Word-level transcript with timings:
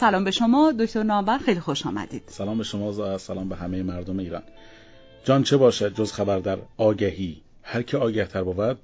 سلام 0.00 0.24
به 0.24 0.30
شما 0.30 0.72
دکتر 0.78 1.02
نامور 1.02 1.38
خیلی 1.38 1.60
خوش 1.60 1.86
آمدید. 1.86 2.22
سلام 2.26 2.58
به 2.58 2.64
شما 2.64 2.92
و 2.92 3.18
سلام 3.18 3.48
به 3.48 3.56
همه 3.56 3.82
مردم 3.82 4.18
ایران. 4.18 4.42
جان 5.24 5.42
چه 5.42 5.56
باشد 5.56 5.94
جز 5.94 6.12
خبر 6.12 6.38
در 6.38 6.58
آگهی؟ 6.76 7.42
هر 7.62 7.82
که 7.82 7.98
آگه 7.98 8.24
تر 8.26 8.42
بود 8.42 8.78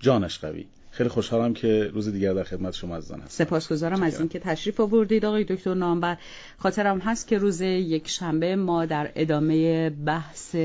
جانش 0.00 0.38
قوی. 0.38 0.66
خیلی 0.96 1.08
خوشحالم 1.08 1.54
که 1.54 1.90
روز 1.92 2.12
دیگر 2.12 2.34
در 2.34 2.42
خدمت 2.42 2.74
شما 2.74 2.96
عزیزان 2.96 3.20
هستم. 3.20 3.44
سپاسگزارم 3.44 4.02
از 4.02 4.20
اینکه 4.20 4.38
تشریف 4.38 4.80
آوردید 4.80 5.24
آقای 5.24 5.44
دکتر 5.44 5.74
نامبر 5.74 6.16
خاطرم 6.58 6.98
هست 6.98 7.28
که 7.28 7.38
روز 7.38 7.60
یک 7.60 8.08
شنبه 8.08 8.56
ما 8.56 8.86
در 8.86 9.10
ادامه 9.14 9.90
بحث 9.90 10.56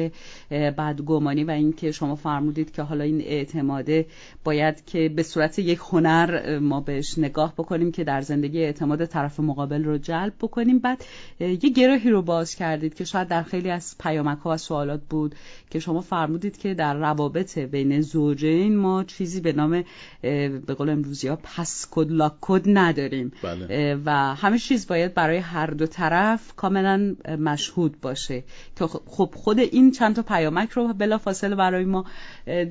بدگمانی 0.52 1.44
و 1.44 1.52
اینکه 1.52 1.92
شما 1.92 2.16
فرمودید 2.16 2.72
که 2.72 2.82
حالا 2.82 3.04
این 3.04 3.22
اعتماده 3.22 4.06
باید 4.44 4.86
که 4.86 5.10
به 5.10 5.24
صورت 5.24 5.60
یک 5.60 5.80
هنر 5.92 6.60
ما 6.60 6.82
بهش 6.82 7.18
نگاه 7.18 7.54
بکنیم 7.58 7.92
که 7.92 8.04
در 8.04 8.22
زندگی 8.22 8.64
اعتماد 8.64 9.06
طرف 9.06 9.40
مقابل 9.40 9.84
رو 9.84 9.98
جلب 9.98 10.34
بکنیم. 10.42 10.80
بعد 10.80 11.06
یه 11.40 11.70
گروهی 11.70 12.10
رو 12.10 12.22
باز 12.22 12.56
کردید 12.56 12.94
که 12.94 13.06
شاید 13.06 13.28
در 13.28 13.44
خیلی 13.44 13.70
از 13.70 13.96
پیامک 14.00 14.38
ها 14.38 14.50
و 14.50 14.58
سوالات 14.58 15.02
بود 15.10 15.36
که 15.70 15.80
شما 15.80 16.02
فرمودید 16.02 16.58
که 16.58 16.74
در 16.74 16.94
روابط 16.94 17.58
بین 17.58 18.02
زوجین 18.02 18.76
ما 18.76 19.04
چیزی 19.04 19.42
به 19.42 19.54
نام 19.54 19.84
به 20.22 20.74
قول 20.78 20.90
امروزی 20.90 21.28
ها 21.28 21.40
پس 21.44 21.88
کد 21.92 22.12
لاک 22.12 22.34
کد 22.42 22.62
نداریم. 22.66 23.32
بله. 23.44 24.02
و 24.06 24.36
همه 24.36 24.60
چیز 24.60 24.88
باید 24.88 25.14
برای 25.14 25.38
هر 25.38 25.68
دو 25.68 25.88
طرف 25.88 26.56
کاملا 26.56 27.16
مشهود 27.40 28.02
باشه. 28.02 28.44
که 28.76 28.86
خب 28.88 29.34
خود 29.36 29.60
این 29.60 29.92
چند 29.92 30.16
تا 30.16 30.22
پیامک 30.22 30.70
رو 30.70 30.94
بلا 30.94 31.18
فاصله 31.18 31.56
برای 31.56 31.86
ما 31.86 32.06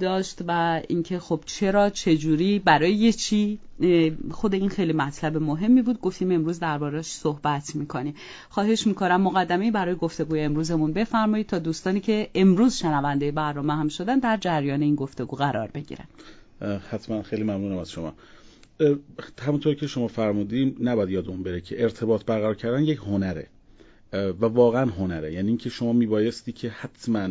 داشت 0.00 0.38
و 0.48 0.80
اینکه 0.88 1.18
خب 1.18 1.40
چرا 1.46 1.90
چجوری 1.90 2.58
برای 2.58 2.92
یه 2.92 3.12
چی؟ 3.12 3.58
خود 4.30 4.54
این 4.54 4.68
خیلی 4.68 4.92
مطلب 4.92 5.36
مهمی 5.36 5.82
بود. 5.82 6.00
گفتیم 6.00 6.32
امروز 6.32 6.60
دربارش 6.60 7.06
صحبت 7.06 7.76
می‌کنیم. 7.76 8.14
خواهش 8.48 8.86
می‌کنم 8.86 9.20
مقدمه 9.20 9.70
برای 9.70 9.94
گفتگوی 9.94 10.40
امروزمون 10.40 10.92
بفرمایید 10.92 11.46
تا 11.46 11.58
دوستانی 11.58 12.00
که 12.00 12.30
امروز 12.34 12.76
شنونده 12.76 13.32
برنامه 13.32 13.76
هم 13.76 13.88
شدن 13.88 14.18
در 14.18 14.36
جریان 14.36 14.82
این 14.82 14.94
گفتگو 14.94 15.36
قرار 15.36 15.70
بگیرن. 15.74 16.04
حتما 16.90 17.22
خیلی 17.22 17.42
ممنونم 17.42 17.78
از 17.78 17.90
شما. 17.90 18.14
همونطور 19.40 19.74
که 19.74 19.86
شما 19.86 20.08
فرمودیم 20.08 20.76
نباید 20.80 21.10
یادمون 21.10 21.42
بره 21.42 21.60
که 21.60 21.82
ارتباط 21.82 22.24
برقرار 22.24 22.54
کردن 22.54 22.82
یک 22.82 22.98
هنره 22.98 23.46
و 24.12 24.44
واقعا 24.46 24.90
هنره. 24.90 25.32
یعنی 25.32 25.48
اینکه 25.48 25.70
شما 25.70 25.92
میبایستی 25.92 26.52
که 26.52 26.68
حتما 26.68 27.28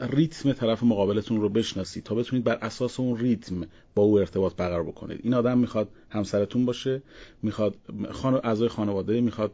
ریتم 0.00 0.52
طرف 0.52 0.82
مقابلتون 0.82 1.40
رو 1.40 1.48
بشناسید 1.48 2.04
تا 2.04 2.14
بتونید 2.14 2.44
بر 2.44 2.58
اساس 2.62 3.00
اون 3.00 3.18
ریتم 3.18 3.66
با 3.94 4.02
او 4.02 4.18
ارتباط 4.18 4.56
برقرار 4.56 4.82
بکنید. 4.82 5.20
این 5.22 5.34
آدم 5.34 5.58
می‌خواد 5.58 5.88
همسرتون 6.10 6.66
باشه 6.66 7.02
می‌خواد 7.42 7.76
خان... 8.10 8.34
اعضای 8.34 8.68
خانواده 8.68 9.20
می‌خواد 9.20 9.52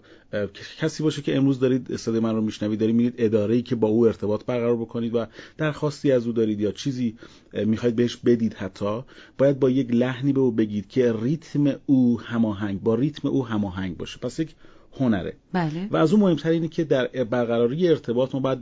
کسی 0.79 1.03
باشه 1.03 1.23
که 1.23 1.37
امروز 1.37 1.61
دارید 1.61 1.97
صدای 1.97 2.21
من 2.21 2.35
رو 2.35 2.41
میشنوید 2.41 2.81
دارید 2.81 2.97
میرید 2.97 3.15
اداره 3.19 3.55
ای 3.55 3.63
که 3.63 3.75
با 3.75 3.89
او 3.89 4.07
ارتباط 4.07 4.45
برقرار 4.45 4.77
بکنید 4.77 5.15
و 5.15 5.27
درخواستی 5.59 6.13
از 6.13 6.27
او 6.27 6.33
دارید 6.33 6.61
یا 6.61 6.73
چیزی 6.73 7.17
می‌خواید 7.53 7.97
بهش 7.97 8.17
بدید 8.17 8.55
حتی 8.55 9.03
باید 9.39 9.61
با 9.61 9.71
یک 9.71 9.91
لحنی 9.91 10.33
به 10.33 10.41
او 10.41 10.53
بگید 10.53 10.89
که 10.89 11.15
ریتم 11.23 11.75
او 11.87 12.21
هماهنگ 12.21 12.83
با 12.83 12.95
ریتم 12.95 13.29
او 13.29 13.47
هماهنگ 13.47 13.97
باشه. 13.97 14.19
پس 14.19 14.39
یک 14.39 14.55
هنره. 14.99 15.37
بله. 15.53 15.89
و 15.91 15.97
از 15.97 16.13
اون 16.13 16.21
مهمتر 16.21 16.51
اینه 16.51 16.69
که 16.69 16.85
در 16.85 17.07
برقراری 17.07 17.89
ارتباط 17.89 18.35
ما 18.35 18.41
باید 18.41 18.59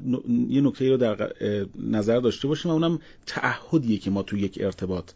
یه 0.49 0.61
نکته 0.61 0.91
رو 0.91 0.97
در 0.97 1.33
نظر 1.79 2.21
داشته 2.21 2.49
باشیم 2.49 2.71
و 2.71 2.75
اونم 2.75 2.99
تعهدیه 3.27 3.99
که 3.99 4.11
ما 4.11 4.23
تو 4.23 4.37
یک 4.37 4.59
ارتباط 4.63 5.11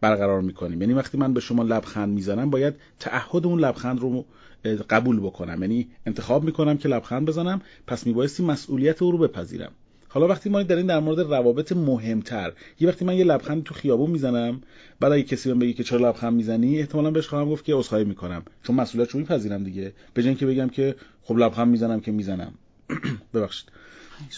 برقرار 0.00 0.40
می‌کنیم. 0.40 0.80
یعنی 0.80 0.94
وقتی 0.94 1.18
من 1.18 1.34
به 1.34 1.40
شما 1.40 1.62
لبخند 1.62 2.14
می‌زنم 2.14 2.50
باید 2.50 2.74
تعهد 2.98 3.46
اون 3.46 3.60
لبخند 3.60 4.00
رو 4.00 4.24
قبول 4.90 5.20
بکنم. 5.20 5.62
یعنی 5.62 5.88
انتخاب 6.06 6.44
می‌کنم 6.44 6.76
که 6.78 6.88
لبخند 6.88 7.28
بزنم 7.28 7.60
پس 7.86 8.06
میبایستی 8.06 8.42
مسئولیت 8.42 9.02
او 9.02 9.10
رو 9.10 9.18
بپذیرم. 9.18 9.72
حالا 10.12 10.26
وقتی 10.28 10.50
ما 10.50 10.62
داریم 10.62 10.86
در 10.86 11.00
مورد 11.00 11.20
روابط 11.20 11.72
مهمتر 11.72 12.52
یه 12.80 12.88
وقتی 12.88 13.04
من 13.04 13.16
یه 13.16 13.24
لبخند 13.24 13.62
تو 13.62 13.74
خیابون 13.74 14.10
می‌زنم 14.10 14.60
بعد 15.00 15.12
اگه 15.12 15.22
کسی 15.22 15.48
بهم 15.48 15.58
بگه 15.58 15.72
که 15.72 15.84
چرا 15.84 16.08
لبخند 16.08 16.32
می‌زنی 16.32 16.78
احتمالاً 16.78 17.10
بهش 17.10 17.28
خواهم 17.28 17.48
گفت 17.50 17.64
که 17.64 17.74
عذرخواهی 17.74 18.04
می‌کنم. 18.04 18.42
چون 18.62 18.76
مسئولیتشو 18.76 19.18
میپذیرم 19.18 19.64
دیگه. 19.64 19.92
به 20.14 20.22
اینکه 20.22 20.46
بگم 20.46 20.68
که 20.68 20.94
خب 21.22 21.36
لبخند 21.38 21.68
می‌زنم 21.68 22.00
که 22.00 22.12
می‌زنم. 22.12 22.52
ببخشید. 23.34 23.68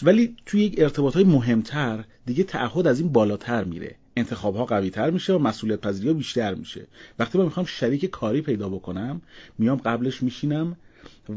ولی 0.03 0.35
توی 0.45 0.63
یک 0.63 0.75
ارتباط 0.77 1.13
های 1.13 1.23
مهمتر 1.23 2.03
دیگه 2.25 2.43
تعهد 2.43 2.87
از 2.87 2.99
این 2.99 3.09
بالاتر 3.09 3.63
میره. 3.63 3.95
انتخاب 4.17 4.55
ها 4.55 4.65
قوی 4.65 4.89
تر 4.89 5.09
میشه 5.09 5.33
و 5.33 5.39
مسئولیت 5.39 5.81
پذیری 5.81 6.07
ها 6.07 6.13
بیشتر 6.13 6.55
میشه. 6.55 6.87
وقتی 7.19 7.37
من 7.37 7.43
می‌خوام 7.43 7.65
شریک 7.65 8.05
کاری 8.05 8.41
پیدا 8.41 8.69
بکنم 8.69 9.21
میام 9.57 9.77
قبلش 9.77 10.23
میشینم 10.23 10.77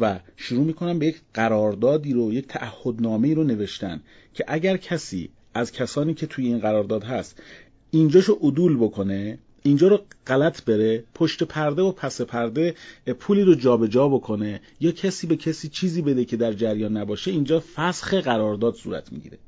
و 0.01 0.19
شروع 0.37 0.65
می‌کنم 0.65 0.99
به 0.99 1.07
یک 1.07 1.17
قراردادی 1.35 2.13
رو 2.13 2.33
یک 2.33 2.47
تعهدنامه 2.47 3.35
رو 3.35 3.45
نوشتن 3.45 4.01
که 4.35 4.45
اگر 4.49 4.77
کسی 4.77 5.29
از 5.55 5.73
کسانی 5.73 6.15
که 6.15 6.27
توی 6.27 6.47
این 6.47 6.59
قرارداد 6.59 7.05
هست 7.05 7.43
اینجاشو 7.91 8.33
عدول 8.33 8.77
بکنه 8.77 9.39
اینجا 9.63 9.89
رو 9.89 10.01
غلط 10.27 10.65
بره 10.65 11.05
پشت 11.15 11.43
پرده 11.43 11.83
و 11.83 11.93
پس 11.93 12.21
پرده 12.21 12.75
پولی 13.19 13.43
رو 13.43 13.55
جابجا 13.55 13.87
جا 13.87 14.09
بکنه 14.09 14.61
یا 14.81 14.93
کسی 14.93 15.27
به 15.27 15.37
کسی 15.37 15.69
چیزی 15.69 16.03
بده 16.03 16.25
که 16.25 16.37
در 16.37 16.53
جریان 16.53 16.97
نباشه 16.97 17.31
اینجا 17.31 17.63
فسخ 17.75 18.15
قرارداد 18.15 18.75
صورت 18.75 19.13
می‌گیره. 19.13 19.39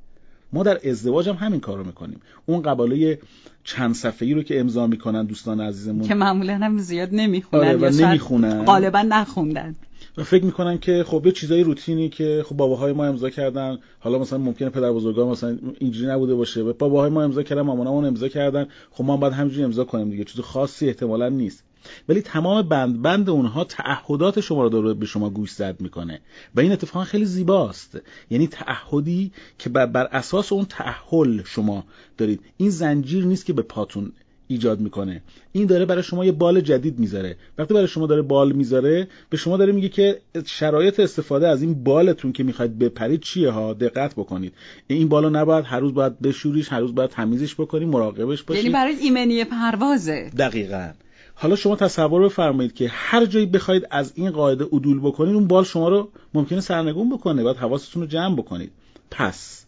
ما 0.52 0.62
در 0.62 0.88
ازدواج 0.88 1.28
هم 1.28 1.34
همین 1.34 1.60
کار 1.60 1.78
رو 1.78 1.84
می‌کنیم. 1.84 2.20
اون 2.46 2.62
قباله 2.62 3.18
چند 3.64 3.94
صفحه‌ای 3.94 4.34
رو 4.34 4.42
که 4.42 4.60
امضا 4.60 4.86
می‌کنن 4.86 5.24
دوستان 5.24 5.60
عزیزمون 5.60 6.08
که 6.08 6.14
معمولا 6.14 6.54
هم 6.54 6.78
زیاد 6.78 7.08
نمی‌خونن 7.12 7.68
آره 7.68 7.76
و 7.76 7.90
نمی‌خونن. 7.90 8.64
غالبا 8.64 9.02
نخوندن. 9.02 9.76
و 10.18 10.24
فکر 10.24 10.44
می‌کنن 10.44 10.78
که 10.78 11.04
خب 11.04 11.26
یه 11.26 11.32
چیزای 11.32 11.62
روتینی 11.62 12.08
که 12.08 12.44
خب 12.46 12.56
باباهای 12.56 12.92
ما 12.92 13.06
امضا 13.06 13.30
کردن 13.30 13.78
حالا 14.00 14.18
مثلا 14.18 14.38
ممکنه 14.38 14.70
پدر 14.70 14.92
بزرگا 14.92 15.30
مثلا 15.30 15.58
اینجوری 15.78 16.10
نبوده 16.10 16.34
باشه 16.34 16.60
و 16.60 16.72
باباهای 16.72 17.10
ما 17.10 17.22
امضا 17.22 17.42
کردن 17.42 17.62
مامانامون 17.62 18.04
امضا 18.04 18.28
کردن 18.28 18.66
خب 18.90 19.04
ما 19.04 19.16
باید 19.16 19.32
همینجوری 19.32 19.64
امضا 19.64 19.84
کنیم 19.84 20.10
دیگه 20.10 20.24
چیز 20.24 20.40
خاصی 20.40 20.86
احتمالا 20.88 21.28
نیست. 21.28 21.64
ولی 22.08 22.20
تمام 22.20 22.68
بند 22.68 23.02
بند 23.02 23.30
اونها 23.30 23.64
تعهدات 23.64 24.40
شما 24.40 24.62
رو 24.62 24.68
داره 24.68 24.94
به 24.94 25.06
شما 25.06 25.30
گوش 25.30 25.50
زد 25.50 25.80
می‌کنه. 25.80 26.20
و 26.54 26.60
این 26.60 26.72
اتفاقا 26.72 27.04
خیلی 27.04 27.24
زیباست. 27.24 28.00
یعنی 28.30 28.46
تعهدی 28.46 29.32
که 29.58 29.70
بر, 29.70 29.86
بر 29.86 30.08
اساس 30.12 30.52
اون 30.52 30.64
تعهل 30.64 31.42
شما 31.44 31.84
دارید. 32.18 32.40
این 32.56 32.70
زنجیر 32.70 33.24
نیست 33.24 33.46
که 33.46 33.52
به 33.52 33.62
پاتون 33.62 34.12
ایجاد 34.48 34.80
می‌کنه. 34.80 35.22
این 35.52 35.66
داره 35.66 35.84
برای 35.84 36.02
شما 36.02 36.24
یه 36.24 36.32
بال 36.32 36.60
جدید 36.60 36.98
می‌ذاره. 36.98 37.36
وقتی 37.58 37.74
برای 37.74 37.88
شما 37.88 38.06
داره 38.06 38.22
بال 38.22 38.52
می‌ذاره 38.52 39.08
به 39.30 39.36
شما 39.36 39.56
داره 39.56 39.72
میگه 39.72 39.88
که 39.88 40.20
شرایط 40.46 41.00
استفاده 41.00 41.48
از 41.48 41.62
این 41.62 41.84
بالتون 41.84 42.32
که 42.32 42.42
می‌خواید 42.42 42.78
بپرید 42.78 43.20
چیه 43.20 43.50
ها؟ 43.50 43.74
دقت 43.74 44.14
بکنید. 44.14 44.52
این 44.86 45.08
بالو 45.08 45.30
نباید 45.30 45.64
هر 45.64 45.80
روز 45.80 45.94
باید 45.94 46.20
بشوریش 46.20 46.72
هر 46.72 46.80
روز 46.80 46.94
باید 46.94 47.10
تمیزش 47.10 47.54
بکنید 47.54 47.88
مراقبش 47.88 48.42
باشید. 48.42 48.64
یعنی 48.64 48.74
برای 48.74 48.94
ایمنی 48.94 49.44
پروازه. 49.44 50.30
دقیقاً. 50.38 50.90
حالا 51.34 51.56
شما 51.56 51.76
تصور 51.76 52.24
بفرمایید 52.24 52.74
که 52.74 52.88
هر 52.92 53.26
جایی 53.26 53.46
بخواید 53.46 53.86
از 53.90 54.12
این 54.14 54.30
قاعده 54.30 54.64
عدول 54.64 55.00
بکنید 55.00 55.34
اون 55.34 55.46
بال 55.46 55.64
شما 55.64 55.88
رو 55.88 56.10
ممکنه 56.34 56.60
سرنگون 56.60 57.10
بکنه 57.10 57.42
باید 57.42 57.56
حواستون 57.56 58.02
رو 58.02 58.08
جمع 58.08 58.36
بکنید. 58.36 58.70
پس 59.10 59.64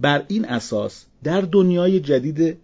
بر 0.00 0.24
این 0.28 0.44
اساس 0.44 1.04
در 1.24 1.40
دنیای 1.40 2.00
جدید 2.00 2.58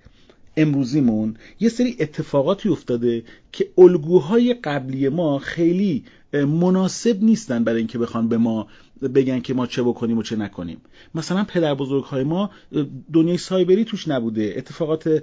امروزیمون 0.59 1.37
یه 1.61 1.69
سری 1.69 1.97
اتفاقاتی 2.01 2.69
افتاده 2.69 3.23
که 3.53 3.69
الگوهای 3.79 4.55
قبلی 4.55 5.09
ما 5.09 5.39
خیلی 5.39 6.05
مناسب 6.33 7.23
نیستن 7.23 7.65
برای 7.65 7.79
اینکه 7.79 7.99
بخوان 7.99 8.29
به 8.29 8.39
ما 8.39 8.67
بگن 9.15 9.41
که 9.41 9.55
ما 9.55 9.67
چه 9.67 9.83
بکنیم 9.83 10.19
و 10.19 10.23
چه 10.23 10.37
نکنیم. 10.37 10.81
مثلا 11.15 11.45
پدر 11.45 11.75
بزرگ 11.75 12.05
های 12.05 12.25
ما 12.25 12.51
دنیای 13.13 13.39
سایبری 13.39 13.85
توش 13.85 14.09
نبوده. 14.09 14.55
اتفاقات 14.57 15.23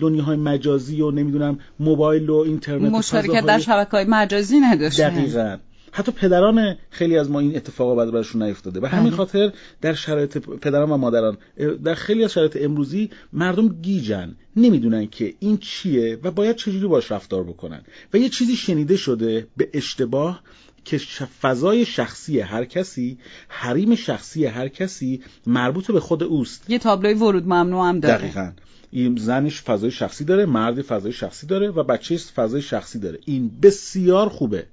دنیاهای 0.00 0.36
مجازی 0.36 1.00
و 1.00 1.10
نمی‌دونم 1.10 1.58
موبایل 1.80 2.30
و 2.30 2.36
اینترنت 2.36 2.92
مشارکت 2.92 3.46
در 3.46 3.58
شبکه 3.58 3.90
های 3.90 4.04
مجازی 4.04 4.60
نداشتن. 4.60 5.08
دقیقا. 5.10 5.56
حتی 5.92 6.12
پدران 6.12 6.76
خیلی 6.90 7.18
از 7.18 7.30
ما 7.30 7.40
این 7.40 7.56
اتفاقا 7.56 7.94
بعد 7.94 8.10
برشون 8.10 8.42
نیفتاده. 8.42 8.80
و 8.80 8.86
همین 8.86 9.10
خاطر 9.10 9.52
در 9.80 9.94
شرایط 9.94 10.38
پدران 10.38 10.90
و 10.90 10.96
مادران 10.96 11.38
در 11.84 11.94
خیلی 11.94 12.24
از 12.24 12.32
شرایط 12.32 12.58
امروزی 12.60 13.10
مردم 13.32 13.68
گیجن 13.68 14.34
نمی‌دونن 14.56 15.06
که 15.06 15.34
این 15.40 15.58
چیه 15.58 16.18
و 16.22 16.30
باید 16.30 16.56
چجوری 16.56 16.86
باش 16.86 17.12
رفتار 17.12 17.44
بکنن. 17.44 17.82
و 18.14 18.18
یه 18.18 18.28
چیزی 18.28 18.56
شنیده 18.56 18.96
شده 18.96 19.46
به 19.56 19.68
اشتباه 19.72 20.42
که 20.84 20.98
فضای 21.42 21.84
شخصی 21.84 22.40
هر 22.40 22.64
کسی 22.64 23.18
حریم 23.48 23.94
شخصی 23.94 24.46
هر 24.46 24.68
کسی 24.68 25.20
مربوط 25.46 25.90
به 25.90 26.00
خود 26.00 26.22
اوست. 26.22 26.70
یه 26.70 26.78
تابلوی 26.78 27.14
ورود 27.14 27.44
ممنوع 27.44 27.88
هم 27.88 28.00
داره. 28.00 28.18
دقیقاً. 28.18 28.52
این 28.90 29.16
زنش 29.16 29.62
فضای 29.62 29.90
شخصی 29.90 30.24
داره 30.24 30.46
مرد 30.46 30.82
فضای 30.82 31.12
شخصی 31.12 31.46
داره 31.46 31.70
و 31.70 31.82
بچه 31.82 32.16
فضای 32.16 32.62
شخصی 32.62 32.98
داره. 32.98 33.18
این 33.24 33.50
بسیار 33.62 34.28
خوبه. 34.28 34.66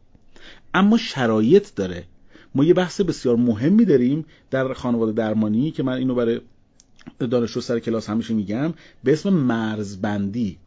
اما 0.73 0.97
شرایط 0.97 1.75
داره. 1.75 2.03
ما 2.55 2.63
یه 2.63 2.73
بحث 2.73 3.01
بسیار 3.01 3.35
مهمی 3.35 3.85
داریم 3.85 4.25
در 4.51 4.73
خانواده 4.73 5.11
درمانی 5.11 5.71
که 5.71 5.83
من 5.83 5.93
اینو 5.93 6.15
برای 6.15 6.41
دانشجو 7.19 7.61
سر 7.61 7.79
کلاس 7.79 8.09
همیشه 8.09 8.33
میگم 8.33 8.73
به 9.03 9.13
اسم 9.13 9.29
مرزبندی. 9.29 10.57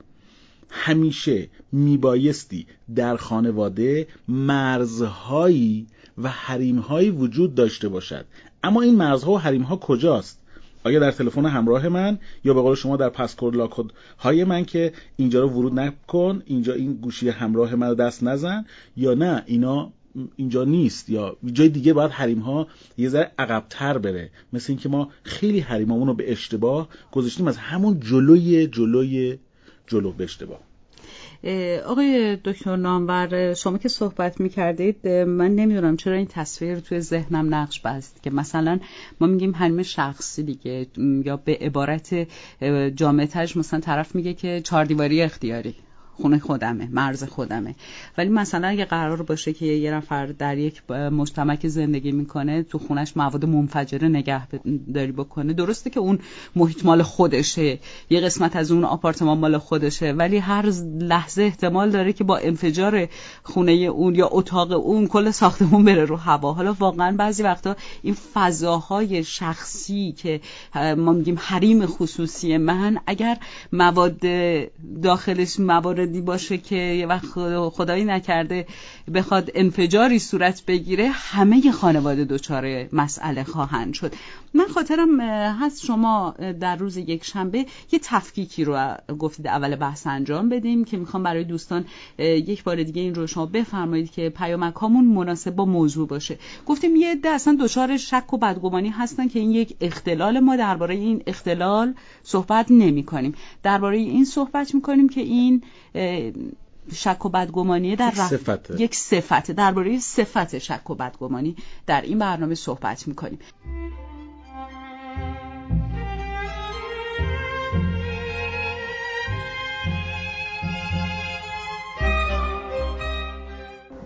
همیشه 0.71 1.49
میبایستی 1.73 2.67
در 2.95 3.17
خانواده 3.17 4.07
مرزهایی 4.29 5.87
و 6.19 6.29
حریمهایی 6.29 7.11
وجود 7.11 7.55
داشته 7.55 7.89
باشد. 7.89 8.25
اما 8.63 8.83
این 8.83 8.97
مرزها 8.97 9.33
و 9.33 9.39
حریمها 9.39 9.77
کجاست؟ 9.77 10.40
آیا 10.85 11.01
در 11.01 11.11
تلفن 11.11 11.47
همراه 11.47 11.89
من 11.89 12.19
یا 12.45 12.55
به 12.55 12.61
قول 12.61 12.75
شما 12.75 12.97
در 12.97 13.09
پسکورد 13.09 13.57
لاکود 13.57 13.93
های 14.19 14.45
من 14.45 14.65
که 14.65 14.93
اینجا 15.17 15.41
رو 15.41 15.49
ورود 15.49 15.79
نکن 15.79 16.43
اینجا 16.47 16.75
این 16.75 16.93
گوشی 16.93 17.29
همراه 17.29 17.75
من 17.75 17.89
رو 17.89 17.95
دست 17.95 18.23
نزن 18.23 18.65
یا 18.97 19.15
نه؟ 19.15 19.43
اینا 19.47 19.93
اینجا 20.37 20.65
نیست 20.65 21.11
یا 21.11 21.37
جای 21.53 21.69
دیگه 21.69 21.93
باید 21.93 22.11
حریم 22.11 22.39
ها 22.39 22.67
یه 22.99 23.09
ذره 23.09 23.33
عقبتر 23.39 23.99
بره. 23.99 24.31
مثل 24.53 24.73
اینکه 24.73 24.89
ما 24.89 25.11
خیلی 25.23 25.61
حریمامون 25.61 26.07
رو 26.07 26.15
به 26.15 26.33
اشتباه 26.33 26.89
گذاشتیم 27.13 27.49
از 27.49 27.57
همون 27.57 28.01
جلوی 28.01 28.67
جلوی 28.67 29.39
جلو 29.87 30.13
به 30.13 30.25
اشتباه. 30.25 30.70
آقای 31.87 32.37
دکتر 32.45 32.77
نامور 32.77 33.55
شما 33.55 33.79
که 33.79 33.89
صحبت 33.89 34.41
می‌کردید 34.41 35.09
من 35.09 35.55
نمی‌دونم 35.55 35.97
چرا 35.97 36.15
این 36.15 36.27
تصویر 36.27 36.81
توی 36.81 37.01
ذهنم 37.01 37.55
نقش 37.55 37.81
بست 37.81 38.23
که 38.23 38.31
مثلا 38.31 38.81
ما 39.21 39.27
میگیم 39.27 39.55
حریم 39.55 39.83
شخصی 39.83 40.43
دیگه 40.43 40.87
یا 41.25 41.37
به 41.37 41.59
عبارت 41.61 42.29
جامعتش 42.97 43.57
مثلا 43.57 43.81
طرف 43.81 44.15
میگه 44.15 44.35
که 44.35 44.61
چهار 44.65 44.85
دیواری 44.85 45.23
اختیاری. 45.23 45.75
خونه 46.17 46.39
خودمه 46.39 46.89
مرز 46.93 47.25
خودمه. 47.25 47.75
ولی 48.19 48.29
مثلا 48.29 48.69
اگه 48.69 48.85
قرار 48.85 49.23
باشه 49.23 49.53
که 49.53 49.67
یه 49.67 49.95
نفر 49.95 50.27
در 50.27 50.59
یک 50.59 50.91
مجتمع 50.91 51.57
زندگی 51.65 52.13
می‌کنه 52.13 52.63
تو 52.63 52.79
خونش 52.79 53.17
مواد 53.17 53.45
منفجره 53.45 54.09
نگه 54.09 54.47
داری 54.95 55.13
بکنه. 55.13 55.53
درسته 55.53 55.91
که 55.91 56.01
اون 56.01 56.19
محیط 56.57 56.85
مال 56.85 57.03
خودشه 57.03 57.79
یه 58.11 58.21
قسمت 58.21 58.57
از 58.57 58.73
اون 58.73 58.85
آپارتمان 58.85 59.39
مال 59.39 59.59
خودشه 59.59 60.13
ولی 60.13 60.39
هر 60.39 60.67
لحظه 61.01 61.43
احتمال 61.43 61.91
داره 61.91 62.13
که 62.13 62.25
با 62.25 62.37
انفجار 62.37 63.09
خونه 63.43 63.73
اون 63.73 64.15
یا 64.15 64.29
اتاق 64.33 64.73
اون 64.73 65.07
کل 65.07 65.31
ساختمون 65.31 65.85
بره 65.85 66.05
رو 66.05 66.17
هوا. 66.17 66.53
حالا 66.53 66.73
واقعا 66.73 67.17
بعضی 67.17 67.43
وقتا 67.43 67.77
این 68.03 68.17
فضاهای 68.35 69.25
شخصی 69.25 70.13
که 70.13 70.41
ما 70.75 71.13
میگیم 71.13 71.37
حریم 71.39 71.87
خصوصی 71.87 72.57
من 72.57 72.99
اگر 73.07 73.37
مواد 73.73 74.21
داخلش 75.03 75.61
موارد 76.01 76.25
باشه 76.25 76.59
که 76.59 76.77
یه 76.77 77.07
وقت 77.07 77.27
خدایی 77.71 78.05
نکرده 78.05 78.67
بخواد 79.15 79.51
انفجاری 79.55 80.19
صورت 80.19 80.63
بگیره 80.67 81.09
همه 81.09 81.73
خانواده 81.73 82.25
دچار 82.25 82.89
مسئله 82.93 83.45
خواهند 83.45 83.95
شد. 83.95 84.15
من 84.55 84.67
خاطرم 84.67 85.21
هست 85.21 85.85
شما 85.85 86.35
در 86.61 86.77
روز 86.77 86.97
یک 86.97 87.25
شنبه 87.25 87.67
یه 87.93 87.99
تفکیکی 88.03 88.65
رو 88.65 88.95
گفتید 89.19 89.47
اول 89.47 89.77
بحث 89.77 90.07
انجام 90.07 90.49
بدیم 90.49 90.85
که 90.85 90.97
می‌خوام 90.97 91.23
برای 91.23 91.45
دوستان 91.45 91.85
یک 92.19 92.65
بار 92.65 92.83
دیگه 92.83 93.03
این 93.03 93.15
رو 93.15 93.27
شما 93.27 93.47
بفرمایید 93.47 94.11
که 94.11 94.29
پیامک 94.29 94.75
هامون 94.75 95.05
مناسب 95.05 95.51
با 95.51 95.65
موضوع 95.65 96.09
باشه. 96.09 96.39
گفتیم 96.67 96.97
یه 96.97 97.13
عده 97.13 97.29
اصلا 97.29 97.59
دچار 97.61 97.97
شک 97.97 98.33
و 98.33 98.39
بدگمانی 98.39 98.89
هستن 98.89 99.29
که 99.29 99.39
این 99.39 99.51
یک 99.51 99.77
اختلال 99.81 100.41
ما 100.41 100.57
درباره 100.57 100.95
این 100.95 101.23
اختلال 101.27 101.95
صحبت 102.23 102.67
نمی 102.71 103.05
کنیم 103.05 103.35
درباره 103.63 103.97
این 103.97 104.25
صحبت 104.25 104.75
می‌کنیم 104.75 105.09
که 105.09 105.21
این 105.21 105.63
شک 106.93 107.27
و 107.27 107.29
بدگمانی 107.29 107.97
در 107.97 108.11
صفته. 108.11 108.83
یک 108.83 108.95
صفته. 108.95 109.53
درباره 109.53 109.99
صفت 109.99 110.59
شک 110.59 110.91
و 110.91 110.95
بدگمانی 110.95 111.57
در 111.87 112.01
این 112.01 112.19
برنامه 112.19 112.55
صحبت 112.55 113.09
می‌کنیم. 113.09 113.39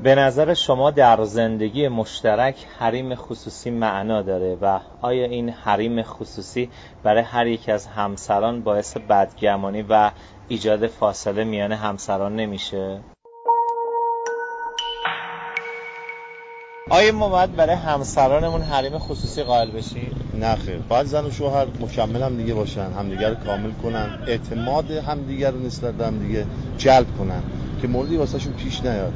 به 0.05 0.15
نظر 0.15 0.55
شما 0.55 0.91
در 0.91 1.25
زندگی 1.25 1.89
مشترک 1.89 2.67
حریم 2.79 3.15
خصوصی 3.15 3.71
معنا 3.71 4.23
داره 4.23 4.59
و 4.63 4.81
آیا 5.03 5.25
این 5.25 5.49
حریم 5.49 6.03
خصوصی 6.03 6.71
برای 7.03 7.23
هر 7.23 7.47
یک 7.47 7.69
از 7.69 7.87
همسران 7.87 8.63
باعث 8.63 8.97
بدگمانی 8.97 9.85
و 9.89 10.11
ایجاد 10.49 10.87
فاصله 10.87 11.45
میان 11.45 11.73
همسران 11.73 12.37
نمیشه؟ 12.37 13.01
آیا 16.91 17.13
ما 17.13 17.29
باید 17.29 17.57
برای 17.57 17.77
همسرانمون 17.77 18.63
حریم 18.63 18.99
خصوصی 18.99 19.43
قائل 19.43 19.71
بشیم؟ 19.71 20.31
نه 20.35 20.55
خیر 20.55 20.79
باید 20.79 21.07
زن 21.07 21.25
و 21.25 21.31
شوهر 21.31 21.67
مکمل 21.81 22.23
هم 22.23 22.37
دیگه 22.37 22.55
باشن 22.55 22.93
همدیگه 22.99 23.29
رو 23.29 23.35
کامل 23.35 23.71
کنن 23.83 24.19
اعتماد 24.27 24.91
همدیگه 24.91 25.51
رو 25.51 25.59
نسبت 25.67 25.95
به 25.95 26.07
همدیگه 26.07 26.47
جلب 26.79 27.07
کنن 27.19 27.43
که 27.83 27.89
موردی 27.89 28.17
واسهشون 28.17 28.53
پیش 28.53 28.81
نیاد 28.81 29.13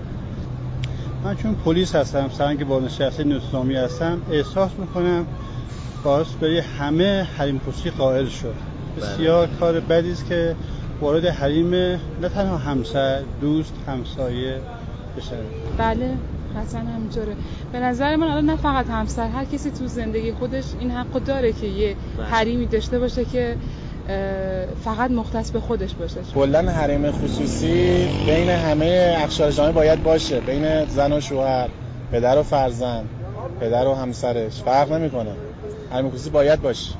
من 1.24 1.36
چون 1.36 1.54
پلیس 1.54 1.94
هستم 1.94 2.28
سرن 2.28 2.56
که 2.56 2.64
با 2.64 2.80
نشسته 2.80 3.24
نظامی 3.24 3.74
هستم 3.74 4.22
احساس 4.30 4.70
می‌کنم 4.78 5.26
باعث 6.04 6.26
برای 6.40 6.58
همه 6.58 7.22
حریم 7.22 7.60
خصوصی 7.68 7.90
قائل 7.90 8.26
شد 8.26 8.54
بسیار 8.96 9.46
بله. 9.46 9.56
کار 9.56 9.80
بدی 9.80 10.12
است 10.12 10.26
که 10.28 10.56
وارد 11.00 11.24
حریم 11.24 11.70
نه 11.74 12.28
تنها 12.34 12.56
همسر 12.56 13.22
دوست 13.40 13.74
همسایه 13.86 14.60
بشه 15.16 15.36
بله 15.78 16.14
حتما 16.56 16.80
همینطوره 16.80 17.36
به 17.72 17.80
نظر 17.80 18.16
من 18.16 18.26
الان 18.26 18.44
نه 18.44 18.56
فقط 18.56 18.86
همسر 18.86 19.28
هر 19.28 19.44
کسی 19.44 19.70
تو 19.70 19.86
زندگی 19.86 20.32
خودش 20.32 20.64
این 20.80 20.90
حق 20.90 21.24
داره 21.24 21.52
که 21.52 21.66
یه 21.66 21.96
بله. 22.18 22.26
حریمی 22.26 22.66
داشته 22.66 22.98
باشه 22.98 23.24
که 23.24 23.56
فقط 24.84 25.10
مختص 25.10 25.50
به 25.50 25.60
خودش 25.60 25.94
باشه. 25.94 26.20
کلا 26.34 26.70
حریم 26.70 27.10
خصوصی 27.10 28.08
بین 28.26 28.50
همه 28.50 29.16
اقشار 29.22 29.72
باید 29.72 30.02
باشه. 30.02 30.40
بین 30.40 30.84
زن 30.84 31.12
و 31.12 31.20
شوهر 31.20 31.68
پدر 32.12 32.38
و 32.38 32.42
فرزند 32.42 33.08
پدر 33.60 33.86
و 33.86 33.94
همسرش. 33.94 34.62
فرق 34.62 34.92
نمی‌کنه. 34.92 35.30
حریم 35.90 36.10
خصوصی 36.10 36.30
باید 36.30 36.62
باشه. 36.62 36.94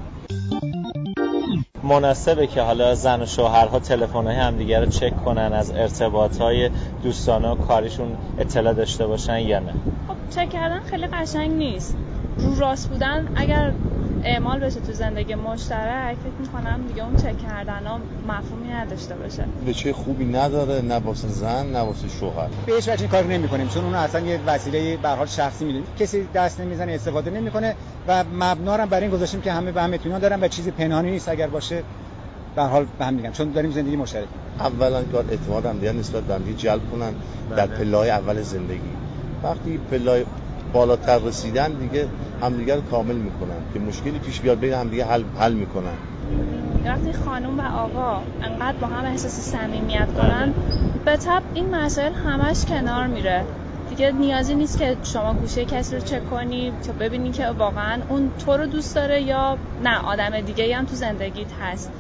مناسبه 1.83 2.47
که 2.47 2.63
حالا 2.63 2.95
زن 2.95 3.23
و 3.23 3.27
شوهرها 3.27 3.79
تلفن 3.79 4.27
های 4.27 4.37
همدیگه 4.37 4.81
رو 4.81 4.87
چک 4.87 5.25
کنن 5.25 5.53
از 5.53 5.71
ارتباط 5.71 6.41
های 6.41 6.71
دوستانه 7.03 7.49
و 7.49 7.55
کاریشون 7.55 8.17
اطلاع 8.39 8.75
داشته 8.75 9.07
باشن 9.07 9.39
یا 9.39 9.59
نه. 9.59 9.73
خب 9.73 10.37
چک 10.37 10.51
کردن 10.51 10.81
خیلی 10.81 11.07
قشنگ 11.07 11.51
نیست. 11.51 11.97
رو 12.39 12.59
راست 12.61 12.89
بودن 12.89 13.29
اگر 13.37 13.73
اعمال 14.25 14.61
بشه 14.61 14.81
تو 14.81 14.93
زندگی 14.93 15.35
مشترک 15.35 16.17
فکر 16.19 16.33
می‌کنم 16.41 16.87
دیگه 16.87 17.05
اون 17.05 17.17
چک 17.17 17.39
کردن 17.43 17.87
ها 17.87 18.01
مفهومی 18.29 18.69
نداشته 18.69 19.15
باشه. 19.15 19.45
به 19.67 19.73
چه 19.73 19.93
خوبی 19.93 20.25
نداره 20.25 20.81
نه 20.81 20.95
واسه 20.95 21.29
زن 21.29 21.67
نه 21.67 21.79
واسه 21.79 22.09
شوهر. 22.09 22.49
به 22.67 22.73
هیچ 22.73 22.89
وجه 22.89 23.07
کار 23.07 23.25
نمی‌کنیم 23.25 23.69
چون 23.69 23.85
اون 23.85 23.95
اصلا 23.95 24.21
یه 24.21 24.41
وسیله 24.47 24.97
به 24.97 25.09
حال 25.09 25.27
شخصی 25.27 25.65
می‌دونیم. 25.65 25.89
کسی 25.99 26.29
دست 26.35 26.61
نمی‌زنه 26.61 26.93
استفاده 26.93 27.31
نمی‌کنه 27.31 27.75
و 28.09 28.25
مبنا 28.25 28.77
رو 28.77 28.87
بر 28.87 29.01
این 29.01 29.11
گذاشتیم 29.11 29.41
که 29.41 29.53
همه 29.53 29.73
به 29.73 29.83
هم 29.83 29.93
اطمینان 29.93 30.21
دارن 30.21 30.43
و 30.43 30.49
چیزی 30.49 30.71
پنهانی 30.71 31.11
نیست 31.11 31.29
اگر 31.29 31.47
باشه 31.47 31.83
به 32.57 32.63
حال 32.63 32.87
به 32.99 33.05
هم 33.05 33.15
میگن. 33.15 33.33
چون 33.33 33.51
داریم 33.51 33.71
زندگی 33.71 33.97
مشترک 33.97 34.29
اولا 34.61 35.03
کار 35.03 35.25
اعتماد 35.31 35.67
هم 35.67 35.79
دیگه 35.79 35.93
نسبت 35.93 36.23
به 36.23 36.35
هم 36.35 36.53
جلب 36.53 36.91
کنن 36.91 37.15
در 37.57 37.67
بله. 37.67 37.77
پله‌های 37.77 38.11
اول 38.11 38.43
زندگی. 38.43 38.91
وقتی 39.43 39.79
پله‌های 39.91 40.25
بالاتر 40.73 41.19
رسیدن 41.19 41.73
دیگه 41.73 42.09
همدیگه 42.43 42.75
رو 42.75 42.81
کامل 42.81 43.17
می‌کنن 43.17 43.73
که 43.73 43.79
مشکلی 43.79 44.19
پیش 44.19 44.41
بیاد 44.41 44.59
بین 44.59 44.73
همدیگه 44.73 45.05
حل 45.05 45.25
حل 45.39 45.53
می‌کنن. 45.53 45.99
وقتی 46.85 47.13
خانم 47.13 47.59
و 47.59 47.63
آقا 47.63 48.23
انقدر 48.43 48.79
با 48.81 48.87
هم 48.87 49.05
احساس 49.05 49.41
صمیمیت 49.41 50.09
کنن 50.17 50.55
به 51.05 51.17
طب 51.17 51.43
این 51.55 51.75
مسائل 51.75 52.13
همش 52.13 52.65
کنار 52.65 53.07
میره. 53.07 53.45
دیگه 53.91 54.13
نیازی 54.13 54.55
نیست 54.55 54.79
که 54.79 54.97
شما 55.03 55.35
گوشه 55.35 55.65
کسی 55.65 55.95
رو 55.95 56.01
چک 56.01 56.31
کنی 56.31 56.73
تا 56.87 56.93
ببینی 56.93 57.33
که 57.33 57.47
واقعا 57.47 58.03
اون 58.09 58.31
تو 58.39 58.57
رو 58.57 58.67
دوست 58.67 58.95
داره 58.95 59.23
یا 59.23 59.59
نه 59.83 59.99
آدم 59.99 60.41
دیگه 60.41 60.77
هم 60.77 60.85
تو 60.85 60.97
زندگیت 60.97 61.53
هست. 61.61 61.91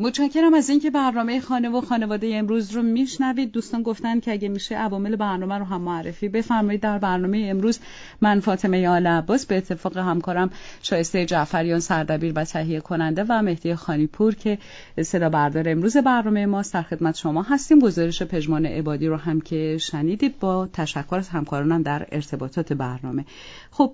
متشکرم 0.00 0.54
از 0.54 0.68
اینکه 0.70 0.90
برنامه 0.90 1.40
خانه 1.40 1.68
و 1.68 1.80
خانواده 1.80 2.30
امروز 2.34 2.70
رو 2.70 2.82
میشنوید. 2.82 3.52
دوستان 3.52 3.82
گفتن 3.82 4.20
که 4.20 4.32
اگه 4.32 4.48
میشه 4.48 4.76
عوامل 4.76 5.16
برنامه 5.16 5.58
رو 5.58 5.64
هم 5.64 5.80
معرفی 5.80 6.28
بفرمایید. 6.28 6.80
در 6.80 6.98
برنامه 6.98 7.46
امروز 7.50 7.78
من 8.20 8.40
فاطمه 8.40 8.88
آل 8.88 9.06
عباس 9.06 9.46
به 9.46 9.56
اتفاق 9.56 9.96
همکارم 9.96 10.50
شایسته 10.82 11.26
جعفریان 11.26 11.80
سردبیر 11.80 12.32
و 12.36 12.44
تهیه 12.44 12.80
کننده 12.80 13.24
و 13.28 13.42
مهدی 13.42 13.74
خانیپور 13.74 14.34
که 14.34 14.58
صدا 15.02 15.28
بردار 15.28 15.68
امروز 15.68 15.96
برنامه 15.96 16.46
ما 16.46 16.62
در 16.72 16.82
خدمت 16.82 17.16
شما 17.16 17.42
هستیم. 17.42 17.78
گزارش 17.78 18.22
پژمان 18.22 18.66
عبادی 18.66 19.06
رو 19.06 19.16
هم 19.16 19.40
که 19.40 19.78
شنیدید 19.80 20.38
با 20.38 20.68
تشکر 20.72 21.16
از 21.16 21.28
همکارانم 21.28 21.82
در 21.82 22.06
ارتباطات 22.12 22.72
برنامه. 22.72 23.24
خب 23.70 23.92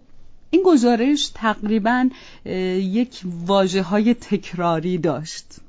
این 0.51 0.63
گزارش 0.67 1.31
تقریبا 1.35 2.09
یک 2.77 3.21
واجه 3.47 3.83
های 3.83 4.15
تکراری 4.15 4.99
داشت. 4.99 5.64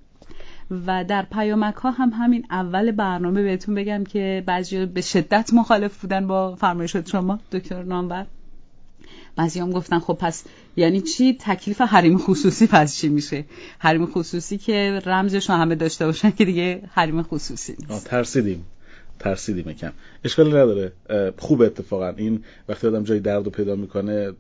و 0.72 1.04
در 1.04 1.26
پیامک 1.32 1.76
ها 1.76 1.92
هم 1.92 2.10
همین 2.10 2.46
اول 2.50 2.92
برنامه 2.92 3.44
بهتون 3.44 3.76
بگم 3.76 4.04
که 4.04 4.44
بعضی 4.46 4.86
به 4.86 5.02
شدت 5.02 5.54
مخالف 5.54 6.02
بودن 6.02 6.28
با 6.28 6.56
فرمایشات 6.56 7.10
شما 7.10 7.40
دکتر 7.52 7.84
نامور. 7.84 8.26
بعضی 9.36 9.60
هم 9.60 9.72
گفتن 9.72 10.00
خب 10.00 10.14
پس 10.14 10.44
یعنی 10.76 11.02
چی؟ 11.02 11.38
تکلیف 11.40 11.82
حریم 11.82 12.18
خصوصی 12.18 12.68
پس 12.68 12.98
چی 12.98 13.10
میشه؟ 13.10 13.46
حریم 13.80 14.06
خصوصی 14.06 14.58
که 14.58 15.02
رمزش 15.06 15.50
همه 15.50 15.76
داشته 15.76 16.06
باشن 16.06 16.32
که 16.32 16.46
دیگه 16.46 16.82
حریم 16.92 17.24
خصوصی 17.24 17.76
نیست. 17.80 18.08
ترسیدیم. 18.08 18.66
ترسیدیم 19.20 19.74
کم 19.74 19.92
اشکالی 20.26 20.50
نداره. 20.50 20.92
خوب 21.38 21.62
اتفاقا. 21.62 22.10
این 22.10 22.44
وقتی 22.70 22.88
آدم 22.88 23.04
جای 23.04 23.20
درد 23.20 23.46
رو 23.46 23.52
پیدا 23.52 23.76
می‌کنه 23.76 24.32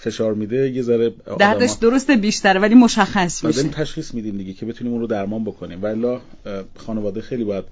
فشار 0.00 0.34
میده 0.34 0.70
یه 0.70 0.82
ذره 0.82 1.12
دردش 1.38 1.70
درسته 1.80 2.16
بیشتره 2.16 2.60
ولی 2.60 2.74
مشخص 2.74 3.44
میشه. 3.44 3.62
تشخیص 3.62 4.14
میدیم 4.14 4.36
دیگه 4.36 4.52
که 4.52 4.66
بتونیم 4.66 4.92
اون 4.92 5.00
رو 5.00 5.06
درمان 5.06 5.44
بکنیم. 5.44 5.82
ولی 5.82 6.18
خانواده 6.76 7.20
خیلی 7.20 7.44
باید 7.44 7.64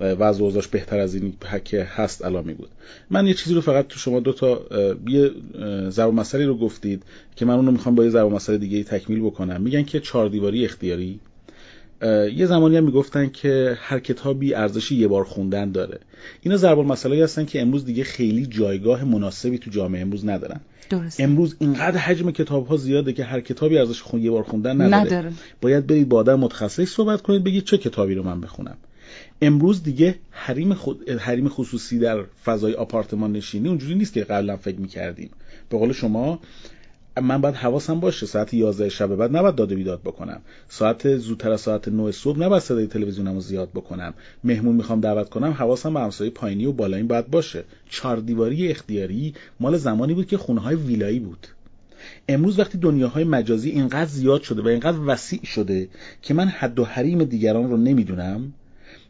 وضع 0.00 0.42
اوضاعش 0.42 0.68
بهتر 0.68 0.98
از 0.98 1.14
این 1.14 1.32
که 1.64 1.84
هست 1.84 2.24
الامی 2.24 2.54
بود 2.54 2.68
من 3.10 3.26
یه 3.26 3.34
چیزی 3.34 3.54
رو 3.54 3.60
فقط 3.60 3.86
تو 3.88 3.98
شما 3.98 4.20
دو 4.20 4.32
تا 4.32 4.60
یه 5.08 5.30
ضرب 5.90 6.12
مسئله 6.12 6.46
رو 6.46 6.58
گفتید 6.58 7.02
که 7.36 7.44
من 7.44 7.54
اونو 7.54 7.70
می‌خوام 7.70 7.94
با 7.94 8.04
یه 8.04 8.10
ضرب 8.10 8.32
مسئله 8.32 8.58
دیگه 8.58 8.84
تکمیل 8.84 9.20
بکنم. 9.20 9.60
میگن 9.60 9.82
که 9.82 10.00
چهار 10.00 10.28
دیواری 10.28 10.64
اختیاری؟ 10.64 11.20
یه 12.34 12.46
زمانی 12.46 12.76
هم 12.76 12.84
می‌گفتن 12.84 13.28
که 13.28 13.78
هر 13.80 13.98
کتابی 13.98 14.54
ارزش 14.54 14.92
یه 14.92 15.08
بار 15.08 15.24
خوندن 15.24 15.72
داره 15.72 16.00
اینا 16.40 16.56
ضرب 16.56 16.78
مسئله 16.78 17.24
هستن 17.24 17.44
که 17.44 17.60
امروز 17.60 17.84
دیگه 17.84 18.04
خیلی 18.04 18.46
جایگاه 18.46 19.04
مناسبی 19.04 19.58
تو 19.58 19.70
جامعه 19.70 20.00
امروز 20.00 20.26
ندارن 20.26 20.60
درست. 20.90 21.20
امروز 21.20 21.56
اینقدر 21.58 21.98
حجم 21.98 22.30
کتاب 22.30 22.66
ها 22.66 22.76
زیاده 22.76 23.12
که 23.12 23.24
هر 23.24 23.40
کتابی 23.40 23.78
ارزش 23.78 24.02
خون 24.02 24.22
یه 24.22 24.30
بار 24.30 24.42
خوندن 24.42 24.80
نداره. 24.80 24.96
نداره. 24.96 25.32
باید 25.60 25.86
برید 25.86 26.08
با 26.08 26.18
آدم 26.18 26.40
متخصص 26.40 26.88
صحبت 26.88 27.22
کنید 27.22 27.44
بگید 27.44 27.64
چه 27.64 27.78
کتابی 27.78 28.14
رو 28.14 28.22
من 28.22 28.40
بخونم 28.40 28.76
امروز 29.42 29.82
دیگه 29.82 30.14
حریم, 30.30 30.74
خود... 30.74 31.10
حریم 31.10 31.48
خصوصی 31.48 31.98
در 31.98 32.24
فضای 32.44 32.74
آپارتمان 32.74 33.32
نشینی 33.32 33.68
اونجوری 33.68 33.94
نیست 33.94 34.12
که 34.12 34.24
قبلا 34.24 34.56
فکر 34.56 34.80
می‌کردیم 34.80 35.30
به 35.70 35.78
قول 35.78 35.92
شما 35.92 36.40
من 37.20 37.40
باید 37.40 37.54
حواسم 37.54 38.00
باشه. 38.00 38.26
ساعت 38.26 38.54
11 38.54 38.88
شب 38.88 39.16
بعد 39.16 39.36
نباید 39.36 39.54
داده 39.54 39.74
بیداد 39.74 40.00
بکنم. 40.00 40.40
ساعت 40.68 41.16
زودتر 41.16 41.50
از 41.50 41.60
ساعت 41.60 41.88
9 41.88 42.12
صبح 42.12 42.38
نباید 42.38 42.62
صدای 42.62 42.86
تلویزیونمو 42.86 43.40
زیاد 43.40 43.68
بکنم. 43.70 44.14
مهمون 44.44 44.74
می‌خوام 44.74 45.00
دعوت 45.00 45.28
کنم 45.28 45.50
حواسم 45.52 45.94
به 45.94 46.00
همسایه 46.00 46.30
پایینی 46.30 46.66
و 46.66 46.72
بالایی 46.72 47.02
باید 47.02 47.30
باشه. 47.30 47.64
چهار 47.90 48.16
دیواری 48.16 48.68
اختیاری 48.68 49.34
مال 49.60 49.76
زمانی 49.76 50.14
بود 50.14 50.26
که 50.26 50.36
خونه 50.36 50.60
های 50.60 50.76
ویلایی 50.76 51.18
بود. 51.18 51.46
امروز 52.28 52.58
وقتی 52.58 52.78
دنیاهای 52.78 53.24
مجازی 53.24 53.70
اینقدر 53.70 54.10
زیاد 54.10 54.42
شده 54.42 54.62
و 54.62 54.68
اینقدر 54.68 54.98
وسیع 55.06 55.44
شده 55.44 55.88
که 56.22 56.34
من 56.34 56.48
حد 56.48 56.78
و 56.78 56.84
حریم 56.84 57.24
دیگران 57.24 57.70
رو 57.70 57.76
نمی‌دونم 57.76 58.52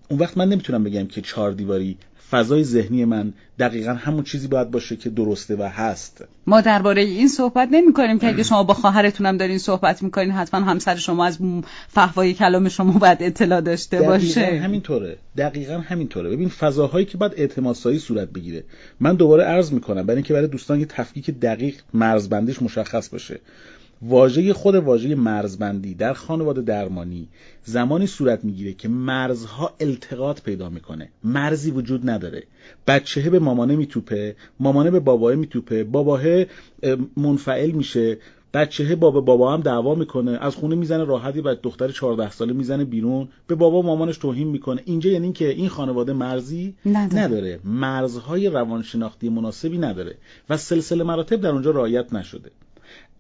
اون 0.09 0.21
وقت 0.21 0.39
من 0.39 0.49
نمی‌تونم 0.49 0.85
بگم 0.85 1.07
که 1.07 1.21
چهار 1.21 1.53
دیواری 1.53 1.97
فضای 2.31 2.65
ذهنی 2.65 3.05
من 3.05 3.33
دقیقا 3.59 3.93
همون 3.93 4.25
چیزی 4.25 4.49
باید 4.49 4.71
باشه 4.71 4.97
که 4.97 5.11
درسته 5.11 5.57
و 5.57 5.63
هست. 5.63 6.25
ما 6.47 6.61
درباره 6.61 7.03
این 7.03 7.29
صحبت 7.29 7.69
نمی 7.73 7.93
کنیم 7.93 8.19
که 8.19 8.29
اگه 8.29 8.43
شما 8.43 8.63
با 8.63 8.75
خواهرتونم 8.75 9.37
دارین 9.37 9.59
صحبت 9.59 10.03
می‌کنین 10.03 10.31
حتما 10.31 10.61
همسر 10.61 10.97
شما 10.97 11.25
از 11.25 11.39
فحوای 11.89 12.35
کلام 12.35 12.69
شما 12.69 12.93
باید 12.93 13.19
اطلاع 13.21 13.61
داشته 13.61 13.97
دقیقا 13.97 14.13
باشه. 14.13 14.61
همینطوره. 14.63 15.17
دقیقا 15.37 15.79
همینطوره. 15.79 16.31
ببین 16.31 16.49
فضاهایی 16.49 17.07
که 17.07 17.19
باید 17.19 17.33
اعتماد 17.37 17.75
سازی 17.75 17.99
صورت 17.99 18.29
بگیره. 18.29 18.65
من 19.01 19.15
دوباره 19.15 19.45
عرض 19.45 19.73
می‌کنم 19.73 20.03
برای 20.03 20.17
اینکه 20.17 20.35
برای 20.35 20.49
دوستان 20.49 20.81
یه 20.81 20.87
تفکیک 20.87 21.31
دقیق 21.31 21.75
مرزبندیش 21.95 22.63
مشخص 22.63 23.09
باشه 23.09 23.41
واژه 24.03 24.53
خود 24.53 24.75
واژه 24.75 25.15
مرزبندی 25.15 25.95
در 25.95 26.13
خانواده 26.13 26.63
درمانی 26.63 27.29
زمانی 27.65 28.07
صورت 28.07 28.45
می‌گیره 28.45 28.73
که 28.73 28.89
مرزها 28.89 29.75
التقاط 29.81 30.43
پیدا 30.43 30.69
می‌کنه. 30.69 31.09
مرزی 31.25 31.71
وجود 31.71 32.11
نداره. 32.11 32.43
بچهه 32.87 33.31
به 33.31 33.39
مامانه 33.39 33.77
میتوپه 33.77 34.37
مامانه 34.61 34.91
به 34.91 35.01
باباه 35.01 35.35
میتوپه. 35.35 35.85
باباه 35.85 36.23
منفعل 37.17 37.71
میشه. 37.71 38.19
بچهه 38.55 38.97
بابا 38.97 39.21
بابا 39.21 39.53
هم 39.53 39.61
دعوا 39.61 39.95
می‌کنه. 39.95 40.39
از 40.41 40.55
خونه 40.55 40.75
می‌زنه 40.75 41.05
راحتی 41.05 41.41
بعد 41.41 41.61
دختر 41.61 41.89
14 41.89 42.31
ساله 42.31 42.53
می‌زنه 42.53 42.85
بیرون. 42.85 43.29
به 43.47 43.55
بابا 43.55 43.83
مامانش 43.83 44.19
توهین 44.19 44.49
می‌کنه. 44.49 44.83
اینجا 44.85 45.11
یعنی 45.11 45.33
که 45.33 45.49
این 45.49 45.69
خانواده 45.69 46.13
مرزی 46.13 46.75
نداره. 46.87 47.25
نداره. 47.25 47.61
مرزهای 47.65 48.49
روانشناختی 48.49 49.29
مناسبی 49.29 49.79
نداره 49.79 50.15
و 50.51 50.57
سلسله 50.57 51.05
مراتب 51.05 51.41
در 51.41 51.51
اونجا 51.51 51.71
رعایت 51.71 52.13
نشده. 52.13 52.51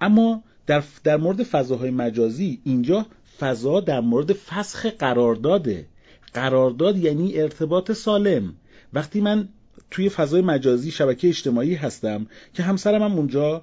اما 0.00 0.42
در, 0.68 0.82
در 1.04 1.16
مورد 1.16 1.42
فضاهای 1.42 1.90
مجازی 1.90 2.60
اینجا 2.64 3.06
فضا 3.38 3.80
در 3.80 4.00
مورد 4.00 4.32
فسخ 4.32 4.86
قرارداده. 4.86 5.86
قرارداد 6.34 6.96
یعنی 6.96 7.38
ارتباط 7.38 7.92
سالم. 7.92 8.54
وقتی 8.92 9.20
من 9.20 9.48
توی 9.90 10.08
فضای 10.08 10.42
مجازی 10.42 10.90
شبکه 10.90 11.28
اجتماعی 11.28 11.74
هستم 11.74 12.26
که 12.54 12.62
همسرم 12.62 13.02
هم 13.02 13.12
اونجا 13.12 13.62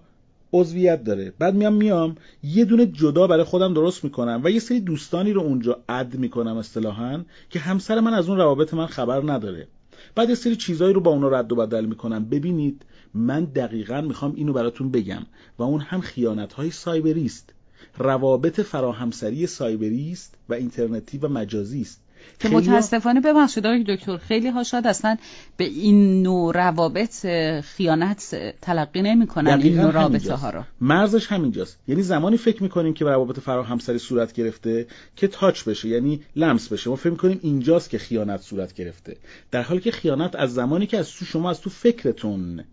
عضویت 0.53 1.03
داره. 1.03 1.33
بعد 1.39 1.55
میام 1.55 1.73
میام 1.73 2.15
یه 2.43 2.65
دونه 2.65 2.85
جدا 2.85 3.27
برای 3.27 3.43
خودم 3.43 3.73
درست 3.73 4.03
می‌کنم 4.03 4.41
و 4.43 4.49
یه 4.49 4.59
سری 4.59 4.79
دوستانی 4.79 5.33
رو 5.33 5.41
اونجا 5.41 5.79
اد 5.89 6.15
می‌کنم 6.15 6.57
اصطلاحا 6.57 7.23
که 7.49 7.59
همسر 7.59 7.99
من 7.99 8.13
از 8.13 8.29
اون 8.29 8.37
روابط 8.37 8.73
من 8.73 8.87
خبر 8.87 9.33
نداره. 9.33 9.67
بعد 10.15 10.29
یه 10.29 10.35
سری 10.35 10.55
چیزایی 10.55 10.93
رو 10.93 11.01
با 11.01 11.11
اونا 11.11 11.27
رد 11.27 11.51
و 11.51 11.55
بدل 11.55 11.85
می‌کنم. 11.85 12.25
ببینید 12.25 12.85
من 13.15 13.45
دقیقا 13.45 14.01
می‌خوام 14.01 14.33
اینو 14.35 14.53
براتون 14.53 14.91
بگم 14.91 15.25
و 15.57 15.63
اون 15.63 15.81
هم 15.81 16.01
خیانت 16.01 16.53
های 16.53 16.71
سایبری 16.71 17.25
است. 17.25 17.53
روابط 17.97 18.61
فراهمسری 18.61 19.47
سایبری 19.47 20.11
است 20.11 20.35
و 20.49 20.53
اینترنتی 20.53 21.17
و 21.17 21.27
مجازی 21.27 21.81
است. 21.81 22.01
که 22.39 22.49
متاسفانه 22.49 23.21
ببخشید 23.21 23.65
آقای 23.65 23.83
دکتر 23.87 24.17
خیلی 24.17 24.49
ها 24.49 24.63
شاید 24.63 24.87
اصلا 24.87 25.17
به 25.57 25.63
این 25.63 26.23
نوع 26.23 26.53
روابط 26.53 27.25
خیانت 27.61 28.35
تلقی 28.61 29.01
نمی‌کنن 29.01 29.61
این 29.61 29.75
نوع 29.75 29.91
رابطه 29.91 30.33
ها 30.33 30.49
رو. 30.49 30.63
مرزش 30.81 31.27
همینجاست. 31.27 31.79
یعنی 31.87 32.01
زمانی 32.01 32.37
فکر 32.37 32.63
می‌کنیم 32.63 32.93
که 32.93 33.05
روابط 33.05 33.39
فراهمسری 33.39 33.99
صورت 33.99 34.33
گرفته 34.33 34.87
که 35.15 35.27
تاچ 35.27 35.63
بشه 35.63 35.87
یعنی 35.89 36.21
لمس 36.35 36.67
بشه. 36.67 36.89
ما 36.89 36.95
فکر 36.95 37.09
می‌کنیم 37.09 37.39
اینجاست 37.41 37.89
که 37.89 37.97
خیانت 37.97 38.41
صورت 38.41 38.73
گرفته. 38.73 39.17
در 39.51 39.61
حالی 39.61 39.81
که 39.81 39.91
خیانت 39.91 40.35
از 40.35 40.53
زمانی 40.53 40.87
که 40.87 40.97
از 40.97 41.11
تو 41.11 41.25
شما 41.25 41.49
از 41.49 41.61
تو 41.61 41.69
فکرتون 41.69 42.63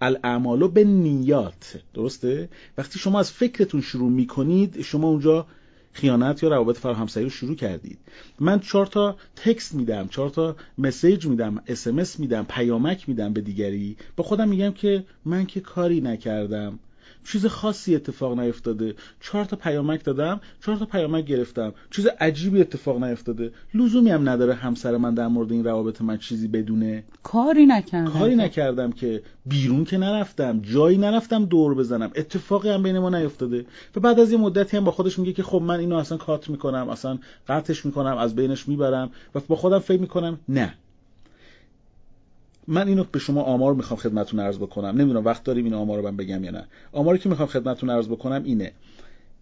الاعمالو 0.00 0.68
به 0.68 0.84
نیات 0.84 1.82
درسته؟ 1.94 2.48
وقتی 2.78 2.98
شما 2.98 3.20
از 3.20 3.32
فکرتون 3.32 3.80
شروع 3.80 4.10
می‌کنید 4.10 4.80
شما 4.82 5.08
اونجا 5.08 5.46
خیانت 5.92 6.42
یا 6.42 6.48
روابط 6.48 6.76
فراهمسری 6.76 7.24
رو 7.24 7.30
شروع 7.30 7.54
کردید. 7.56 7.98
من 8.40 8.60
چهار 8.60 8.86
تا 8.86 9.16
تکست 9.36 9.74
میدم 9.74 10.08
چهار 10.08 10.30
تا 10.30 10.56
مسیج 10.78 11.26
میدم 11.26 11.62
اس 11.66 12.20
میدم 12.20 12.46
پیامک 12.48 13.08
میدم 13.08 13.32
به 13.32 13.40
دیگری. 13.40 13.96
با 14.16 14.24
خودم 14.24 14.48
میگم 14.48 14.72
که 14.72 15.04
من 15.24 15.46
که 15.46 15.60
کاری 15.60 16.00
نکردم. 16.00 16.78
چیز 17.32 17.46
خاصی 17.46 17.94
اتفاق 17.94 18.38
نیفتاده. 18.38 18.94
چهار 19.20 19.44
تا 19.44 19.56
پیامک 19.56 20.04
دادم 20.04 20.40
چهار 20.64 20.78
تا 20.78 20.84
پیامک 20.84 21.24
گرفتم. 21.24 21.72
چیز 21.90 22.06
عجیبی 22.06 22.60
اتفاق 22.60 23.04
نیفتاده. 23.04 23.52
لزومی 23.74 24.10
هم 24.10 24.28
نداره 24.28 24.54
همسر 24.54 24.96
من 24.96 25.14
در 25.14 25.28
مورد 25.28 25.52
این 25.52 25.64
روابط 25.64 26.00
من 26.02 26.18
چیزی 26.18 26.48
بدونه. 26.48 27.04
کاری 27.22 27.66
نکردم 27.66 28.10
کاری 28.10 28.36
نکردم 28.36 28.92
که 28.92 29.22
بیرون 29.46 29.84
که 29.84 29.98
نرفتم 29.98 30.60
جایی 30.60 30.98
نرفتم 30.98 31.44
دور 31.44 31.74
بزنم. 31.74 32.10
اتفاقی 32.16 32.68
هم 32.68 32.82
بین 32.82 32.98
ما 32.98 33.10
نیفتاده. 33.10 33.66
و 33.96 34.00
بعد 34.00 34.20
از 34.20 34.32
یه 34.32 34.38
مدتی 34.38 34.76
هم 34.76 34.84
با 34.84 34.90
خودش 34.90 35.18
میگه 35.18 35.32
که 35.32 35.42
خب 35.42 35.62
من 35.62 35.80
اینو 35.80 35.96
اصلا 35.96 36.18
کات 36.18 36.50
می‌کنم 36.50 36.88
اصلا 36.88 37.18
قطعش 37.48 37.86
می‌کنم 37.86 38.16
از 38.16 38.34
بینش 38.34 38.68
می‌برم 38.68 39.10
و 39.34 39.40
با 39.48 39.56
خودم 39.56 39.78
فکر 39.78 40.00
می‌کنم 40.00 40.38
نه. 40.48 40.74
من 42.70 42.88
اینو 42.88 43.04
به 43.12 43.18
شما 43.18 43.42
آمار 43.42 43.74
می‌خوام 43.74 44.00
خدمتتون 44.00 44.40
عرض 44.40 44.58
بکنم. 44.58 44.88
نمی‌دونم 44.88 45.24
وقت 45.24 45.44
داریم 45.44 45.64
این 45.64 45.74
آمار 45.74 45.98
رو 45.98 46.04
من 46.04 46.16
بگم 46.16 46.44
یا 46.44 46.50
نه. 46.50 46.64
آماری 46.92 47.18
که 47.18 47.28
می‌خوام 47.28 47.48
خدمتتون 47.48 47.90
عرض 47.90 48.08
بکنم 48.08 48.44
اینه. 48.44 48.72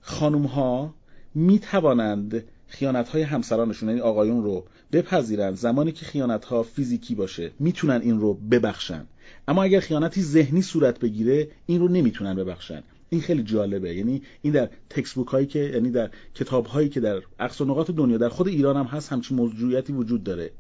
خانم 0.01 0.43
ها 0.43 0.95
می‌توانند 1.35 2.45
خیانت 2.67 3.09
های 3.09 3.23
همسرانشون 3.23 3.89
یعنی 3.89 4.01
آقایون 4.01 4.45
رو 4.45 4.65
بپذیرن 4.93 5.55
زمانی 5.55 5.93
که 5.93 6.05
خیانت 6.05 6.45
ها 6.45 6.63
فیزیکی 6.63 7.15
باشه. 7.15 7.51
می‌تونن 7.59 8.01
این 8.01 8.21
رو 8.21 8.35
ببخشن. 8.35 9.07
اما 9.49 9.63
اگر 9.63 9.81
خیانتی 9.81 10.23
ذهنی 10.23 10.63
صورت 10.63 11.01
بگیره 11.01 11.49
این 11.67 11.81
رو 11.81 11.89
نمی‌تونن 11.89 12.35
ببخشن. 12.35 12.83
این 13.11 13.21
خیلی 13.21 13.43
جالبه. 13.43 13.95
یعنی 13.95 14.23
این 14.43 14.53
در 14.53 14.69
تکست 14.91 15.15
بوک 15.15 15.29
هایی 15.29 15.47
که 15.47 15.59
یعنی 15.59 15.91
در 15.91 16.11
کتاب 16.35 16.67
هایی 16.67 16.89
که 16.89 17.01
در 17.01 17.23
اقصا 17.41 17.65
نقاط 17.65 17.91
دنیا 17.91 18.19
در 18.19 18.29
خود 18.29 18.49
ایران 18.49 18.77
هم 18.77 18.85
هست 18.85 19.13
همچین 19.13 19.37
موضوعیتی 19.37 19.93
وجود 19.93 20.25
داره. 20.25 20.51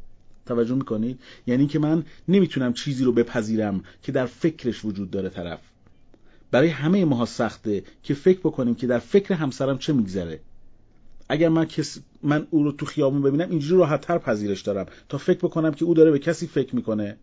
توجه 0.46 0.74
می‌کنید 0.74 1.20
یعنی 1.46 1.66
که 1.66 1.78
من 1.78 2.04
نمی‌تونم 2.28 2.72
چیزی 2.72 3.04
رو 3.04 3.12
بپذیرم 3.12 3.82
که 4.02 4.12
در 4.12 4.26
فکرش 4.26 4.84
وجود 4.84 5.10
داره 5.10 5.28
طرف. 5.28 5.60
برای 6.50 6.68
همه 6.68 7.04
ماها 7.04 7.24
سخته 7.24 7.82
که 8.02 8.14
فکر 8.14 8.38
بکنیم 8.38 8.74
که 8.74 8.86
در 8.86 8.98
فکر 8.98 9.34
همسرم 9.34 9.78
چه 9.78 9.92
میگذره. 9.92 10.40
اگر 11.28 11.48
من 11.48 11.64
کس 11.64 11.98
من 12.22 12.46
او 12.50 12.62
رو 12.64 12.72
تو 12.72 12.86
خیابون 12.86 13.22
ببینم 13.22 13.50
اینجوری 13.50 13.80
راحتتر 13.80 14.18
پذیرش 14.18 14.62
دارم. 14.62 14.86
تا 15.08 15.18
فکر 15.18 15.38
بکنم 15.38 15.74
که 15.74 15.84
او 15.84 15.94
داره 15.94 16.10
به 16.10 16.18
کسی 16.18 16.46
فکر 16.46 16.76
می‌کنه. 16.76 17.16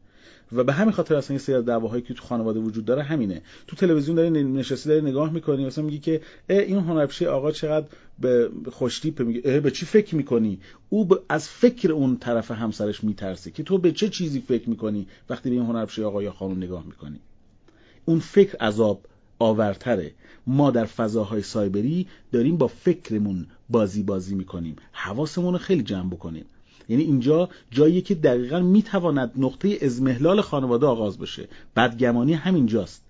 و 0.51 0.63
به 0.63 0.73
همین 0.73 0.91
خاطر 0.91 1.15
اصلا 1.15 1.33
یه 1.33 1.41
سری 1.41 1.61
دعواهایی 1.61 2.01
که 2.01 2.13
تو 2.13 2.23
خانواده 2.23 2.59
وجود 2.59 2.85
داره 2.85 3.03
همینه. 3.03 3.41
تو 3.67 3.75
تلویزیون 3.75 4.15
داری 4.15 4.43
نشستی 4.43 4.89
داری 4.89 5.01
نگاه 5.01 5.33
می‌کنی 5.33 5.65
مثلا 5.65 5.83
میگی 5.83 5.99
که 5.99 6.21
این 6.49 6.79
هنرپیشه 6.79 7.27
آقا 7.27 7.51
چقدر 7.51 7.87
به 8.19 8.49
خوشتیپ 8.71 9.21
میگه. 9.21 9.59
به 9.59 9.71
چی 9.71 9.85
فکر 9.85 10.15
می‌کنی؟ 10.15 10.59
او 10.89 11.09
از 11.29 11.49
فکر 11.49 11.91
اون 11.91 12.17
طرف 12.17 12.51
همسرش 12.51 13.03
میترسه 13.03 13.51
که 13.51 13.63
تو 13.63 13.77
به 13.77 13.91
چه 13.91 14.09
چیزی 14.09 14.43
فکر 14.47 14.69
می‌کنی 14.69 15.07
وقتی 15.29 15.49
به 15.49 15.55
این 15.55 15.65
هنرپیشه 15.65 16.05
آقا 16.05 16.23
یا 16.23 16.31
خانم 16.31 16.57
نگاه 16.57 16.85
می‌کنی؟ 16.85 17.19
اون 18.05 18.19
فکر 18.19 18.57
عذاب 18.57 19.01
آورتره. 19.39 20.11
ما 20.47 20.71
در 20.71 20.85
فضاهای 20.85 21.41
سایبری 21.41 22.07
داریم 22.31 22.57
با 22.57 22.67
فکرمون 22.67 23.47
بازی 23.69 24.03
بازی 24.03 24.35
می‌کنیم. 24.35 24.75
حواسمون 24.91 25.53
رو 25.53 25.59
خیلی 25.59 25.83
جمع 25.83 26.09
بکنیم. 26.09 26.45
یعنی 26.89 27.03
اینجا 27.03 27.49
جایی 27.71 28.01
که 28.01 28.15
دقیقا 28.15 28.59
می‌تواند 28.59 29.31
نقطه 29.37 29.77
ازمهلال 29.81 30.41
خانواده 30.41 30.85
آغاز 30.85 31.17
بشه. 31.17 31.47
بدگمانی 31.75 32.33
همینجاست 32.33 33.03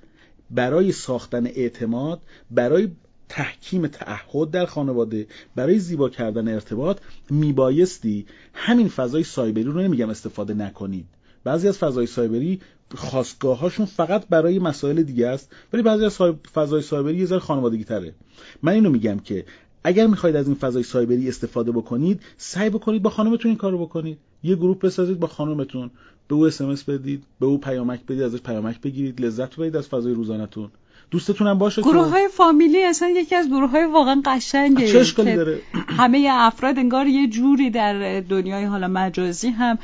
برای 0.51 0.91
ساختن 0.91 1.47
اعتماد 1.47 2.21
برای 2.51 2.87
تحکیم 3.29 3.87
تعهد 3.87 4.51
در 4.51 4.65
خانواده 4.65 5.27
برای 5.55 5.79
زیبا 5.79 6.09
کردن 6.09 6.47
ارتباط 6.47 6.97
میبایستی 7.29 8.25
همین 8.53 8.89
فضای 8.89 9.23
سایبری 9.23 9.63
رو 9.63 9.81
نمیگم 9.81 10.09
استفاده 10.09 10.53
نکنید. 10.53 11.05
بعضی 11.43 11.67
از 11.67 11.77
فضای 11.77 12.05
سایبری 12.05 12.61
خواستگاهاشون 12.95 13.85
فقط 13.85 14.27
برای 14.27 14.59
مسائل 14.59 15.03
دیگه 15.03 15.27
است 15.27 15.51
ولی 15.73 15.81
بعضی 15.81 16.05
از 16.05 16.17
فضای 16.53 16.81
سایبری 16.81 17.17
یه 17.17 17.25
ذره 17.25 17.39
خانوادگی 17.39 17.83
تره 17.83 18.13
من 18.61 18.71
اینو 18.71 18.89
میگم 18.89 19.19
که 19.19 19.45
اگر 19.83 20.07
می‌خواید 20.07 20.35
از 20.35 20.47
این 20.47 20.55
فضای 20.55 20.83
سایبری 20.83 21.29
استفاده 21.29 21.71
بکنید 21.71 22.21
سعی 22.37 22.69
بکنید 22.69 23.01
با 23.01 23.09
خانمتون 23.09 23.49
این 23.49 23.57
کارو 23.57 23.85
بکنید. 23.85 24.17
یه 24.43 24.55
گروه 24.55 24.79
بسازید 24.79 25.19
با 25.19 25.27
خانمتون. 25.27 25.91
به 26.27 26.35
او 26.35 26.45
اسمس 26.45 26.83
بدید 26.83 27.23
به 27.39 27.45
او 27.45 27.57
پیامک 27.57 28.05
بدید 28.05 28.21
ازش 28.21 28.41
پیامک 28.41 28.81
بگیرید 28.81 29.21
لذت 29.21 29.55
ببرید 29.55 29.75
از 29.75 29.87
فضای 29.87 30.13
روزانهتون. 30.13 30.69
دوستتون 31.13 31.47
هم 31.47 31.57
باشه 31.57 31.81
گروه 31.81 32.07
های 32.07 32.27
فامیلی 32.27 32.83
اصلا 32.83 33.09
یکی 33.09 33.35
از 33.35 33.47
گروه 33.47 33.69
های 33.69 33.85
واقعا 33.85 34.21
قشنگه. 34.25 34.87
چه 34.87 34.99
اشکالی 34.99 35.35
داره؟ 35.35 35.59
همه 35.73 36.27
افراد 36.31 36.77
انگار 36.77 37.07
یه 37.07 37.27
جوری 37.27 37.69
در 37.69 38.19
دنیای 38.21 38.63
حالا 38.63 38.87
مجازی 38.87 39.49
هم 39.49 39.77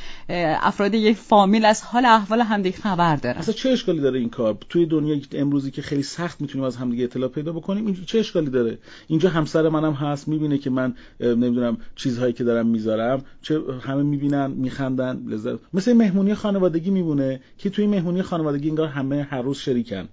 افراد 0.62 0.93
یک 0.93 1.17
فامیل 1.17 1.65
از 1.65 1.81
حال 1.81 2.05
احوال 2.05 2.41
همدیگه 2.41 2.77
خبر 2.77 3.15
دارن. 3.15 3.38
اصلا 3.38 3.53
چه 3.53 3.69
اشکالی 3.69 4.00
داره 4.00 4.19
این 4.19 4.29
کار؟ 4.29 4.57
توی 4.69 4.86
دنیای 4.86 5.21
امروزی 5.31 5.71
که 5.71 5.81
خیلی 5.81 6.03
سخت 6.03 6.41
می‌تونیم 6.41 6.65
از 6.65 6.77
همدیگه 6.77 7.03
اطلاع 7.03 7.29
پیدا 7.29 7.53
بکنیم 7.53 7.86
این 7.86 7.98
چه 8.05 8.19
اشکالی 8.19 8.50
داره؟ 8.50 8.77
اینجا 9.07 9.29
همسر 9.29 9.69
منم 9.69 9.93
هست 9.93 10.27
می‌بینه 10.27 10.57
که 10.57 10.69
من 10.69 10.93
نمی‌دونم 11.19 11.77
چیزهایی 11.95 12.33
که 12.33 12.43
دارم 12.43 12.67
می‌ذارم 12.67 13.21
چه 13.41 13.59
همه 13.81 14.03
می‌بینن 14.03 14.51
میخندن 14.51 15.24
لذت 15.27 15.59
مثل 15.74 15.93
مهمونی 15.93 16.33
خانوادگی 16.33 16.89
میمونه 16.89 17.39
که 17.57 17.69
توی 17.69 17.88
مهمونی 17.88 18.21
خانوادگی 18.21 18.69
انگار 18.69 18.88
همه 18.88 19.27
هر 19.31 19.41
روز 19.41 19.57
شریکن. 19.57 20.07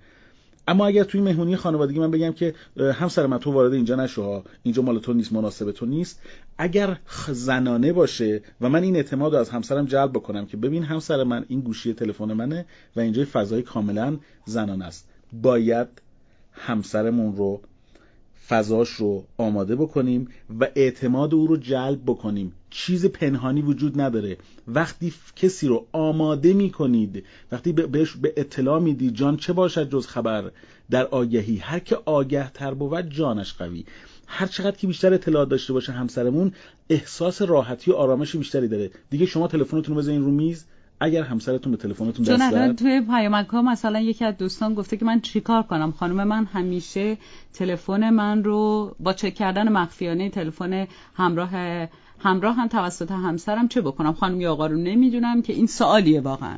اما 0.69 0.87
اگر 0.87 1.05
توی 1.05 1.21
مهمونی 1.21 1.57
خانوادگی 1.57 1.99
من 1.99 2.11
بگم 2.11 2.33
که 2.33 2.55
همسر 2.77 3.27
من 3.27 3.39
تو 3.39 3.53
وارد 3.53 3.73
اینجا 3.73 3.97
نشو 3.97 4.43
اینجا 4.63 4.83
مال 4.83 4.99
تو 4.99 5.13
نیست 5.13 5.33
مناسب 5.33 5.71
تو 5.71 5.87
نیست. 5.87 6.23
اگر 6.59 6.99
زنانه 7.29 7.93
باشه 7.93 8.43
و 8.61 8.69
من 8.69 8.83
این 8.83 8.97
اعتماد 8.97 9.35
رو 9.35 9.39
از 9.41 9.51
همسرم 9.51 9.85
جلب 9.85 10.11
بکنم 10.11 10.47
که 10.47 10.57
ببین 10.57 10.83
همسر 10.83 11.25
من 11.25 11.45
این 11.49 11.61
گوشی 11.61 11.93
تلفن 11.93 12.33
منه 12.33 12.67
و 12.97 13.01
اینجا 13.01 13.25
فضای 13.33 13.63
کاملا 13.63 14.17
زنانه 14.45 14.85
است. 14.85 15.09
باید 15.33 15.89
همسرمون 16.53 17.37
رو 17.37 17.61
فضاش 18.49 18.89
رو 18.89 19.25
آماده 19.39 19.77
بکنیم 19.77 20.29
و 20.61 20.69
اعتماد 20.75 21.35
او 21.35 21.47
رو 21.47 21.57
جلب 21.57 22.01
بکنیم. 22.07 22.53
چیز 22.71 23.07
پنهانی 23.07 23.63
وجود 23.63 24.01
نداره. 24.01 24.37
وقتی 24.69 25.13
کسی 25.37 25.69
رو 25.69 25.87
آماده 25.93 26.53
می 26.53 26.71
کنید 26.71 27.25
وقتی 27.53 27.73
بهش 27.73 28.17
به 28.17 28.33
اطلاع 28.37 28.81
می‌دید 28.81 29.15
جان 29.15 29.37
چه 29.37 29.53
باشد 29.53 29.91
جز 29.91 30.07
خبر؟ 30.07 30.51
در 30.91 31.07
آگهی. 31.07 31.57
هر 31.57 31.79
که 31.79 31.99
آگه 32.05 32.51
تر 32.51 32.75
بود 32.75 33.11
جانش 33.11 33.55
قوی. 33.55 33.85
هر 34.27 34.47
چقدر 34.47 34.77
که 34.77 34.87
بیشتر 34.87 35.15
اطلاعات 35.15 35.49
داشته 35.49 35.73
باشه 35.73 35.93
همسرمون 35.93 36.53
احساس 36.91 37.43
راحتی 37.43 37.91
و 37.91 37.95
آرامش 37.95 38.37
بیشتری 38.37 38.69
داره. 38.69 38.91
دیگه 39.11 39.27
شما 39.27 39.49
تلفنتون 39.49 39.95
رو 39.95 40.01
بزنین 40.01 40.25
رو 40.25 40.31
میز. 40.31 40.65
اگر 41.01 41.23
همسرتون 41.23 41.73
به 41.73 41.79
تلفنتون 41.79 42.25
دست 42.25 42.39
چون 42.39 42.43
الان 42.43 42.77
توی 42.77 43.01
پیامک 43.01 43.47
ها 43.47 43.63
مثلا 43.63 44.01
یکی 44.01 44.25
از 44.25 44.37
دوستان 44.37 44.75
گفته 44.75 44.97
که 44.97 45.05
من 45.05 45.21
چیکار 45.21 45.63
کنم؟ 45.63 45.93
خانم 45.93 46.25
من 46.29 46.45
همیشه 46.45 47.19
تلفن 47.53 48.11
من 48.11 48.45
رو 48.45 48.95
با 49.01 49.13
چک 49.13 49.35
کردن 49.35 49.69
مخفیانه 49.69 50.31
تلفن 50.31 50.87
همراه 51.15 51.51
همراه 52.19 52.57
هم 52.57 52.69
توسط 52.69 53.11
همسرم 53.11 53.69
چه 53.69 53.81
بکنم؟ 53.81 54.13
خانم 54.13 54.41
یا 54.41 54.53
آقا 54.53 54.67
رو 54.67 54.77
نمی‌دونم 54.77 55.43
که 55.43 55.53
این 55.53 55.67
سوالیه 55.67 56.21
واقعا. 56.21 56.57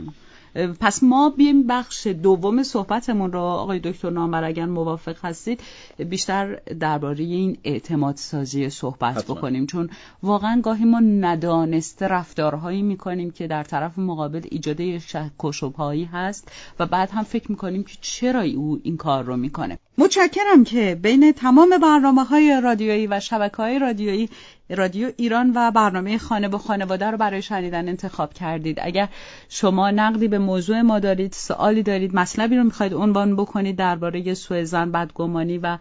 پس 0.80 1.02
ما 1.02 1.30
بیم 1.30 1.66
بخش 1.66 2.06
دوم 2.06 2.62
صحبتمون 2.62 3.32
رو 3.32 3.40
آقای 3.40 3.78
دکتر 3.78 4.10
نامبر 4.10 4.44
اگر 4.44 4.66
موافق 4.66 5.16
هستید 5.24 5.60
بیشتر 5.98 6.54
درباره 6.54 7.24
این 7.24 7.58
اعتماد 7.64 8.16
سازی 8.16 8.70
صحبت 8.70 9.16
حتما. 9.16 9.36
بکنیم 9.36 9.66
چون 9.66 9.90
واقعا 10.22 10.60
گاهی 10.60 10.84
ما 10.84 11.00
ندانسته 11.00 12.08
رفتارهایی 12.08 12.82
می‌کنیم 12.82 13.30
که 13.30 13.46
در 13.46 13.64
طرف 13.64 13.98
مقابل 13.98 14.42
ایجاد 14.50 14.98
شک 14.98 15.44
و 15.44 15.52
هست 16.12 16.52
و 16.78 16.86
بعد 16.86 17.10
هم 17.10 17.22
فکر 17.22 17.50
می‌کنیم 17.50 17.82
که 17.82 17.98
چرا 18.00 18.42
او 18.42 18.80
این 18.82 18.96
کار 18.96 19.24
رو 19.24 19.36
می‌کنه 19.36 19.78
متشکرم 19.98 20.64
که 20.64 20.98
بین 21.02 21.32
تمام 21.32 21.78
برنامه 21.82 22.24
های 22.24 22.60
رادیویی 22.64 23.06
و 23.06 23.20
شبکه 23.20 23.56
های 23.56 23.78
رادیویی 23.78 24.28
رادیو 24.70 25.12
ایران 25.16 25.52
و 25.54 25.70
برنامه 25.70 26.18
خانه 26.18 26.48
به 26.48 26.58
خانواده 26.58 27.06
رو 27.06 27.16
برای 27.16 27.42
شنیدن 27.42 27.88
انتخاب 27.88 28.32
کردید. 28.32 28.78
اگر 28.82 29.08
شما 29.48 29.90
نقدی 29.90 30.28
به 30.28 30.38
موضوع 30.38 30.80
ما 30.80 30.98
دارید 30.98 31.32
سوالی 31.32 31.82
دارید 31.82 32.14
مطلبی 32.14 32.56
رو 32.56 32.64
می‌خواید 32.64 32.94
عنوان 32.94 33.36
بکنید 33.36 33.76
درباره 33.76 34.34
سوء 34.34 34.64
زن 34.64 34.92
بدگمانی 34.92 35.58
و 35.58 35.78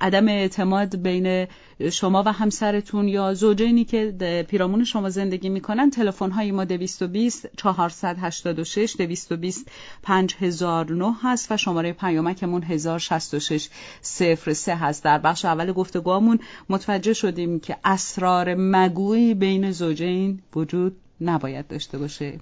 عدم 0.00 0.28
اعتماد 0.28 0.96
بین 0.96 1.46
شما 1.92 2.22
و 2.26 2.32
همسرتون 2.32 3.08
یا 3.08 3.34
زوجینی 3.34 3.84
که 3.84 4.44
پیرامون 4.48 4.84
شما 4.84 5.10
زندگی 5.10 5.48
می‌کنن 5.48 5.90
تلفن 5.90 6.30
های 6.30 6.52
ما 6.52 6.64
220 6.64 7.48
486 7.56 8.96
220 8.98 9.70
5009 10.02 11.14
هست 11.22 11.52
و 11.52 11.56
شماره 11.56 11.92
پیامکمون 11.92 12.62
1066 12.62 13.68
03 14.00 14.74
هست. 14.74 15.04
در 15.04 15.18
بخش 15.18 15.44
اول 15.44 15.72
گفتگوامون 15.72 16.38
متوجه 16.68 17.12
شدیم 17.12 17.60
که 17.60 17.76
اسرار 17.90 18.54
مگویی 18.54 19.34
بین 19.34 19.70
زوجین 19.70 20.40
وجود 20.54 20.96
نباید 21.20 21.68
داشته 21.68 21.98
باشه. 21.98 22.38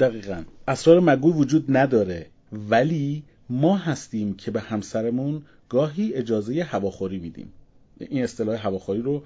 دقیقا. 0.00 0.42
اسرار 0.68 1.00
مگوی 1.00 1.32
وجود 1.32 1.64
نداره 1.68 2.26
ولی 2.52 3.22
ما 3.50 3.76
هستیم 3.76 4.34
که 4.34 4.50
به 4.50 4.60
همسرمون 4.60 5.42
گاهی 5.68 6.14
اجازه 6.14 6.62
هواخوری 6.62 7.18
میدیم. 7.18 7.52
این 8.00 8.24
اصطلاح 8.24 8.66
هواخوری 8.66 9.02
رو 9.02 9.22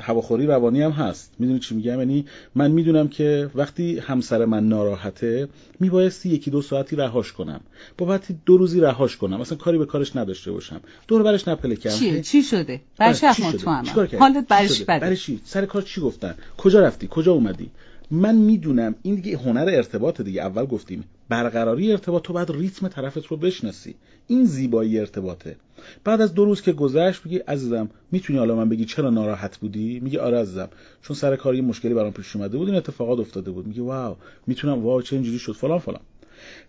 هواخوری 0.00 0.46
روانی 0.46 0.82
هم 0.82 0.90
هست. 0.90 1.32
می‌دونی 1.38 1.58
چی 1.58 1.74
میگم؟ 1.74 1.98
یعنی 1.98 2.26
من 2.54 2.70
می‌دونم 2.70 3.08
که 3.08 3.50
وقتی 3.54 3.98
همسر 3.98 4.44
من 4.44 4.68
ناراحته 4.68 5.48
میبایستی 5.80 6.28
یکی 6.28 6.50
دو 6.50 6.62
ساعتی 6.62 6.96
رهاش 6.96 7.32
کنم. 7.32 7.60
با 7.98 8.06
وقتی 8.06 8.38
دو 8.46 8.56
روزی 8.56 8.80
رهاش 8.80 9.16
کنم. 9.16 9.40
مثلا 9.40 9.58
کاری 9.58 9.78
به 9.78 9.86
کارش 9.86 10.16
نداشته 10.16 10.52
باشم. 10.52 10.80
دور 11.08 11.22
برش 11.22 11.48
نپله 11.48 11.76
کنم 11.76 11.92
چی 11.92 12.20
چی 12.22 12.42
شده؟ 12.42 12.80
برش 12.98 13.20
تو 13.20 14.06
حالت 14.18 14.48
برش 14.48 14.82
بده. 14.82 15.00
برای 15.00 15.16
چی؟ 15.16 15.40
سر 15.44 15.66
کار 15.66 15.82
چی 15.82 16.00
گفتن؟ 16.00 16.34
کجا 16.56 16.80
رفتی؟ 16.80 17.08
کجا 17.10 17.32
اومدی؟ 17.32 17.70
من 18.10 18.34
می‌دونم. 18.34 18.94
این 19.02 19.14
دیگه 19.14 19.38
هنر 19.38 19.70
ارتباط 19.72 20.20
دیگه. 20.20 20.42
اول 20.42 20.64
گفتیم 20.66 21.04
برقراری 21.28 21.92
ارتباط 21.92 22.22
تو 22.22 22.32
بعد 22.32 22.50
ریتم 22.50 22.88
طرفت 22.88 23.26
رو 23.26 23.36
بشناسی. 23.36 23.94
این 24.26 24.44
زیبایی 24.44 24.98
ارتباطه. 24.98 25.56
بعد 26.04 26.20
از 26.20 26.34
دو 26.34 26.44
روز 26.44 26.62
که 26.62 26.72
گذشت 26.72 27.20
میگی 27.24 27.38
عزیزم 27.38 27.90
می‌تونی 28.12 28.38
حالا 28.38 28.56
من 28.56 28.68
بگی 28.68 28.84
چرا 28.84 29.10
ناراحت 29.10 29.58
بودی؟ 29.58 30.00
میگی 30.00 30.18
آره 30.18 30.38
عزیزم 30.38 30.68
چون 31.02 31.16
سر 31.16 31.36
کار 31.36 31.60
مشکلی 31.60 31.94
برام 31.94 32.12
پیش 32.12 32.36
اومده 32.36 32.58
بود 32.58 32.68
این 32.68 32.76
اتفاقات 32.76 33.18
افتاده 33.18 33.50
بود. 33.50 33.66
میگی 33.66 33.80
واو 33.80 34.16
می‌تونم 34.46 34.84
واو 34.84 35.02
چه 35.02 35.16
اینجوری 35.16 35.38
شد 35.38 35.52
فلان 35.52 35.78
فلان. 35.78 36.00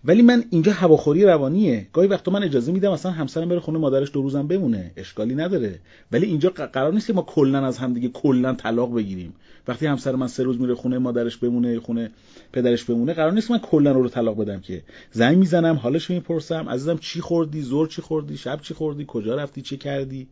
ولی 0.06 0.22
من 0.22 0.44
اینجا 0.50 0.72
هواخوری 0.72 1.24
روانیه. 1.26 1.88
گاهی 1.94 2.08
وقتا 2.08 2.32
من 2.32 2.44
اجازه 2.44 2.72
میدم 2.72 2.92
اصلا 2.92 3.12
همسرم 3.12 3.50
بره 3.50 3.60
خونه 3.60 3.80
مادرش 3.80 4.12
دو 4.14 4.22
روزم 4.22 4.48
بمونه. 4.48 4.92
اشکالی 4.98 5.36
نداره. 5.36 5.80
ولی 6.12 6.26
اینجا 6.26 6.50
قرار 6.50 6.94
نیست 6.94 7.08
که 7.08 7.14
ما 7.14 7.22
کلا 7.22 7.66
از 7.66 7.78
همدیگه 7.78 8.10
کلا 8.10 8.54
طلاق 8.54 8.96
بگیریم. 8.96 9.34
وقتی 9.68 9.86
همسر 9.86 10.16
من 10.16 10.28
سه 10.28 10.44
روز 10.44 10.62
میره 10.62 10.76
خونه 10.76 10.98
مادرش 10.98 11.38
بمونه 11.38 11.80
خونه 11.80 12.12
پدرش 12.54 12.84
بمونه 12.84 13.14
قرار 13.14 13.32
نیست 13.32 13.52
من 13.52 13.60
کلا 13.60 13.92
رو 13.92 14.10
طلاق 14.10 14.38
بدم 14.38 14.60
که. 14.60 14.84
زنگ 15.12 15.38
می‌زنم 15.38 15.76
حالش 15.76 16.10
می‌پرسم 16.10 16.70
عزیزم 16.70 16.98
چی 16.98 17.22
خوردی؟ 17.22 17.62
زور 17.62 17.88
چی 17.88 18.02
خوردی؟ 18.02 18.38
شب 18.38 18.62
چی 18.62 18.74
خوردی؟ 18.74 19.06
کجا 19.08 19.36
رفتی؟ 19.36 19.62
چه 19.62 19.78
کردی؟ 19.78 20.28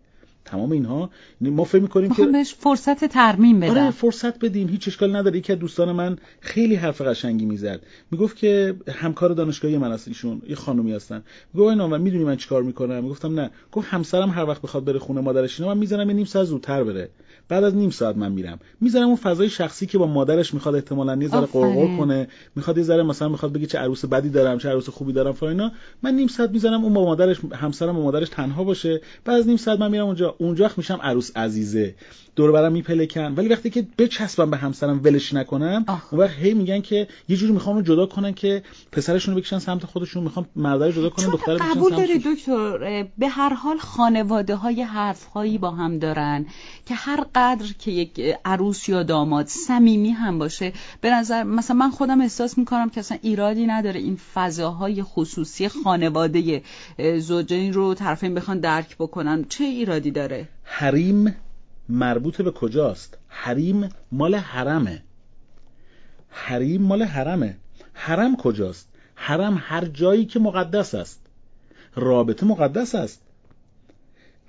تمام 0.46 0.72
اینها 0.72 1.10
ما 1.42 1.64
فکر 1.64 1.82
می‌کنیم 1.82 2.14
که 2.14 2.26
بهش 2.26 2.54
فرصت 2.54 3.06
ترمیم 3.06 3.60
بدم 3.60 3.72
آره 3.72 3.92
فرصت 3.92 4.40
بدیم 4.40 4.68
هیچ 4.68 4.88
اشکال 4.88 5.16
نداره. 5.16 5.38
یکی 5.38 5.54
از 5.54 5.60
دوستان 5.60 5.92
من 5.92 6.18
خیلی 6.40 6.76
حرف 6.76 7.02
قشنگی 7.02 7.46
می‌زد. 7.46 7.82
می‌گفت 8.12 8.38
که 8.38 8.76
همکار 8.92 9.30
دانشگاهی 9.30 9.78
من 9.78 9.92
هست 9.92 10.08
ایشون 10.08 10.42
یه 10.50 10.56
خانومی 10.56 10.94
هستن. 10.94 11.24
می‌گفت 11.54 11.70
اینا 11.70 11.88
من 11.88 12.02
می‌دونی 12.02 12.24
من 12.24 12.36
چیکار 12.36 12.64
می‌کنم؟ 12.64 13.04
می‌گفتم 13.04 13.40
نه. 13.40 13.52
گفت 13.72 13.88
همسرم 13.88 14.30
هر 14.30 14.46
وقت 14.46 14.62
بخواد 14.62 14.86
بره 14.86 15.00
خونه 15.00 15.22
مادرش 15.22 15.60
اینا 15.60 15.74
من 15.74 15.80
می‌زنم 15.80 16.10
یه 16.10 16.16
نیم 16.16 16.26
ساعت 16.26 16.46
زودتر 16.46 16.84
بره. 16.84 17.10
بعد 17.50 17.64
از 17.64 17.76
نیم 17.76 17.90
ساعت 17.90 18.18
من 18.18 18.32
میرم. 18.32 18.60
می‌ذارم 18.82 19.08
اون 19.08 19.16
فضای 19.16 19.50
شخصی 19.50 19.86
که 19.86 19.98
با 19.98 20.08
مادرش 20.08 20.54
می‌خواد 20.54 20.76
احتمالاً 20.76 21.22
یه 21.22 21.28
ذره 21.28 21.46
قرقر 21.46 21.98
کنه 21.98 22.28
می‌خواد 22.56 22.78
یه 22.78 22.84
ذره 22.84 23.04
مثلا 23.04 23.30
می‌خواد 23.30 23.54
بگه 23.54 23.66
چه 23.66 23.78
عروس 23.78 24.06
بدی 24.06 24.30
دارم 24.30 24.58
چه 24.58 24.70
عروس 24.70 24.90
خوبی 24.90 25.14
دارم 25.14 25.34
فاینا 25.34 25.72
من 26.04 26.16
نیم 26.16 26.28
ساعت 26.28 26.50
می‌ذارم 26.50 26.84
اون 26.84 26.94
با 26.94 27.06
مادرش 27.06 27.38
همسرم 27.54 27.94
با 27.94 28.02
مادرش 28.02 28.30
تنها 28.30 28.64
باشه. 28.64 29.02
بعد 29.26 29.40
از 29.40 29.48
نیم 29.48 29.58
ساعت 29.58 29.80
من 29.80 29.92
میرم 29.92 30.06
اونجا. 30.06 30.36
اونجا 30.38 30.72
میشم 30.78 31.00
عروس 31.04 31.38
عزیزه. 31.38 31.96
دور 32.36 32.52
برم 32.52 32.72
میپلکن 32.72 33.34
ولی 33.36 33.48
وقتی 33.48 33.70
که 33.70 33.88
بچسبم 33.98 34.50
به 34.52 34.58
همسرم 34.58 35.02
ولش 35.04 35.34
نکنم 35.34 35.86
اون 36.12 36.22
وقت 36.22 36.36
هی 36.40 36.54
میگن 36.54 36.82
که 36.82 37.08
یه 37.30 37.38
جوری 37.38 37.54
می‌خوام 37.54 37.76
رو 37.76 37.82
جدا 37.82 38.06
کنن 38.06 38.34
که 38.34 38.64
پسرشون 38.92 39.34
رو 39.34 39.42
بکشن 39.42 39.60
سمت 39.60 39.86
خودشون 39.86 40.24
می‌خوام 40.24 40.46
مردای 40.56 40.94
جدا 40.94 41.10
کنن 41.10 41.26
دختر 41.26 41.58
قبول 41.58 41.96
داری 41.96 42.20
دکتر 42.20 43.08
به 43.18 43.28
هر 43.28 43.54
حال 43.54 43.78
خانواده 43.78 44.56
های 44.56 44.82
حرف 44.82 45.26
هایی 45.26 45.58
با 45.58 45.72
هم 45.72 46.00
دارن 46.00 46.46
که 46.86 46.96
هر 46.96 47.26
قدر 47.36 47.65
که 47.80 47.91
یک 47.91 48.38
عروس 48.45 48.89
یا 48.89 49.04
داماد 49.04 49.48
صمیمی 49.48 50.10
هم 50.10 50.39
باشه. 50.39 50.74
به 51.02 51.10
نظر 51.10 51.43
مثلا 51.43 51.76
من 51.76 51.89
خودم 51.89 52.21
احساس 52.21 52.58
می‌کنم 52.58 52.89
که 52.89 53.00
اصلا 53.00 53.17
ایرادی 53.21 53.65
نداره 53.65 54.00
این 54.00 54.19
فضاهای 54.34 55.04
خصوصی 55.04 55.67
خانواده 55.67 56.63
زوجین 57.17 57.74
رو 57.74 57.93
طرفین 57.93 58.34
بخوان 58.34 58.60
درک 58.60 58.95
بکنن. 58.98 59.45
چه 59.50 59.63
ایرادی 59.63 60.12
داره؟ 60.12 60.48
حریم 60.63 61.36
مربوط 61.89 62.41
به 62.41 62.52
کجاست؟ 62.52 63.17
حریم 63.28 63.89
مال 64.12 64.36
حرمه. 64.36 65.04
حریم 66.30 66.82
مال 66.82 67.04
حرمه. 67.04 67.58
حرم 67.93 68.36
کجاست؟ 68.36 68.89
حرم 69.15 69.58
هر 69.62 69.86
جایی 69.86 70.26
که 70.26 70.39
مقدس 70.39 70.95
است. 70.95 71.19
رابطه 71.95 72.45
مقدس 72.45 72.95
است. 72.95 73.21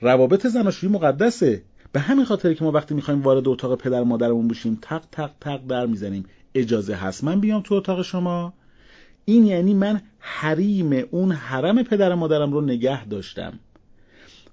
روابط 0.01 0.47
زناشویی 0.47 0.93
مقدسه. 0.93 1.63
به 1.97 2.03
همین 2.03 2.25
خاطر 2.25 2.55
که 2.55 2.65
ما 2.65 2.73
وقتی 2.73 2.95
می‌خوایم 2.95 3.23
وارد 3.23 3.49
اتاق 3.49 3.79
پدر 3.79 4.03
مادرمون 4.03 4.49
بشیم 4.49 4.79
تق 4.83 5.03
تق 5.13 5.31
تق 5.41 5.67
در 5.67 5.87
می‌زنیم. 5.87 6.25
اجازه 6.55 6.95
هست 6.95 7.25
من 7.25 7.41
بیام 7.41 7.63
تو 7.63 7.75
اتاق 7.75 8.03
شما؟ 8.03 8.53
این 9.25 9.47
یعنی 9.47 9.75
من 9.75 10.01
حریم 10.19 11.05
اون 11.11 11.33
حرم 11.33 11.83
پدر 11.83 12.15
مادرم 12.15 12.53
رو 12.53 12.61
نگه 12.61 13.05
داشتم. 13.05 13.53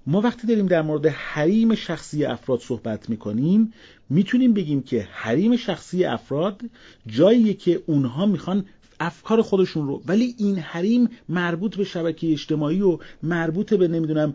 ما 0.06 0.20
وقتی 0.20 0.46
داریم 0.46 0.66
در 0.66 0.82
مورد 0.82 1.06
حریم 1.06 1.74
شخصی 1.74 2.24
افراد 2.24 2.60
صحبت 2.60 3.10
می‌کنیم 3.10 3.72
می‌تونیم 4.10 4.54
بگیم 4.54 4.82
که 4.82 5.08
حریم 5.12 5.56
شخصی 5.56 6.04
افراد 6.04 6.60
جاییه 7.06 7.54
که 7.54 7.82
اونها 7.86 8.26
می‌خوان 8.26 8.64
افکار 9.00 9.42
خودشون 9.42 9.86
رو. 9.86 10.02
ولی 10.06 10.34
این 10.38 10.58
حریم 10.58 11.08
مربوط 11.28 11.76
به 11.76 11.84
شبکه 11.84 12.32
اجتماعی 12.32 12.82
و 12.82 12.98
مربوط 13.22 13.74
به 13.74 13.88
نمی‌دونم 13.88 14.34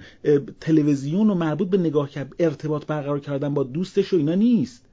تلویزیون 0.60 1.30
و 1.30 1.34
مربوط 1.34 1.70
به 1.70 1.78
نگاه 1.78 2.10
کرد 2.10 2.34
ارتباط 2.40 2.86
برقرار 2.86 3.20
کردن 3.20 3.54
با 3.54 3.64
دوستش 3.64 4.14
و 4.14 4.18
اینا 4.18 4.36
نیست. 4.36 4.86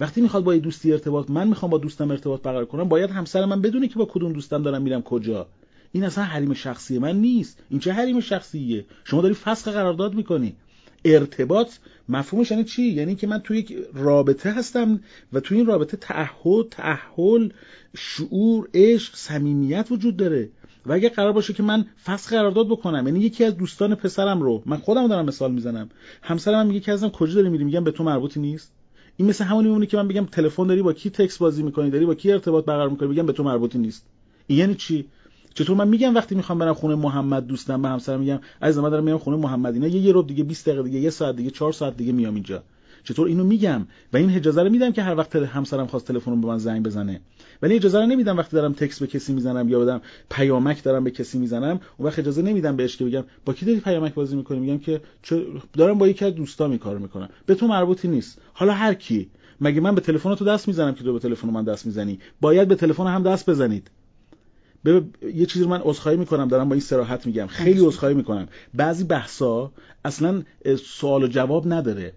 وقتی 0.00 0.20
می‌خواد 0.20 0.44
با 0.44 0.54
یه 0.54 0.60
دوستی 0.60 0.92
ارتباط 0.92 1.30
من 1.30 1.48
می‌خوام 1.48 1.70
با 1.70 1.78
دوستم 1.78 2.10
ارتباط 2.10 2.42
برقرار 2.42 2.64
کنم 2.64 2.88
باید 2.88 3.10
همسر 3.10 3.44
من 3.44 3.62
بدونه 3.62 3.88
که 3.88 3.94
با 3.94 4.04
کدوم 4.04 4.32
دوستم 4.32 4.62
دارم 4.62 4.82
میرم 4.82 5.02
کجا. 5.02 5.46
این 5.92 6.04
اصلا 6.04 6.24
حریم 6.24 6.54
شخصی 6.54 6.98
من 6.98 7.16
نیست. 7.20 7.58
این 7.70 7.80
چه 7.80 7.92
حریم 7.92 8.20
شخصیه؟ 8.20 8.84
شما 9.04 9.22
داری 9.22 9.34
فسخ 9.34 9.68
قرارداد 9.68 10.14
می‌کنی. 10.14 10.56
ارتباط 11.04 11.72
مفهومش 12.08 12.50
یعنی 12.50 12.64
چی؟ 12.64 12.82
یعنی 12.82 13.14
که 13.14 13.26
من 13.26 13.38
توی 13.38 13.58
یک 13.58 13.76
رابطه 13.94 14.50
هستم 14.50 15.00
و 15.32 15.40
توی 15.40 15.56
این 15.56 15.66
رابطه 15.66 15.96
تعهد 15.96 16.68
تعهل 16.70 17.48
شعور 17.96 18.68
عشق 18.74 19.16
صمیمیت 19.16 19.86
وجود 19.90 20.16
داره. 20.16 20.50
و 20.86 20.92
اگه 20.92 21.08
قرار 21.08 21.32
باشه 21.32 21.52
که 21.52 21.62
من 21.62 21.86
فسخ 22.04 22.32
قرارداد 22.32 22.68
بکنم 22.68 23.06
یعنی 23.06 23.20
یکی 23.20 23.44
از 23.44 23.56
دوستان 23.56 23.94
پسرم 23.94 24.42
رو 24.42 24.62
من 24.66 24.76
خودم 24.76 25.08
دارم 25.08 25.24
مثال 25.24 25.52
می‌زنم 25.52 25.88
همسرم 26.22 26.60
هم 26.60 26.66
میگه 26.66 26.80
که 26.80 26.92
ازم 26.92 27.08
کجا 27.08 27.34
داری 27.34 27.48
میری؟ 27.48 27.64
میگم 27.64 27.84
به 27.84 27.90
تو 27.90 28.04
مربوطی 28.04 28.40
نیست. 28.40 28.72
این 29.16 29.28
مثل 29.28 29.44
همونی 29.44 29.68
میمونه 29.68 29.86
که 29.86 29.96
من 29.96 30.08
بگم 30.08 30.24
تلفن 30.24 30.66
داری 30.66 30.82
با 30.82 30.92
کی 30.92 31.10
تکس 31.10 31.38
بازی 31.38 31.62
می‌کنی؟ 31.62 31.90
داری 31.90 32.06
با 32.06 32.14
کی 32.14 32.32
ارتباط 32.32 32.64
برقرار 32.64 32.88
می‌کنی؟ 32.88 33.08
بگم 33.08 33.26
به 33.26 33.32
تو 33.32 33.42
مربوطی 33.42 33.78
نیست. 33.78 34.06
این 34.46 34.58
یعنی 34.58 34.74
چی؟ 34.74 35.08
چطور 35.54 35.76
من 35.76 35.88
میگم 35.88 36.14
وقتی 36.14 36.34
می‌خوام 36.34 36.58
برم 36.58 36.74
خونه 36.74 36.94
محمد 36.94 37.46
دوستم 37.46 37.82
به 37.82 37.88
همسرم 37.88 38.20
میگم 38.20 38.40
عزیز 38.62 38.78
من 38.78 38.90
دارم 38.90 39.04
میرم 39.04 39.18
خونه 39.18 39.36
محمد 39.36 39.74
اینا 39.74 39.86
یه 39.86 40.00
یه 40.00 40.22
دیگه 40.22 40.44
20 40.44 40.68
دقیقه 40.68 40.82
دیگه 40.82 41.00
یه 41.00 41.10
ساعت 41.10 41.36
دیگه 41.36 41.50
4 41.50 41.72
ساعت 41.72 41.96
دیگه 41.96 42.12
میام 42.12 42.34
اینجا. 42.34 42.62
چطور 43.04 43.26
اینو 43.26 43.44
میگم؟ 43.44 43.86
و 44.12 44.16
این 44.16 44.30
اجازه 44.30 44.62
رو 44.62 44.70
میدم 44.70 44.92
که 44.92 45.02
هر 45.02 45.14
وقت 45.14 45.36
همسرم 45.36 45.86
خواست 45.86 46.06
تلفن 46.06 46.40
به 46.40 46.46
من 46.46 46.58
زنگ 46.58 46.82
بزنه. 46.82 47.20
ولی 47.62 47.74
اجازه 47.74 48.00
رو 48.00 48.06
نمیدم 48.06 48.36
وقتی 48.36 48.56
دارم 48.56 48.72
تکس 48.72 49.00
به 49.00 49.06
کسی 49.06 49.32
می‌زنم 49.32 49.68
یا 49.68 49.80
بدم 49.80 50.00
پیامک 50.30 50.82
دارم 50.82 51.04
به 51.04 51.10
کسی 51.10 51.38
می‌زنم 51.38 51.80
اون 51.96 52.08
وقت 52.08 52.18
اجازه 52.18 52.42
نمیدم 52.42 52.76
بهش 52.76 52.96
که 52.96 53.04
بگم 53.04 53.24
با 53.44 53.52
کی 53.52 53.66
داری 53.66 53.80
پیامک 53.80 54.14
بازی 54.14 54.36
می‌کنی؟ 54.36 54.58
میگم 54.58 54.78
که 54.78 55.00
دارم 55.72 55.98
با 55.98 56.08
یکی 56.08 56.24
از 56.24 56.34
دوستام 56.34 56.78
کارو 56.78 56.98
می‌کنم. 56.98 57.28
به 57.46 57.54
تو 57.54 57.66
مربوطی 57.66 58.08
نیست. 58.08 58.38
حالا 58.52 58.72
هر 58.72 58.94
کی. 58.94 59.30
مگه 59.60 59.80
من 59.80 59.94
به 59.94 60.00
تلفن 60.00 60.34
تو 60.34 60.44
دست 60.44 60.68
می‌زنم 60.68 60.94
که 60.94 61.04
تو 61.04 61.12
به 61.12 61.18
تلفن 61.18 61.50
من 61.50 61.64
دست 61.64 61.86
می‌زنی؟ 61.86 62.18
باید 62.40 62.68
به 62.68 62.74
تلفن 62.74 63.06
هم 63.06 63.22
دست 63.22 63.50
بزنید. 63.50 63.90
به 64.84 65.02
یه 65.34 65.46
چیزی 65.46 65.64
رو 65.64 65.70
من 65.70 65.80
عذرخواهی 65.84 66.18
می‌کنم 66.18 66.48
دارم 66.48 66.68
با 66.68 66.74
این 66.74 66.80
سراحت 66.80 67.26
میگم. 67.26 67.46
خیلی 67.46 67.86
عذرخواهی 67.86 68.14
می‌کنم. 68.14 68.48
بعضی 68.74 69.04
بحثا 69.04 69.72
اصلا 70.04 70.42
سوال 70.84 71.22
و 71.22 71.26
جواب 71.26 71.72
نداره. 71.72 72.12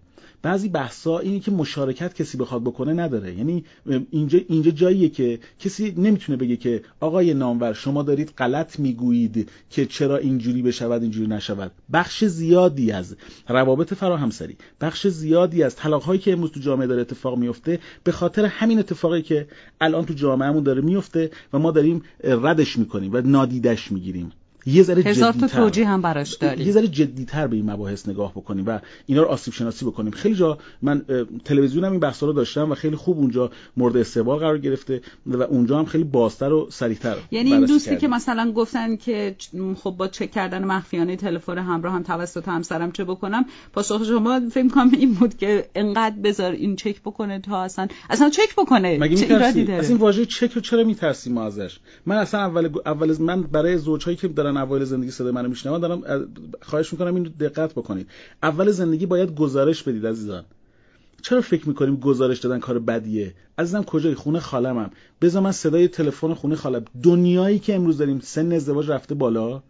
بعضی 0.48 0.70
بحثا 0.70 1.20
اینی 1.20 1.40
که 1.40 1.52
مشارکت 1.52 2.14
کسی 2.14 2.38
بخواد 2.38 2.62
بکنه 2.62 2.94
نداره. 2.94 3.36
یعنی 3.36 3.64
اینجا 4.12 4.40
اینجا 4.50 4.72
جاییه 4.72 5.10
که 5.10 5.40
کسی 5.60 5.94
نمی‌تونه 5.98 6.38
بگه 6.38 6.56
که 6.56 6.82
آقای 7.00 7.34
نامور 7.34 7.74
شما 7.74 8.04
دارید 8.04 8.34
غلط 8.38 8.80
می‌گویید 8.80 9.50
که 9.70 9.86
چرا 9.86 10.18
اینجوری 10.18 10.62
بشود 10.62 11.02
اینجوری 11.02 11.28
نشود. 11.28 11.72
بخش 11.94 12.24
زیادی 12.26 12.92
از 12.92 13.16
روابط 13.48 13.94
فراهمسری 13.94 14.58
بخش 14.82 15.08
زیادی 15.08 15.64
از 15.64 15.76
طلاق‌هایی 15.76 16.20
که 16.20 16.34
امروز 16.34 16.52
تو 16.52 16.60
جامعه 16.60 16.88
داره 16.88 17.02
اتفاق 17.02 17.38
میفته 17.38 17.80
به 18.04 18.12
خاطر 18.12 18.46
همین 18.46 18.80
اتفاقی 18.80 19.22
که 19.22 19.48
الان 19.82 20.06
تو 20.06 20.14
جامعهمون 20.14 20.64
داره 20.64 20.82
میفته 20.82 21.32
و 21.54 21.60
ما 21.60 21.72
داریم 21.72 22.02
ردش 22.24 22.78
می‌کنیم 22.78 23.14
و 23.14 23.22
نادیدش 23.22 23.92
می‌گیریم. 23.92 24.32
یه 24.68 24.84
ذره 24.84 25.04
هزار 25.04 25.34
تا 25.34 25.48
توجیه 25.48 25.88
هم 25.88 26.02
براش 26.02 26.36
داری 26.36 26.64
یه 26.64 26.72
ذره 26.72 26.88
جدیتر 26.88 27.48
به 27.48 27.56
این 27.56 27.72
مباحث 27.72 28.10
نگاه 28.10 28.32
بکنیم 28.32 28.68
و 28.68 28.80
اینا 29.06 29.22
رو 29.22 29.28
آسیب 29.28 29.54
شناسی 29.54 29.86
بکنیم. 29.86 30.12
خیلی 30.12 30.36
جا 30.36 30.58
من 30.82 31.06
تلویزیونم 31.46 31.92
این 31.92 32.00
بحثا 32.00 32.26
رو 32.26 32.34
داشتم 32.34 32.72
و 32.72 32.76
خیلی 32.76 32.96
خوب 32.96 33.18
اونجا 33.18 33.52
مورد 33.78 33.98
استقبال 33.98 34.40
قرار 34.40 34.58
گرفته 34.58 35.02
و 35.26 35.42
اونجا 35.42 35.80
هم 35.80 35.86
خیلی 35.86 36.04
بازتر 36.04 36.54
و 36.54 36.68
سریعتر 36.72 37.16
یعنی 37.32 37.54
این 37.54 37.66
دوستی 37.66 37.98
که 37.98 38.08
مثلا 38.08 38.52
گفتن 38.52 38.96
که 38.96 39.36
خب 39.84 39.92
با 39.92 40.08
چک 40.08 40.32
کردن 40.32 40.64
مخفیانه 40.64 41.16
تلفن 41.16 41.58
همراه 41.58 41.94
هم 41.94 42.04
توسط 42.04 42.48
همسرم 42.48 42.92
چه 42.92 43.04
بکنم 43.04 43.46
پاسخ 43.74 44.04
شما 44.04 44.42
فکر 44.50 44.68
کنم 44.68 44.92
این 44.92 45.14
بود 45.14 45.38
که 45.38 45.70
انقدر 45.76 46.16
بذار 46.24 46.52
این 46.52 46.76
چک 46.76 47.02
بکنه 47.02 47.40
تا 47.40 47.62
اصلا 47.62 47.88
اصلا 48.10 48.30
چک 48.30 48.56
بکنه. 48.58 48.98
مگه 48.98 49.16
چه 49.16 49.28
داره؟ 49.28 49.74
از 49.74 49.90
این 49.90 49.98
واژه 50.00 50.26
چک 50.26 50.52
رو 50.52 50.62
چرا 50.62 50.84
میترسیم 50.84 51.34
ما 51.34 51.44
ازش؟ 51.44 51.80
من 52.06 52.16
اصلا 52.16 52.40
اول 52.40 52.70
اول 52.86 53.22
من 53.22 53.42
برای 53.42 53.78
زوجهایی 53.78 54.18
که 54.18 54.28
دارن 54.28 54.57
اوایل 54.58 54.84
زندگی 54.84 55.12
صدای 55.12 55.32
منو 55.32 55.50
میشنون 55.50 55.80
دارم 55.80 56.28
خواهش 56.62 56.94
می‌کنم 56.94 57.16
اینو 57.16 57.30
دقت 57.30 57.72
بکنید. 57.72 58.08
اول 58.44 58.72
زندگی 58.72 59.06
باید 59.06 59.36
گزارش 59.36 59.84
بدید 59.84 60.08
عزیزان. 60.08 60.44
چرا 61.22 61.42
فکر 61.42 61.68
می‌کنیم 61.68 61.96
گزارش 61.96 62.40
دادن 62.40 62.60
کار 62.60 62.80
بدیه؟ 62.80 63.34
عزیزم 63.58 63.84
کجای 63.84 64.16
خونه 64.16 64.40
خالمم. 64.40 64.92
بذار 65.22 65.42
من 65.42 65.52
صدای 65.52 65.88
تلفن 65.88 66.34
خونه 66.34 66.56
خالم. 66.56 66.86
دنیایی 67.04 67.60
که 67.60 67.76
امروز 67.76 67.98
داریم 67.98 68.20
سن 68.20 68.52
ازدواج 68.52 68.90
رفته 68.90 69.16
بالا 69.16 69.64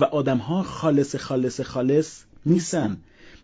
و 0.00 0.04
آدم 0.04 0.38
ها 0.38 0.62
خالص 0.62 1.16
خالص 1.16 1.60
خالص 1.60 2.22
نیستن. 2.46 2.96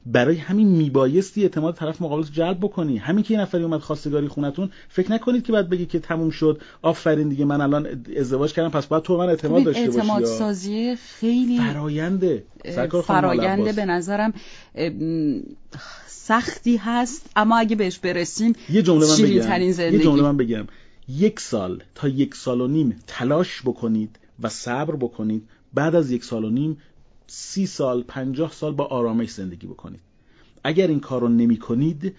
برای 0.06 0.36
همین 0.36 0.68
میبایستی 0.68 1.42
اعتماد 1.42 1.74
طرف 1.74 2.02
مقابل 2.02 2.22
جلب 2.22 2.58
بکنی. 2.60 2.96
همین 2.98 3.24
که 3.24 3.34
یه 3.34 3.40
نفری 3.40 3.62
اومد 3.62 3.80
خواستگاری 3.80 4.28
خونتون 4.28 4.70
فکر 4.88 5.12
نکنید 5.12 5.44
که 5.44 5.52
بعد 5.52 5.70
بگی 5.70 5.86
که 5.86 5.98
تموم 5.98 6.30
شد 6.30 6.60
آفرین 6.82 7.28
دیگه 7.28 7.44
من 7.44 7.60
الان 7.60 8.04
ازدواج 8.16 8.52
کردم 8.52 8.70
پس 8.70 8.86
باید 8.86 9.02
تو 9.02 9.18
من 9.18 9.28
اعتماد 9.28 9.64
داشته 9.64 9.86
باشی 9.86 9.98
اعتماد 9.98 10.24
سازی 10.24 10.96
خیلی 10.96 11.58
فراینده 11.58 12.44
فراینده 13.04 13.72
به 13.72 13.84
نظرم 13.84 14.32
سختی 16.06 16.76
هست 16.76 17.30
اما 17.36 17.58
اگه 17.58 17.76
بهش 17.76 17.98
برسیم 17.98 18.52
یه 18.70 18.82
جمله 18.82 19.06
من 19.06 19.16
بگم. 19.16 19.92
یه 19.92 19.98
جمله 19.98 20.22
من 20.22 20.36
بگم. 20.36 20.66
یک 21.08 21.40
سال 21.40 21.82
تا 21.94 22.08
یک 22.08 22.34
سال 22.34 22.60
و 22.60 22.68
نیم 22.68 22.96
تلاش 23.06 23.62
بکنید 23.62 24.18
و 24.42 24.48
صبر 24.48 24.96
بکنید. 24.96 25.48
بعد 25.74 25.94
از 25.94 26.10
یک 26.10 26.24
سال 26.24 26.44
و 26.44 26.50
نیم 26.50 26.76
سی 27.34 27.66
سال 27.66 28.02
پنجاه 28.02 28.52
سال 28.52 28.74
با 28.74 28.84
آرامش 28.84 29.30
زندگی 29.30 29.66
بکنید. 29.66 30.00
اگر 30.64 30.86
این 30.86 31.00
کار 31.00 31.20
رو 31.20 31.28
نمی 31.28 31.56
کنید 31.56 32.14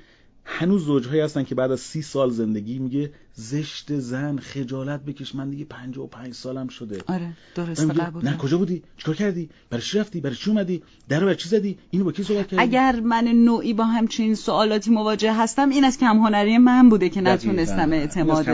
هنوز 0.45 0.85
زوجهایی 0.85 1.21
هستن 1.21 1.43
که 1.43 1.55
بعد 1.55 1.71
از 1.71 1.79
سی 1.79 2.01
سال 2.01 2.29
زندگی 2.29 2.79
میگه 2.79 3.11
زشت 3.35 3.99
زن 3.99 4.37
خجالت 4.37 5.05
بکش. 5.05 5.35
من 5.35 5.49
دیگه 5.49 5.65
و 6.01 6.07
پنج 6.07 6.33
سالم 6.33 6.67
شده. 6.67 6.97
آره 7.07 7.29
درست 7.55 7.91
قبول 7.91 8.25
نه 8.25 8.37
کجا 8.37 8.57
بودی؟ 8.57 8.83
چیکار 8.97 9.15
کردی؟ 9.15 9.49
برای 9.69 9.83
چی 9.83 9.99
رفتی؟ 9.99 10.21
برای 10.21 10.35
چی 10.35 10.49
اومدی؟ 10.49 10.83
در 11.09 11.19
برای 11.19 11.35
چی 11.35 11.49
زدی؟ 11.49 11.77
اینو 11.91 12.05
با 12.05 12.11
کی 12.11 12.23
صحبت 12.23 12.47
کردی؟ 12.47 12.61
اگر 12.61 12.99
من 12.99 13.27
نوعی 13.27 13.73
با 13.73 13.83
همچین 13.83 14.35
سوالاتی 14.35 14.91
مواجه 14.91 15.33
هستم 15.33 15.69
این 15.69 15.83
از 15.83 15.97
کم 15.97 16.17
هنری 16.17 16.57
من 16.57 16.89
بوده 16.89 17.09
که 17.09 17.21
نتونستم 17.21 17.91
اعتماد 17.91 18.47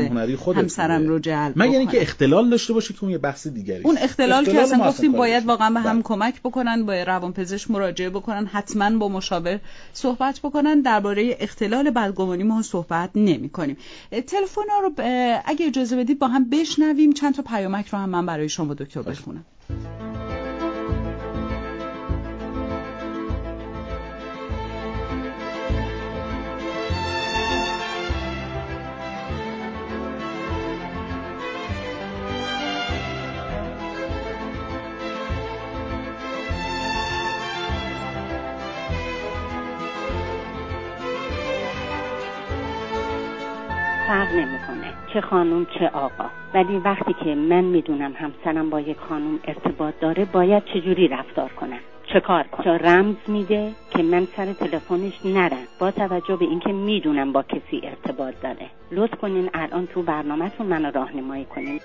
همسرم 0.55 1.07
رو 1.07 1.19
جلب 1.19 1.53
مگر 1.55 1.79
اینکه 1.79 2.01
اختلال 2.01 2.49
داشته 2.49 2.73
باشه 2.73 2.93
که 2.93 3.03
اون 3.03 3.11
یه 3.11 3.17
بحث 3.17 3.47
دیگری 3.47 3.83
اون 3.83 3.97
اختلال, 3.97 4.39
اختلال 4.39 4.55
که 4.55 4.61
اصلا 4.61 4.87
گفتیم 4.89 5.11
باید 5.11 5.45
واقعا 5.45 5.69
به 5.69 5.79
هم 5.79 5.93
بله. 5.93 6.01
کمک 6.03 6.41
بکنن 6.41 6.85
با 6.85 6.93
روانپزشک 6.93 7.71
مراجعه 7.71 8.09
بکنن 8.09 8.45
حتما 8.45 8.97
با 8.97 9.09
مشاور 9.09 9.59
صحبت 9.93 10.39
بکنن. 10.39 10.81
درباره 10.81 11.37
اختلال 11.39 11.89
بدگمانی 11.89 12.43
ما 12.43 12.61
صحبت 12.61 13.09
نمی‌کنیم. 13.15 13.77
تلفن 14.11 14.68
رو 14.77 14.91
اگه 15.45 15.65
اجازه 15.65 15.95
بدید 15.95 16.19
با 16.19 16.27
هم 16.27 16.49
بشنویم. 16.49 17.13
چند 17.13 17.35
تا 17.35 17.41
پیامک 17.41 17.87
رو 17.87 17.99
هم 17.99 18.09
من 18.09 18.25
برای 18.25 18.49
شما 18.49 18.73
دکتر 18.73 19.01
بخونم. 19.01 19.45
چه 45.13 45.21
خانم 45.21 45.65
چه 45.65 45.87
آقا. 45.87 46.25
ولی 46.53 46.77
وقتی 46.77 47.13
که 47.23 47.35
من 47.35 47.63
می‌دونم 47.63 48.13
همسرم 48.13 48.69
با 48.69 48.79
یک 48.79 48.97
خانم 48.97 49.39
ارتباط 49.43 49.93
داره 50.01 50.25
باید 50.25 50.65
چجوری 50.65 51.07
رفتار 51.07 51.49
کنم؟ 51.49 51.79
چه 52.13 52.19
کار؟ 52.19 52.43
کنم 52.43 52.71
رمز 52.71 53.15
میده 53.27 53.71
که 53.91 54.03
من 54.03 54.27
سر 54.35 54.53
تلفنش 54.53 55.25
نرم؟ 55.25 55.67
با 55.79 55.91
توجه 55.91 56.35
به 56.35 56.45
اینکه 56.45 56.73
می‌دونم 56.73 57.31
با 57.31 57.43
کسی 57.43 57.81
ارتباط 57.83 58.33
داره. 58.43 58.69
لطف 58.91 59.15
کنین 59.15 59.49
الان 59.53 59.87
تو 59.87 60.01
برنامهتون 60.01 60.67
منو 60.67 60.91
راهنمایی 60.91 61.45
کنین. 61.45 61.79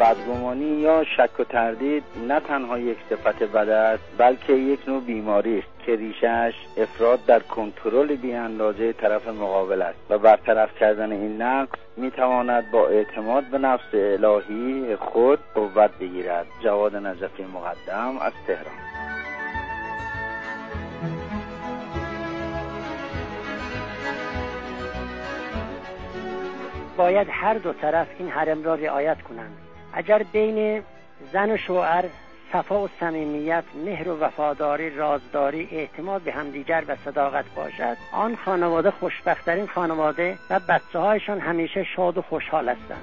بدگمانی 0.00 0.80
یا 0.80 1.04
شک 1.04 1.40
و 1.40 1.44
تردید 1.44 2.02
نه 2.28 2.40
تنها 2.40 2.78
یک 2.78 2.98
صفت 3.10 3.42
بد 3.42 3.68
است 3.68 4.02
بلکه 4.18 4.52
یک 4.52 4.88
نوع 4.88 5.00
بیماری 5.00 5.58
است 5.58 5.68
که 5.86 5.96
ریشش 5.96 6.54
افراد 6.76 7.26
در 7.26 7.40
کنترل 7.40 8.16
بی 8.16 8.32
اندازه 8.32 8.92
طرف 8.92 9.28
مقابل 9.28 9.82
است 9.82 9.98
و 10.10 10.18
برطرف 10.18 10.78
کردن 10.78 11.12
این 11.12 11.42
نقص 11.42 11.78
می 11.96 12.10
تواند 12.10 12.70
با 12.70 12.88
اعتماد 12.88 13.44
به 13.44 13.58
نفس 13.58 13.94
الهی 13.94 14.96
خود 14.96 15.38
قوت 15.54 15.90
بگیرد. 16.00 16.46
جواد 16.64 16.96
نجفی 16.96 17.44
مقدم 17.44 18.18
از 18.20 18.32
تهران. 18.46 18.74
باید 26.96 27.28
هر 27.30 27.54
دو 27.54 27.72
طرف 27.72 28.06
این 28.18 28.28
حرم 28.28 28.64
را 28.64 28.74
رعایت 28.74 29.22
کنند. 29.22 29.67
اگر 29.98 30.22
بین 30.32 30.82
زن 31.32 31.50
و 31.50 31.56
شوهر 31.56 32.04
صفا 32.52 32.80
و 32.80 32.88
صمیمیت 33.00 33.64
مهر 33.84 34.08
و 34.08 34.18
وفاداری 34.18 34.90
رازداری 34.90 35.68
اعتماد 35.72 36.22
به 36.22 36.32
همدیگر 36.32 36.84
و 36.88 36.96
صداقت 37.04 37.44
باشد 37.56 37.96
آن 38.12 38.36
خانواده 38.36 38.90
خوشبختترین 38.90 39.66
خانواده 39.66 40.38
و 40.50 40.60
بچه 40.60 40.98
هایشان 40.98 41.40
همیشه 41.40 41.84
شاد 41.84 42.18
و 42.18 42.22
خوشحال 42.22 42.68
هستند. 42.68 43.02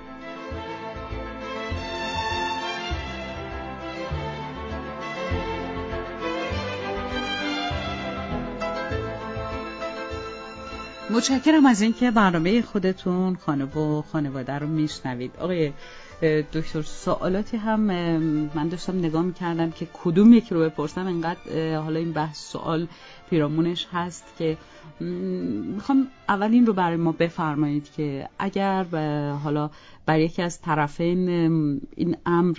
متشکرم 11.09 11.65
از 11.65 11.81
اینکه 11.81 12.11
برنامه 12.11 12.61
خودتون 12.61 13.35
خانه 13.35 13.65
و 13.65 14.01
خانواده 14.01 14.53
رو 14.53 14.67
میشنوید. 14.67 15.31
آقای 15.39 15.73
دکتر 16.53 16.81
سوالاتی 16.81 17.57
هم 17.57 17.79
من 18.55 18.67
داشتم 18.67 18.97
نگاه 18.99 19.21
می‌کردم 19.21 19.71
که 19.71 19.87
کدوم 19.93 20.33
یکی 20.33 20.55
رو 20.55 20.61
بپرسم. 20.61 21.07
انقدر 21.07 21.75
حالا 21.77 21.99
این 21.99 22.11
بحث 22.11 22.51
سوال 22.51 22.87
پیرامونش 23.29 23.87
هست 23.91 24.23
که 24.37 24.57
می‌خوام 25.75 26.07
اول 26.29 26.51
این 26.51 26.65
رو 26.65 26.73
برای 26.73 26.97
ما 26.97 27.11
بفرمایید 27.11 27.91
که 27.91 28.29
اگر 28.39 28.83
حالا 29.43 29.69
بر 30.05 30.19
یکی 30.19 30.41
از 30.41 30.61
طرفین 30.61 31.29
این 31.95 32.17
امر 32.25 32.57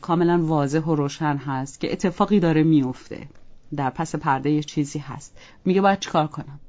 کاملا 0.00 0.38
واضح 0.42 0.80
و 0.80 0.94
روشن 0.94 1.36
هست 1.36 1.80
که 1.80 1.92
اتفاقی 1.92 2.40
داره 2.40 2.62
میفته 2.62 3.28
در 3.76 3.90
پس 3.90 4.14
پرده 4.14 4.50
یه 4.50 4.62
چیزی 4.62 4.98
هست. 4.98 5.38
میگه 5.64 5.80
باید 5.80 6.00
چیکار 6.00 6.26
کنم؟ 6.26 6.60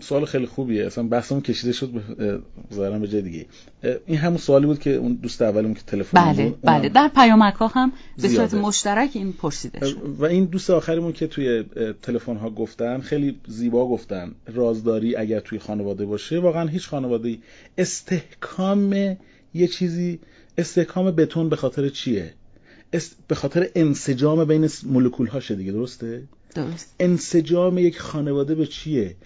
سوال 0.00 0.24
خیلی 0.24 0.46
خوبیه. 0.46 0.86
اصلا 0.86 1.04
بحثمون 1.04 1.40
کشیده 1.40 1.72
شد 1.72 1.90
ظاهرا 2.74 2.98
به 2.98 3.08
جای 3.08 3.22
دیگه. 3.22 3.46
این 4.06 4.18
همون 4.18 4.38
سوالی 4.38 4.66
بود 4.66 4.78
که 4.78 4.94
اون 4.94 5.14
دوست 5.14 5.42
اولمون 5.42 5.74
که 5.74 5.82
تلفن 5.86 6.24
بله 6.24 6.48
بود. 6.48 6.58
بله. 6.62 6.88
در 6.88 7.10
پیامک 7.14 7.54
ها 7.54 7.66
هم 7.66 7.92
به 8.22 8.28
صورت 8.28 8.54
مشترک 8.54 9.10
این 9.14 9.32
پرسیده 9.32 9.86
شد. 9.86 9.96
و 10.18 10.24
این 10.24 10.44
دوست 10.44 10.70
آخریمون 10.70 11.12
که 11.12 11.26
توی 11.26 11.64
تلفن 12.02 12.36
ها 12.36 12.50
گفتن 12.50 13.00
خیلی 13.00 13.40
زیبا 13.46 13.88
گفتن 13.88 14.34
رازداری 14.54 15.16
اگر 15.16 15.40
توی 15.40 15.58
خانواده 15.58 16.06
باشه. 16.06 16.38
واقعا 16.38 16.68
هیچ 16.68 16.88
خانواده 16.88 17.38
استحکام 17.78 18.92
یه 19.54 19.66
چیزی 19.66 20.18
استحکام 20.58 21.10
بتون 21.10 21.48
به 21.48 21.56
خاطر 21.56 21.88
چیه؟ 21.88 22.34
به 23.28 23.34
خاطر 23.34 23.68
انسجام 23.74 24.44
بین 24.44 24.68
مولکول 24.84 25.26
هاشه 25.26 25.54
دیگه 25.54 25.72
درسته؟ 25.72 26.22
درست. 26.54 26.94
انسجام 27.00 27.78
یک 27.78 27.98
خانواده 27.98 28.54
به 28.54 28.66
چیه؟ 28.66 29.16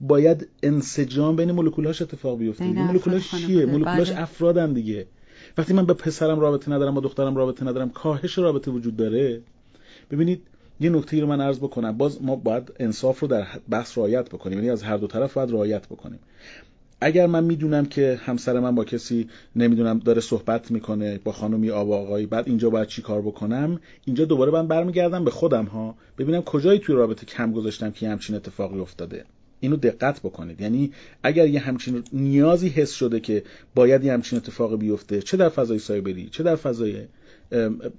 باید 0.00 0.48
انسجام 0.62 1.36
بین 1.36 1.52
مولکولاش 1.52 2.02
اتفاق 2.02 2.38
بیفته. 2.38 2.64
مولکولاش 2.64 3.30
چیه؟ 3.30 3.66
مولکولاش 3.66 4.10
بله. 4.10 4.22
افرادن 4.22 4.72
دیگه. 4.72 5.06
وقتی 5.58 5.74
من 5.74 5.86
به 5.86 5.94
پسرم 5.94 6.40
رابطه 6.40 6.72
ندارم 6.72 6.94
با 6.94 7.00
دخترم 7.00 7.36
رابطه 7.36 7.66
ندارم 7.66 7.90
کاهش 7.90 8.38
رابطه 8.38 8.70
وجود 8.70 8.96
داره. 8.96 9.40
ببینید 10.10 10.42
یه 10.80 10.90
نکته 10.90 11.20
رو 11.20 11.26
من 11.26 11.40
عرض 11.40 11.58
بکنم. 11.58 11.96
باز 11.96 12.22
ما 12.22 12.36
باید 12.36 12.72
انصاف 12.80 13.20
رو 13.20 13.28
در 13.28 13.46
بحث 13.68 13.98
رعایت 13.98 14.28
بکنیم. 14.28 14.58
یعنی 14.58 14.70
از 14.70 14.82
هر 14.82 14.96
دو 14.96 15.06
طرف 15.06 15.34
باید 15.34 15.50
رعایت 15.50 15.86
بکنیم. 15.86 16.18
اگر 17.00 17.26
من 17.26 17.44
می‌دونم 17.44 17.86
که 17.86 18.20
همسر 18.22 18.60
من 18.60 18.74
با 18.74 18.84
کسی 18.84 19.28
نمی‌دونم 19.56 19.98
داره 19.98 20.20
صحبت 20.20 20.70
می‌کنه 20.70 21.20
با 21.24 21.32
خانمی 21.32 21.70
آب 21.70 21.90
آقایی 21.90 22.26
بعد 22.26 22.48
اینجا 22.48 22.70
باید 22.70 22.88
چی 22.88 23.02
کار 23.02 23.22
بکنم؟ 23.22 23.80
اینجا 24.04 24.24
دوباره 24.24 24.52
من 24.52 24.68
برمیگردم 24.68 25.24
به 25.24 25.30
خودم 25.30 25.64
ها. 25.64 25.94
ببینم 26.18 26.42
کجایی 26.42 26.78
توی 26.78 26.94
رابطه 26.94 27.26
کم 27.26 27.52
گذاشتم 27.52 27.90
که 27.90 28.08
همچین 28.08 28.36
اتفاقی 28.36 28.80
افتاده. 28.80 29.24
اینو 29.62 29.76
دقت 29.76 30.20
بکنید. 30.20 30.60
یعنی 30.60 30.92
اگر 31.22 31.46
یه 31.46 31.60
همچین 31.60 32.02
نیازی 32.12 32.68
حس 32.68 32.92
شده 32.92 33.20
که 33.20 33.42
باید 33.74 34.04
یه 34.04 34.12
همچین 34.12 34.36
اتفاقی 34.36 34.76
بیفته 34.76 35.22
چه 35.22 35.36
در 35.36 35.48
فضای 35.48 35.78
سایبری 35.78 36.28
چه 36.28 36.42
در 36.42 36.56
فضای 36.56 36.96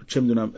چه 0.07 0.21
می‌دونم 0.21 0.51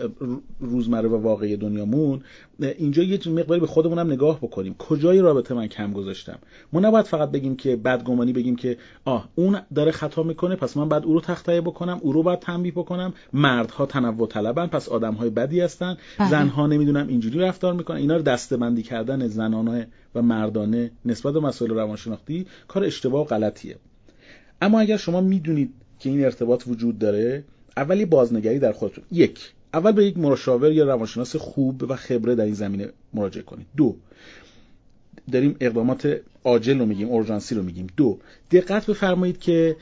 روزمره 0.59 1.09
و 1.09 1.15
واقعی 1.15 1.57
دنیامون 1.57 2.21
اینجا 2.59 3.03
یه 3.03 3.19
مقداری 3.25 3.61
به 3.61 3.67
خودمونم 3.67 4.11
نگاه 4.11 4.37
بکنیم. 4.37 4.75
کجای 4.79 5.19
رابطه 5.19 5.53
من 5.53 5.67
کم 5.67 5.93
گذاشتم؟ 5.93 6.37
ما 6.73 6.79
نباید 6.79 7.05
فقط 7.05 7.31
بگیم 7.31 7.55
که 7.55 7.75
بدگمانی 7.75 8.33
بگیم 8.33 8.55
که 8.55 8.77
آه 9.05 9.29
اون 9.35 9.57
داره 9.75 9.91
خطا 9.91 10.23
می‌کنه 10.23 10.55
پس 10.55 10.77
من 10.77 10.89
بعد 10.89 11.05
او 11.05 11.13
رو 11.13 11.21
تخته 11.21 11.61
بکنم 11.61 11.99
او 12.01 12.11
رو 12.11 12.23
باید 12.23 12.39
تنبیه 12.39 12.71
بکنم. 12.71 13.13
مردها 13.33 13.85
تنوع 13.85 14.27
طلبن 14.27 14.67
پس 14.67 14.89
آدمهای 14.89 15.29
بدی 15.29 15.59
هستن. 15.59 15.97
بله. 16.19 16.29
زنها 16.29 16.67
نمی‌دونم 16.67 17.07
اینجوری 17.07 17.39
رفتار 17.39 17.73
می‌کنن. 17.73 17.97
اینا 17.97 18.15
رو 18.15 18.21
دستبندی 18.21 18.83
کردن 18.83 19.27
زنانه 19.27 19.87
و 20.15 20.21
مردانه 20.21 20.91
نسبت 21.05 21.33
به 21.33 21.39
مسائل 21.39 21.71
روانشناختی 21.71 22.45
کار 22.67 22.83
اشتباه 22.83 23.21
و 23.21 23.25
غلطیه. 23.25 23.75
اما 24.61 24.79
اگر 24.79 24.97
شما 24.97 25.21
می‌دونید 25.21 25.73
که 25.99 26.09
این 26.09 26.25
ارتباط 26.25 26.67
وجود 26.67 26.99
داره 26.99 27.43
اولی 27.77 28.05
بازنگری 28.05 28.59
در 28.59 28.71
خودتون. 28.71 29.03
یک 29.11 29.51
اول 29.73 29.91
به 29.91 30.05
یک 30.05 30.17
مشاور 30.17 30.71
یا 30.71 30.85
روانشناس 30.85 31.35
خوب 31.35 31.91
و 31.91 31.95
خبره 31.95 32.35
در 32.35 32.45
این 32.45 32.53
زمینه 32.53 32.89
مراجعه 33.13 33.43
کنید. 33.43 33.65
دو 33.77 33.95
داریم 35.31 35.55
اقدامات 35.59 36.21
عاجل 36.43 36.79
رو 36.79 36.85
میگیم 36.85 37.09
اورژانسی 37.09 37.55
رو 37.55 37.63
میگیم. 37.63 37.87
دو 37.97 38.19
دقت 38.51 38.85
بفرمایید 38.85 39.39
که 39.39 39.75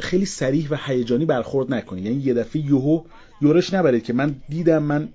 خیلی 0.00 0.24
سریح 0.24 0.68
و 0.70 0.76
هیجانی 0.86 1.24
برخورد 1.24 1.74
نکنید. 1.74 2.04
یعنی 2.04 2.22
یه 2.22 2.34
دفعه 2.34 2.62
یهو 2.62 3.02
یورش 3.42 3.74
نبرید 3.74 4.04
که 4.04 4.12
من 4.12 4.34
دیدم 4.48 4.82
من 4.82 5.08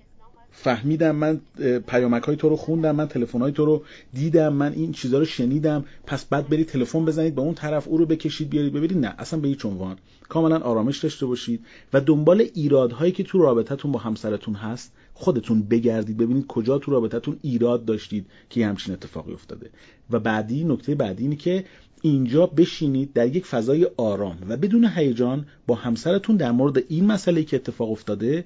فهمیدم 0.60 1.16
من 1.16 1.42
پیامک 1.88 2.24
های 2.24 2.36
تو 2.36 2.50
رو 2.50 2.56
خوندم 2.56 2.96
من 2.96 3.08
تلفن 3.08 3.42
های 3.42 3.52
تو 3.52 3.66
رو 3.66 3.84
دیدم 4.14 4.54
من 4.54 4.74
این 4.74 4.92
چیزها 4.92 5.20
رو 5.20 5.26
شنیدم. 5.26 5.86
پس 6.06 6.26
بعد 6.26 6.50
برید 6.50 6.68
تلفن 6.68 7.06
بزنید 7.06 7.36
به 7.36 7.42
اون 7.42 7.54
طرف 7.54 7.88
او 7.88 7.98
رو 7.98 8.06
بکشید 8.06 8.50
بیارید 8.50 8.74
ببینید. 8.74 8.98
نه 8.98 9.16
اصلا 9.18 9.40
به 9.40 9.48
هیچ 9.48 9.66
عنوان. 9.66 9.98
کاملا 10.30 10.58
آرامش 10.60 10.98
داشته 10.98 11.26
باشید 11.26 11.66
و 11.94 12.02
دنبال 12.02 12.42
ایرادهایی 12.54 13.12
که 13.12 13.24
تو 13.24 13.40
رابطتون 13.40 13.92
با 13.92 14.00
همسرتون 14.00 14.54
هست 14.54 14.94
خودتون 15.14 15.62
بگردید 15.62 16.18
ببینید 16.18 16.48
کجا 16.48 16.78
تو 16.78 16.92
رابطتون 16.92 17.40
ایراد 17.42 17.86
داشتید 17.86 18.26
که 18.50 18.68
همچین 18.68 18.94
اتفاقی 18.94 19.34
افتاده. 19.34 19.70
و 20.12 20.20
بعدی 20.20 20.64
نکته 20.64 20.96
بعدی 20.96 21.24
اینه 21.24 21.36
که 21.36 21.66
اینجا 22.02 22.46
بشینید 22.46 23.14
در 23.14 23.36
یک 23.36 23.46
فضای 23.46 23.88
آرام 23.98 24.38
و 24.50 24.58
بدون 24.58 24.86
هیجان 24.96 25.46
با 25.68 25.76
همسرتون 25.76 26.36
در 26.36 26.52
مورد 26.52 26.78
این 26.90 27.06
مسئله 27.06 27.44
که 27.44 27.56
اتفاق 27.56 27.92
افتاده 27.92 28.44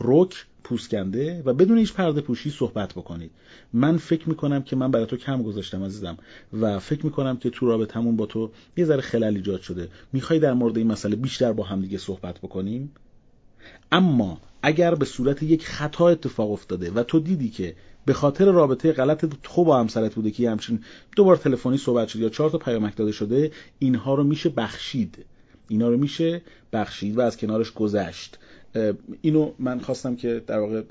رک 0.00 0.46
پوسکنده 0.64 1.42
و 1.44 1.54
بدون 1.54 1.78
هیچ 1.78 1.92
پرده 1.92 2.20
پوشی 2.20 2.50
صحبت 2.50 2.92
بکنید. 2.92 3.30
من 3.72 3.96
فکر 3.96 4.28
می‌کنم 4.28 4.62
که 4.62 4.76
من 4.76 4.90
برای 4.90 5.06
تو 5.06 5.16
کم 5.16 5.42
گذاشتم 5.42 5.84
عزیزم 5.84 6.18
و 6.60 6.78
فکر 6.78 7.04
می‌کنم 7.06 7.36
که 7.36 7.50
تو 7.50 7.66
رابطمون 7.66 8.16
با 8.16 8.26
تو 8.26 8.50
یه 8.76 8.84
ذره 8.84 9.00
خلل 9.00 9.36
ایجاد 9.36 9.60
شده. 9.60 9.88
می‌خوای 10.12 10.38
در 10.38 10.52
مورد 10.52 10.78
این 10.78 10.86
مسئله 10.86 11.16
بیشتر 11.16 11.52
با 11.52 11.64
هم 11.64 11.80
دیگه 11.80 11.98
صحبت 11.98 12.38
بکنیم؟ 12.38 12.92
اما 13.92 14.40
اگر 14.62 14.94
به 14.94 15.04
صورت 15.04 15.42
یک 15.42 15.66
خطا 15.66 16.08
اتفاق 16.08 16.50
افتاده 16.50 16.90
و 16.90 17.02
تو 17.02 17.20
دیدی 17.20 17.48
که 17.48 17.74
به 18.06 18.12
خاطر 18.12 18.44
رابطه 18.44 18.92
غلط 18.92 19.26
تو 19.42 19.64
با 19.64 19.80
همسرت 19.80 20.14
بوده 20.14 20.30
که 20.30 20.50
همچین 20.50 20.84
دوبار 21.16 21.36
تلفنی 21.36 21.78
صحبت 21.78 22.08
شده 22.08 22.22
یا 22.22 22.28
چهار 22.28 22.50
تا 22.50 22.58
پیامک 22.58 22.96
داده 22.96 23.12
شده 23.12 23.52
اینها 23.78 24.14
رو 24.14 24.24
میشه 24.24 24.48
بخشید. 24.48 25.24
اینا 25.68 25.88
رو 25.88 25.96
میشه 25.96 26.42
بخشید 26.72 27.18
و 27.18 27.20
از 27.20 27.36
کنارش 27.36 27.72
گذشت. 27.72 28.38
اینو 29.20 29.52
من 29.58 29.80
خواستم 29.80 30.16
که 30.16 30.42
در 30.46 30.58
واقع 30.58 30.82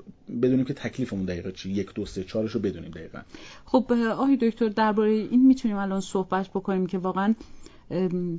بدونیم 0.42 0.64
که 0.64 0.74
تکلیفمون 0.74 1.24
دقیقا 1.24 1.50
چی. 1.50 1.70
یک 1.70 1.94
دو 1.94 2.06
سه 2.06 2.24
چهارش 2.24 2.52
رو 2.52 2.60
بدونیم 2.60 2.90
دقیقا. 2.90 3.20
خب 3.64 3.92
آقای 3.92 4.36
دکتر 4.36 4.68
درباره 4.68 5.10
این 5.10 5.46
می‌تونیم 5.46 5.76
الان 5.76 6.00
صحبت 6.00 6.48
بکنیم 6.48 6.86
که 6.86 6.98
واقعا 6.98 7.34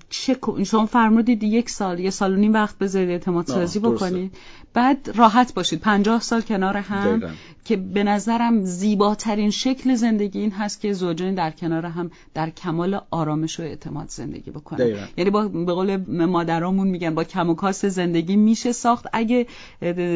چه 0.10 0.38
شما 0.66 0.86
فرمودید 0.86 1.44
یک 1.44 1.70
سال 1.70 2.00
یه 2.00 2.10
سال 2.10 2.34
و 2.34 2.36
نیم 2.36 2.54
وقت 2.54 2.78
بذارید 2.78 3.10
اعتماد 3.10 3.48
سازی 3.48 3.80
بکنید 3.80 4.38
بعد 4.74 5.12
راحت 5.16 5.54
باشید. 5.54 5.80
پنجاه 5.80 6.22
سال 6.22 6.42
کنار 6.42 6.78
هم 6.78 7.22
که 7.66 7.76
به 7.76 8.04
نظرم 8.04 8.64
زیباترین 8.64 9.50
شکل 9.50 9.96
زندگی 9.96 10.40
این 10.40 10.52
هست 10.52 10.82
که 10.82 10.94
زوجین 10.94 11.36
در 11.36 11.52
کنار 11.52 11.86
هم 11.86 12.12
در 12.34 12.50
کمال 12.50 13.02
آرامش 13.12 13.60
و 13.60 13.64
اعتماد 13.64 14.10
زندگی 14.10 14.52
بکنن. 14.52 14.98
یعنی 15.18 15.30
با 15.30 15.48
به 15.48 15.74
قول 15.74 15.98
مادرامون 16.26 16.88
میگن 16.88 17.16
با 17.16 17.24
کم 17.24 17.50
و 17.50 17.56
کاس 17.56 17.86
زندگی 17.86 18.36
میشه 18.36 18.72
ساخت 18.72 19.06
اگه 19.14 19.48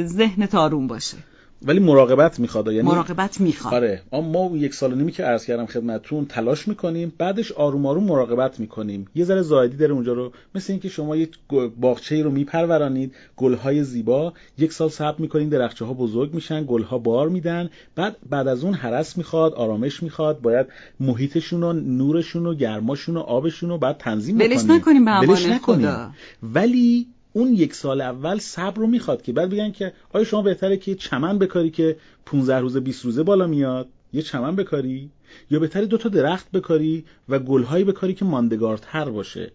ذهن 0.06 0.48
آروم 0.54 0.88
باشه. 0.88 1.18
ولی 1.62 1.80
مراقبت 1.80 2.40
می‌خواد 2.40 2.68
یعنی 2.68 2.88
مراقبت 2.88 3.42
می‌خواد. 3.42 3.74
آره. 3.74 4.02
ما 4.12 4.52
یک 4.54 4.74
سال 4.74 4.96
نیمی 4.96 5.12
که 5.12 5.24
عرض 5.24 5.46
کردم 5.46 5.66
خدمتتون 5.66 6.26
تلاش 6.26 6.68
می‌کنیم 6.68 7.14
بعدش 7.18 7.52
آروم 7.52 7.86
آروم 7.86 8.04
مراقبت 8.04 8.60
می‌کنیم. 8.60 9.06
یه 9.16 9.26
ذره 9.26 9.42
زایدی 9.42 9.78
داره 9.78 9.94
اونجا 9.94 10.14
رو. 10.14 10.32
مثل 10.56 10.74
اینکه 10.74 10.90
شما 10.90 11.16
یک 11.16 11.38
باغچه 11.80 12.24
رو 12.24 12.32
میپرورانید 12.32 13.16
گلهای 13.38 13.84
زیبا. 13.84 14.34
یک 14.58 14.74
سال 14.74 14.90
صبر 14.90 15.22
می‌کنید 15.22 15.50
درخچه 15.50 15.86
ها 15.86 15.94
بزرگ 15.94 16.34
میشن 16.34 16.66
گلها 16.68 16.98
بار 16.98 17.30
میدن. 17.30 17.70
بعد 17.96 18.16
بعد 18.30 18.48
از 18.48 18.64
اون 18.64 18.74
حرس 18.74 19.18
می‌خواد 19.18 19.54
آرامش 19.54 20.04
می‌خواد 20.04 20.42
باید 20.42 20.68
محیطشون 21.00 21.64
و 21.64 21.74
نورشون 21.74 22.46
و 22.46 22.54
گرماشون 22.54 23.18
و 23.18 23.20
آبشون 23.20 23.70
رو 23.70 23.78
بعد 23.78 23.98
تنظیم 23.98 24.38
بکنیم 24.38 25.10
نکنیم 25.10 25.82
به 25.82 26.08
ولی 26.44 27.08
اون 27.34 27.54
یک 27.54 27.74
سال 27.74 28.02
اول 28.02 28.40
صبر 28.40 28.78
رو 28.78 28.88
می‌خواد 28.88 29.22
که 29.22 29.34
بعد 29.34 29.50
بگن 29.50 29.72
که 29.72 29.94
آیا 30.14 30.26
شما 30.26 30.42
بهتره 30.42 30.78
که 30.78 30.96
چمن 30.96 31.40
بکاری 31.40 31.70
که 31.70 31.98
15 32.26 32.60
روزه 32.60 32.80
20 32.80 33.06
روزه 33.06 33.24
بالا 33.24 33.48
میاد؟ 33.48 33.90
یه 34.14 34.22
چمن 34.22 34.56
بکاری؟ 34.56 35.10
یا 35.52 35.60
بهتره 35.60 35.86
دو 35.86 35.98
تا 35.98 36.10
درخت 36.10 36.52
بکاری 36.52 37.06
و 37.30 37.40
گلهایی 37.40 37.84
بکاری 37.84 38.14
که 38.14 38.26
ماندگارتر 38.26 39.10
باشه؟ 39.10 39.52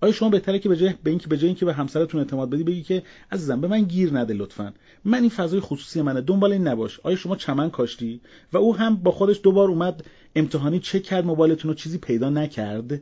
آیا 0.00 0.12
شما 0.12 0.28
بهتره 0.28 0.58
که 0.58 0.68
به 0.68 0.76
جای 0.76 0.94
به 1.02 1.10
اینکه 1.10 1.28
به 1.28 1.36
جای 1.36 1.46
اینکه 1.46 1.64
به 1.64 1.74
همسرتون 1.74 2.20
اعتماد 2.20 2.50
بدی 2.50 2.62
بگی 2.62 2.82
که 2.82 3.02
عزیزم 3.32 3.60
به 3.60 3.68
من 3.68 3.82
گیر 3.82 4.18
نده 4.18 4.34
لطفا. 4.34 4.72
من 5.04 5.20
این 5.20 5.30
فضای 5.30 5.60
خصوصی 5.60 6.02
منه 6.02 6.20
دنبال 6.20 6.52
این 6.52 6.68
نباش. 6.68 7.00
آیا 7.02 7.16
شما 7.16 7.36
چمن 7.36 7.70
کاشتی؟ 7.70 8.20
و 8.52 8.56
او 8.56 8.76
هم 8.76 8.96
با 8.96 9.10
خودش 9.10 9.40
دوبار 9.42 9.68
اومد 9.68 10.04
امتحانی 10.36 10.80
چک 10.80 11.02
کرد 11.02 11.24
موبایلتون 11.24 11.68
رو 11.68 11.74
چیزی 11.74 11.98
پیدا 11.98 12.30
نکرد؟ 12.30 13.00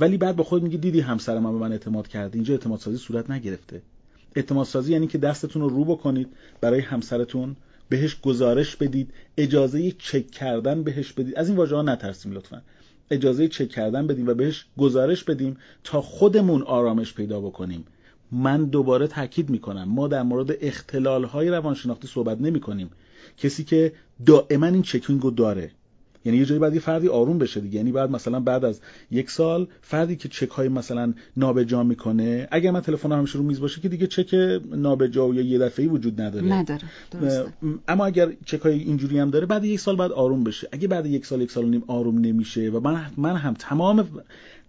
ولی 0.00 0.16
بعد 0.16 0.36
با 0.36 0.44
خود 0.44 0.62
میگه 0.62 0.78
دیدی 0.78 1.00
همسر 1.00 1.38
من 1.38 1.52
به 1.52 1.58
من 1.58 1.72
اعتماد 1.72 2.08
کرد 2.08 2.34
اینجا 2.34 2.54
اعتماد 2.54 2.78
سازی 2.78 2.96
صورت 2.96 3.30
نگرفته. 3.30 3.82
اعتماد 4.36 4.66
سازی 4.66 4.92
یعنی 4.92 5.06
که 5.06 5.18
دستتون 5.18 5.62
رو 5.62 5.68
رو 5.68 5.84
بکنید 5.84 6.28
برای 6.60 6.80
همسرتون 6.80 7.56
بهش 7.88 8.20
گزارش 8.20 8.76
بدید 8.76 9.10
اجازه 9.36 9.90
چک 9.90 10.30
کردن 10.30 10.82
بهش 10.82 11.12
بدید. 11.12 11.34
از 11.38 11.48
این 11.48 11.56
واژه 11.56 11.76
ها 11.76 11.82
نترسیم 11.82 12.32
لطفا. 12.32 12.62
اجازه 13.10 13.48
چک 13.48 13.68
کردن 13.68 14.06
بدیم 14.06 14.28
و 14.28 14.34
بهش 14.34 14.66
گزارش 14.78 15.24
بدیم 15.24 15.56
تا 15.84 16.00
خودمون 16.00 16.62
آرامش 16.62 17.14
پیدا 17.14 17.40
بکنیم. 17.40 17.84
من 18.32 18.64
دوباره 18.64 19.06
تاکید 19.06 19.50
می‌کنم 19.50 19.84
ما 19.88 20.08
در 20.08 20.22
مورد 20.22 20.56
اختلال 20.60 21.24
های 21.24 21.48
روانشناختی 21.48 22.08
صحبت 22.08 22.40
نمی 22.40 22.60
کنیم 22.60 22.90
کسی 23.36 23.64
که 23.64 23.92
دائما 24.26 24.66
این 24.66 24.82
چکینگ 24.82 25.22
رو 25.22 25.30
داره 25.30 25.70
یعنی 26.28 26.38
یه 26.40 26.44
جایی 26.44 26.60
بعد 26.60 26.74
یه 26.74 26.80
فردی 26.80 27.08
آروم 27.08 27.38
بشه 27.38 27.60
دیگه. 27.60 27.76
یعنی 27.76 27.92
بعد 27.92 28.10
مثلا 28.10 28.40
بعد 28.40 28.64
از 28.64 28.80
یک 29.10 29.30
سال 29.30 29.66
فردی 29.82 30.16
که 30.16 30.28
چک 30.28 30.48
های 30.48 30.68
مثلا 30.68 31.14
نابجا 31.36 31.82
می‌کنه 31.82 32.48
اگر 32.50 32.70
من 32.70 32.80
تلفن 32.80 33.12
همیشه 33.12 33.38
رو 33.38 33.44
میز 33.44 33.60
باشه 33.60 33.80
که 33.80 33.88
دیگه 33.88 34.06
چک 34.06 34.34
نابجا 34.70 35.28
یا 35.28 35.42
یه 35.42 35.58
دفعه‌ای 35.58 35.88
وجود 35.88 36.20
نداره. 36.20 36.52
نداره. 36.52 36.82
اما 37.88 38.06
اگر 38.06 38.32
چک 38.44 38.60
های 38.60 38.78
اینجوری 38.78 39.18
هم 39.18 39.30
داره 39.30 39.46
بعد 39.46 39.64
یک 39.64 39.80
سال 39.80 39.96
بعد 39.96 40.12
آروم 40.12 40.44
بشه. 40.44 40.68
اگه 40.72 40.88
بعد 40.88 41.06
یک 41.06 41.26
سال 41.26 41.42
یک 41.42 41.50
سال 41.50 41.64
و 41.64 41.68
نیم 41.68 41.82
آروم 41.86 42.18
نمیشه 42.18 42.70
و 42.70 42.80
من 42.80 43.06
من 43.16 43.36
هم 43.36 43.54
تمام 43.54 44.08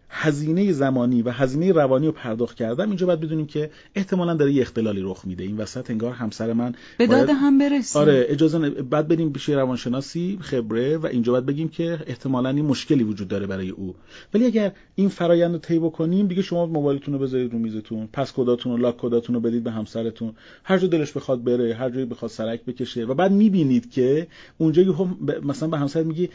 هزینه 0.09 0.71
زمانی 0.71 1.21
و 1.21 1.29
هزینه 1.29 1.71
روانی 1.71 2.05
رو 2.05 2.11
پرداخت 2.11 2.57
کردم 2.57 2.87
اینجا 2.87 3.05
باید 3.05 3.19
بدونیم 3.19 3.47
که 3.47 3.71
احتمالا 3.95 4.33
داره 4.33 4.51
یه 4.51 4.61
اختلالی 4.61 5.01
رخ 5.01 5.25
میده. 5.25 5.43
این 5.43 5.57
وسط 5.57 5.91
انگار 5.91 6.13
همسر 6.13 6.53
من 6.53 6.73
به 6.97 7.07
داد 7.07 7.29
هم 7.29 7.57
برسیم 7.57 8.01
آره 8.01 8.25
اجازه 8.29 8.69
بعد 8.69 9.07
بریم 9.07 9.33
پیش 9.33 9.49
روانشناسی 9.49 10.37
خبره 10.41 10.97
و 10.97 11.05
اینجا 11.05 11.31
باید 11.31 11.45
بگیم 11.45 11.69
که 11.69 11.99
احتمالا 12.07 12.49
این 12.49 12.65
مشکلی 12.65 13.03
وجود 13.03 13.27
داره 13.27 13.47
برای 13.47 13.69
او. 13.69 13.95
ولی 14.33 14.45
اگر 14.45 14.71
این 14.95 15.09
فرایند 15.09 15.51
رو 15.51 15.57
طی 15.57 15.79
بکنیم 15.79 16.27
دیگه 16.27 16.41
شما 16.41 16.65
موبایلتون 16.65 17.13
رو 17.13 17.19
بذارید 17.19 17.53
رو 17.53 17.59
میزتون 17.59 18.09
پس 18.13 18.33
کداتون 18.33 18.71
و 18.71 18.77
لاک 18.77 18.97
کداتون 18.97 19.35
رو 19.35 19.41
بدید 19.41 19.63
به 19.63 19.71
همسرتون. 19.71 20.33
هر 20.63 20.77
جا 20.77 20.87
دلش 20.87 21.11
بخواد 21.11 21.43
بره 21.43 21.75
هر 21.75 21.89
جایی 21.89 22.05
بخواد 22.05 22.31
سرک 22.31 22.65
بکشه 22.65 23.05
و 23.05 23.13
بعد 23.13 23.31
می‌بینید 23.31 23.91
که 23.91 24.27
اونجا 24.57 24.93
هم 24.93 25.17
مثلا 25.43 25.69
به 25.69 25.77
همسر 25.77 26.03
میگی 26.03 26.29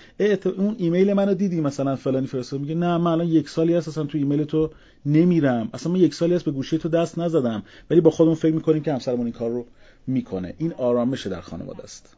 اون 0.59 0.75
ایمیل 0.79 1.13
منو 1.13 1.35
دیدی 1.35 1.61
مثلا 1.61 1.97
فلانی 1.97 2.27
فرستاد. 2.27 2.61
میگه 2.61 2.75
نه 2.75 2.99
من 2.99 3.11
الان 3.11 3.29
یک 3.29 3.49
سالی 3.65 3.75
هست 3.75 3.89
اصلا 3.89 4.05
تو 4.05 4.19
ایمیل 4.19 4.45
تو 4.45 4.71
نمیرم. 5.07 5.71
اصلا 5.75 5.93
من 5.93 5.99
یک 5.99 6.15
سالی 6.15 6.35
هست 6.35 6.45
به 6.45 6.51
گوشی 6.51 6.79
تو 6.79 6.89
دست 6.89 7.19
نزدم. 7.19 7.63
ولی 7.91 8.01
با 8.01 8.11
خودمون 8.11 8.35
فکر 8.35 8.55
می‌کنیم 8.55 8.83
که 8.83 8.93
همسرمون 8.93 9.27
این 9.27 9.33
کار 9.33 9.51
رو 9.51 9.67
می‌کنه. 10.07 10.55
این 10.59 10.73
آرامش 10.73 11.27
در 11.27 11.41
خانواده 11.41 11.83
است. 11.83 12.17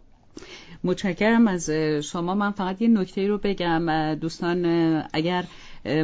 متشکرم 0.84 1.48
از 1.48 1.70
شما. 2.02 2.34
من 2.34 2.50
فقط 2.50 2.82
یه 2.82 2.88
نکته 2.88 3.28
رو 3.28 3.38
بگم. 3.38 4.14
دوستان 4.14 4.64
اگر 5.12 5.44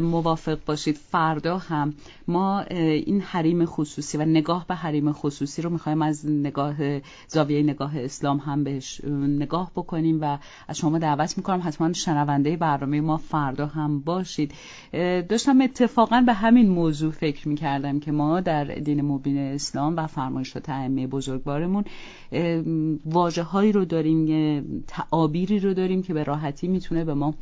موافق 0.03 0.59
باشید. 0.67 0.97
فردا 0.97 1.59
هم 1.59 1.95
ما 2.29 2.61
این 2.61 3.21
حریم 3.21 3.65
خصوصی 3.65 4.19
و 4.19 4.25
نگاه 4.25 4.67
به 4.67 4.75
حریم 4.75 5.13
خصوصی 5.13 5.63
رو 5.63 5.71
می‌خوایم 5.71 6.03
از 6.03 6.27
نگاه 6.31 6.75
زاویه 7.29 7.63
نگاه 7.63 7.99
اسلام 7.99 8.39
هم 8.39 8.65
بهش 8.65 9.05
نگاه 9.05 9.71
بکنیم 9.77 10.19
و 10.21 10.39
از 10.69 10.79
شما 10.79 10.99
دعوت 10.99 11.37
می‌کنم 11.37 11.61
حتما 11.65 11.93
شنونده 11.93 12.57
برنامه 12.57 13.01
ما 13.01 13.17
فردا 13.17 13.67
هم 13.67 14.01
باشید. 14.01 14.53
داشتم 15.29 15.61
اتفاقا 15.61 16.23
به 16.27 16.33
همین 16.33 16.69
موضوع 16.69 17.13
فکر 17.13 17.49
می‌کردم 17.49 18.01
که 18.01 18.13
ما 18.13 18.41
در 18.41 18.65
دین 18.65 19.03
مبین 19.03 19.39
اسلام 19.39 19.97
و 19.97 20.07
فرمایشات 20.07 20.69
ائمه 20.69 21.07
بزرگوارمون 21.07 21.85
واجه 23.05 23.43
هایی 23.43 23.73
رو 23.73 23.85
داریم 23.85 24.85
تعابیری 24.87 25.59
رو 25.59 25.75
داریم 25.75 26.03
که 26.03 26.15
به 26.15 26.25
راحتی 26.25 26.69
می‌تونه 26.69 27.05
به 27.05 27.15
ما 27.15 27.35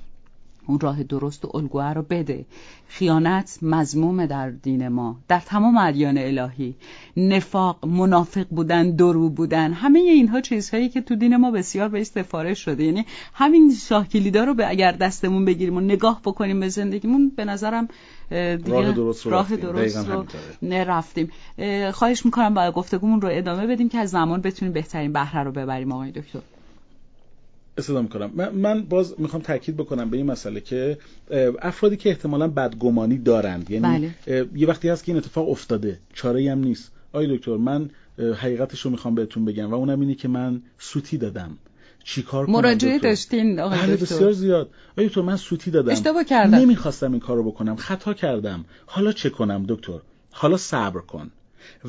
اون 0.70 0.80
راه 0.80 1.02
درست 1.02 1.44
و 1.44 1.50
الگوه 1.54 1.92
رو 1.92 2.02
بده. 2.02 2.44
خیانت 2.88 3.58
مزموم 3.62 4.26
در 4.26 4.50
دین 4.50 4.88
ما. 4.88 5.16
در 5.28 5.40
تمام 5.40 5.76
ادیان 5.76 6.18
الهی. 6.18 6.74
نفاق 7.16 7.86
منافق 7.86 8.46
بودن 8.50 8.90
درو 8.90 9.28
بودن 9.28 9.72
همه 9.72 9.98
اینها 9.98 10.40
چیزهایی 10.40 10.88
که 10.88 11.00
تو 11.00 11.14
دین 11.16 11.36
ما 11.36 11.50
بسیار 11.50 11.88
به 11.88 12.04
سفارش 12.04 12.64
شده. 12.64 12.84
یعنی 12.84 13.06
همین 13.34 13.74
شاه 13.74 14.08
کلیدا 14.08 14.44
رو 14.44 14.54
به 14.54 14.70
اگر 14.70 14.92
دستمون 14.92 15.44
بگیریم 15.44 15.76
و 15.76 15.80
نگاه 15.80 16.20
بکنیم 16.24 16.60
به 16.60 16.68
زندگیمون 16.68 17.32
به 17.36 17.44
نظرم 17.44 17.88
دیگه 18.30 18.72
راه 18.72 18.92
درست 18.92 19.26
رو 19.26 19.32
راه 19.32 19.56
درست 19.56 20.08
رو 20.08 20.24
نرفتیم 20.62 21.30
خواهش 21.92 22.24
می‌کنم 22.24 22.54
با 22.54 22.70
گفتگومون 22.70 23.20
رو 23.20 23.28
ادامه 23.32 23.66
بدیم 23.66 23.88
که 23.88 23.98
از 23.98 24.10
زمان 24.10 24.40
بتونیم 24.40 24.74
بهترین 24.74 25.12
بهره 25.12 25.42
رو 25.42 25.52
ببریم 25.52 25.92
آقای 25.92 26.10
دکتر. 26.10 26.40
استفاده 27.80 28.02
می‌کنم. 28.02 28.50
من 28.54 28.82
باز 28.82 29.14
می‌خوام 29.18 29.42
تاکید 29.42 29.76
بکنم 29.76 30.10
به 30.10 30.16
این 30.16 30.26
مسئله 30.26 30.60
که 30.60 30.98
افرادی 31.62 31.96
که 31.96 32.08
احتمالا 32.08 32.48
بدگمانی 32.48 33.18
دارند 33.18 33.70
یعنی 33.70 34.14
بله. 34.26 34.48
یه 34.54 34.68
وقتی 34.68 34.88
هست 34.88 35.04
که 35.04 35.12
این 35.12 35.18
اتفاق 35.18 35.48
افتاده 35.48 35.98
چاره 36.14 36.52
هم 36.52 36.58
نیست. 36.58 36.92
آی 37.12 37.36
دکتر 37.36 37.56
من 37.56 37.90
حقیقتش 38.18 38.80
رو 38.80 38.90
می‌خوام 38.90 39.14
بهتون 39.14 39.44
بگم 39.44 39.70
و 39.70 39.74
اونم 39.74 40.00
اینه 40.00 40.14
که 40.14 40.28
من 40.28 40.62
سوتی 40.78 41.18
دادم. 41.18 41.58
چیکار 42.04 42.46
کنم 42.46 42.54
مراجعه 42.54 42.98
داشتین 42.98 43.60
آقای 43.60 43.78
بله 43.78 43.96
بسیار 43.96 44.32
زیاد. 44.32 44.70
آی 44.98 45.08
دکتر 45.08 45.20
من 45.20 45.36
سوتی 45.36 45.70
دادم. 45.70 45.92
اشتباه 45.92 46.24
کردم. 46.24 46.58
نمی‌خواستم 46.58 47.12
این 47.12 47.20
کارو 47.20 47.50
بکنم 47.50 47.76
خطا 47.76 48.14
کردم. 48.14 48.64
حالا 48.86 49.12
چه 49.12 49.30
کنم 49.30 49.64
دکتر؟ 49.68 49.98
حالا 50.30 50.56
صبر 50.56 51.00
کن. 51.00 51.30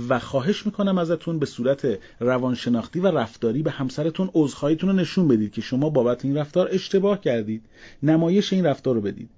و 0.09 0.19
خواهش 0.19 0.65
می‌کنم 0.65 0.97
ازتون 0.97 1.39
به 1.39 1.45
صورت 1.45 1.99
روانشناختی 2.19 2.99
و 2.99 3.07
رفتاری 3.07 3.63
به 3.63 3.71
همسرتون 3.71 4.29
عذرخواهیتون 4.33 4.89
رو 4.89 4.95
نشون 4.95 5.27
بدید 5.27 5.51
که 5.51 5.61
شما 5.61 5.89
بابت 5.89 6.25
این 6.25 6.37
رفتار 6.37 6.69
اشتباه 6.71 7.21
کردید. 7.21 7.65
نمایش 8.03 8.53
این 8.53 8.65
رفتار 8.65 8.95
رو 8.95 9.01
بدید. 9.01 9.29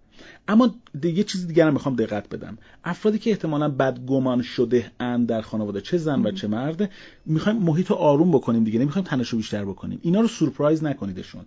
اما 0.47 0.75
یه 1.03 1.23
چیز 1.23 1.47
دیگر 1.47 1.67
هم 1.67 1.73
می‌خوام 1.73 1.95
دقت 1.95 2.29
بدم. 2.29 2.57
افرادی 2.83 3.19
که 3.19 3.29
احتمالا 3.29 3.69
بدگمان 3.69 4.41
شده 4.41 4.91
اند 4.99 5.27
در 5.27 5.41
خانواده 5.41 5.81
چه 5.81 5.97
زن 5.97 6.21
و 6.21 6.31
چه 6.31 6.47
مرد 6.47 6.91
می‌خوایم 7.25 7.57
محیط 7.57 7.87
رو 7.87 7.95
آروم 7.95 8.31
بکنیم 8.31 8.63
دیگه 8.63 8.79
نمی‌خوایم 8.79 9.07
تنشو 9.07 9.37
بیشتر 9.37 9.65
بکنیم. 9.65 9.99
اینا 10.01 10.21
رو 10.21 10.27
سورپرایز 10.27 10.83
نکنیدشون. 10.83 11.45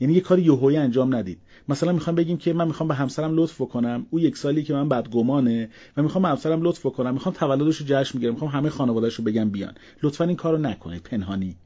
یعنی 0.00 0.14
یه 0.14 0.20
کاری 0.20 0.42
یهویی 0.42 0.76
انجام 0.76 1.14
ندید. 1.14 1.38
مثلا 1.68 1.92
می‌خوام 1.92 2.16
بگیم 2.16 2.36
که 2.36 2.52
من 2.52 2.66
می‌خوام 2.66 2.88
به 2.88 2.94
همسرم 2.94 3.36
لطف 3.36 3.58
کنم 3.58 4.06
او 4.10 4.20
یک 4.20 4.36
سالی 4.36 4.62
که 4.62 4.72
من 4.72 4.88
بدگمانه 4.88 5.68
و 5.96 6.02
می‌خوام 6.02 6.22
به 6.22 6.28
همسرم 6.28 6.62
لطف 6.62 6.82
کنم 6.82 7.14
می‌خوام 7.14 7.34
تولدش 7.34 7.76
رو 7.76 7.86
جشن 7.88 8.18
می‌گیرم 8.18 8.32
می‌خوام 8.32 8.50
همه 8.50 8.70
خانواده‌اش 8.70 9.14
رو 9.14 9.24
بگم 9.24 9.50
بیان. 9.50 9.74
لطفا 10.02 10.24
این 10.24 10.36
کارو 10.36 10.58
نکنید. 10.58 11.02
پنهانی. 11.02 11.56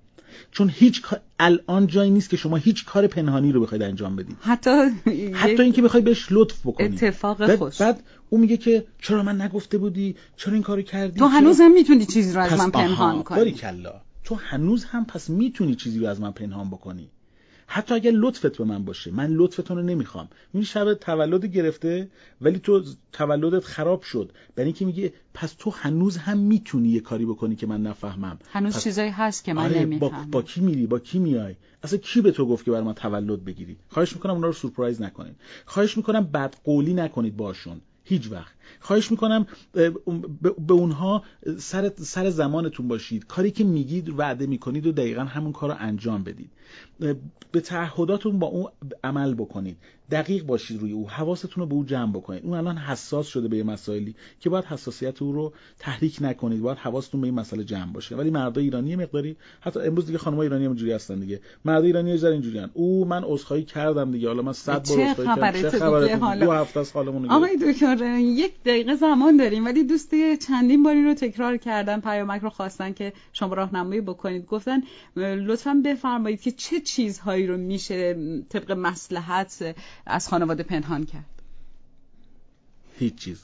چون 0.50 0.70
هیچ 0.74 1.02
الان 1.38 1.86
جایی 1.86 2.10
نیست 2.10 2.30
که 2.30 2.36
شما 2.36 2.56
هیچ 2.56 2.84
کار 2.84 3.06
پنهانی 3.06 3.52
رو 3.52 3.60
بخواید 3.60 3.82
انجام 3.82 4.16
بدید. 4.16 4.36
حتی 4.40 4.70
حتی 5.42 5.62
اینکه 5.62 5.82
بخواید 5.82 6.04
بهش 6.04 6.26
لطف 6.30 6.66
بکنید. 6.66 7.04
اتفاق 7.04 7.38
بعد 7.38 7.56
خوش. 7.56 7.80
بعد 7.80 8.02
او 8.30 8.38
میگه 8.38 8.56
که 8.56 8.86
چرا 9.02 9.22
من 9.22 9.40
نگفته 9.40 9.78
بودی؟ 9.78 10.16
چرا 10.36 10.54
این 10.54 10.62
کارو 10.62 10.82
کردی؟ 10.82 11.18
تو 11.18 11.26
هنوز 11.26 11.60
هم 11.60 11.72
می‌تونی 11.72 12.06
چیزی 12.06 12.32
رو 12.34 12.40
از 12.40 12.58
من 12.58 12.70
پنهان 12.70 13.22
کنی. 13.22 13.54
تو 14.24 14.34
هنوز 14.34 14.84
هم 14.84 15.04
پس 15.04 15.30
می‌تونی 15.30 15.74
چیزی 15.74 15.98
رو 15.98 16.06
از 16.06 16.20
من 16.20 16.32
پنهان 16.32 16.70
بکنی. 16.70 17.10
حتی 17.74 17.94
اگر 17.94 18.10
لطفت 18.10 18.58
به 18.58 18.64
من 18.64 18.84
باشه 18.84 19.10
من 19.10 19.30
لطفتون 19.30 19.76
رو 19.76 19.82
نمی‌خوام. 19.82 20.28
این 20.54 20.64
شب 20.64 20.94
تولد 20.94 21.46
گرفته 21.46 22.08
ولی 22.40 22.58
تو 22.58 22.84
تولدت 23.12 23.64
خراب 23.64 24.02
شد. 24.02 24.32
برای 24.54 24.66
اینکه 24.66 24.84
میگه 24.84 25.12
پس 25.34 25.54
تو 25.58 25.70
هنوز 25.70 26.16
هم 26.16 26.38
می‌تونی 26.38 26.88
یه 26.88 27.00
کاری 27.00 27.26
بکنی 27.26 27.56
که 27.56 27.66
من 27.66 27.82
نفهمم. 27.82 28.38
هنوز 28.48 28.74
پس... 28.74 28.84
چیزایی 28.84 29.10
هست 29.10 29.44
که 29.44 29.52
من 29.52 29.64
آره 29.64 29.80
نمی‌فهمم. 29.80 30.30
با... 30.30 30.40
با 30.40 30.42
کی 30.42 30.60
میری؟ 30.60 30.86
با 30.86 30.98
کی 30.98 31.18
میای؟ 31.18 31.54
اصلا 31.82 31.98
کی 31.98 32.20
به 32.20 32.30
تو 32.30 32.46
گفت 32.46 32.64
که 32.64 32.70
برای 32.70 32.84
من 32.84 32.94
تولد 32.94 33.44
بگیری؟ 33.44 33.76
خواهش 33.88 34.12
می‌کنم 34.12 34.34
اونا 34.34 34.46
رو 34.46 34.52
سورپرایز 34.52 35.02
نکنید 35.02 35.36
خواهش 35.66 35.96
می‌کنم 35.96 36.24
بد 36.24 36.54
قولی 36.64 36.94
نکنید 36.94 37.36
باشون. 37.36 37.80
هیچ 38.04 38.30
وقت. 38.30 38.52
خواهش 38.80 39.10
می‌کنم 39.10 39.46
به 40.66 40.72
اونها 40.72 41.22
سر, 41.58 41.92
سر 41.96 42.30
زمانتون 42.30 42.88
باشید. 42.88 43.26
کاری 43.26 43.50
که 43.50 43.64
میگید 43.64 44.18
وعده 44.18 44.46
می‌کنید 44.46 44.86
و 44.86 44.92
دقیقا 44.92 45.24
همون 45.24 45.52
کار 45.52 45.70
رو 45.70 45.76
انجام 45.78 46.24
بدید. 46.24 46.50
به 47.52 47.60
تعهداتون 47.60 48.38
با 48.38 48.46
اون 48.46 48.70
عمل 49.04 49.34
بکنید. 49.34 49.76
دقیق 50.10 50.46
باشید 50.46 50.80
روی 50.80 50.92
او 50.92 51.10
حواستون 51.10 51.52
رو 51.56 51.66
به 51.66 51.74
او 51.74 51.84
جمع 51.84 52.12
بکنید. 52.12 52.44
اون 52.44 52.54
الان 52.54 52.76
حساس 52.76 53.26
شده 53.26 53.48
به 53.48 53.56
یه 53.56 53.62
مسائلی 53.62 54.14
که 54.40 54.50
باید 54.50 54.64
حساسیت 54.64 55.22
او 55.22 55.32
رو 55.32 55.52
تحریک 55.78 56.18
نکنید. 56.20 56.60
باید 56.60 56.78
حواستون 56.78 57.20
به 57.20 57.26
این 57.26 57.34
مسئله 57.34 57.64
جمع 57.64 57.92
باشه. 57.92 58.16
ولی 58.16 58.30
مردای 58.30 58.64
ایرانی 58.64 58.96
مقداری 58.96 59.36
حتی 59.60 59.80
امروز 59.80 60.06
دیگه 60.06 60.18
خانم‌های 60.18 60.46
ایرانی 60.46 60.64
هم 60.64 60.70
اینجوری 60.70 60.92
هستن 60.92 61.20
دیگه. 61.20 61.40
مرد 61.64 61.84
ایرانی 61.84 62.10
یه 62.10 62.16
ذره 62.16 62.32
اینجوریان. 62.32 62.70
او 62.74 63.04
من 63.04 63.24
عذرخواهی 63.24 63.64
کردم 63.64 64.10
دیگه. 64.10 64.28
حالا 64.28 64.42
من 64.42 64.52
100 64.52 64.88
بار 64.88 65.00
عذرخواهی 65.00 65.52
کردم. 65.52 65.70
چه 65.70 65.78
خبره 65.78 66.36
دو 66.44 66.52
هفته 66.52 66.80
از 66.80 66.92
حالمون 66.92 67.30
آقای 67.30 67.56
دکتر 67.56 68.18
یک 68.18 68.62
دقیقه 68.64 68.94
زمان 68.94 69.36
داریم 69.36 69.64
ولی 69.64 69.84
دوست 69.84 70.14
چندین 70.48 70.82
باری 70.82 71.04
رو 71.04 71.14
تکرار 71.14 71.56
کردن 71.56 72.00
پیامک 72.00 72.42
رو 72.42 72.50
خواستن 72.50 72.92
که 72.92 73.12
شما 73.32 73.54
راهنمایی 73.54 74.00
بکنید. 74.00 74.46
گفتن 74.46 74.82
لطفا 75.16 75.82
بفرمایید 75.84 76.40
که 76.40 76.50
چه 76.50 76.80
چیزهایی 76.96 77.46
رو 77.46 77.56
میشه 77.56 78.16
طبق 78.48 78.72
مصلحت 78.72 79.76
از 80.06 80.28
خانواده 80.28 80.62
پنهان 80.62 81.04
کرد؟ 81.04 81.24
هیچ 82.98 83.14
چیز. 83.14 83.40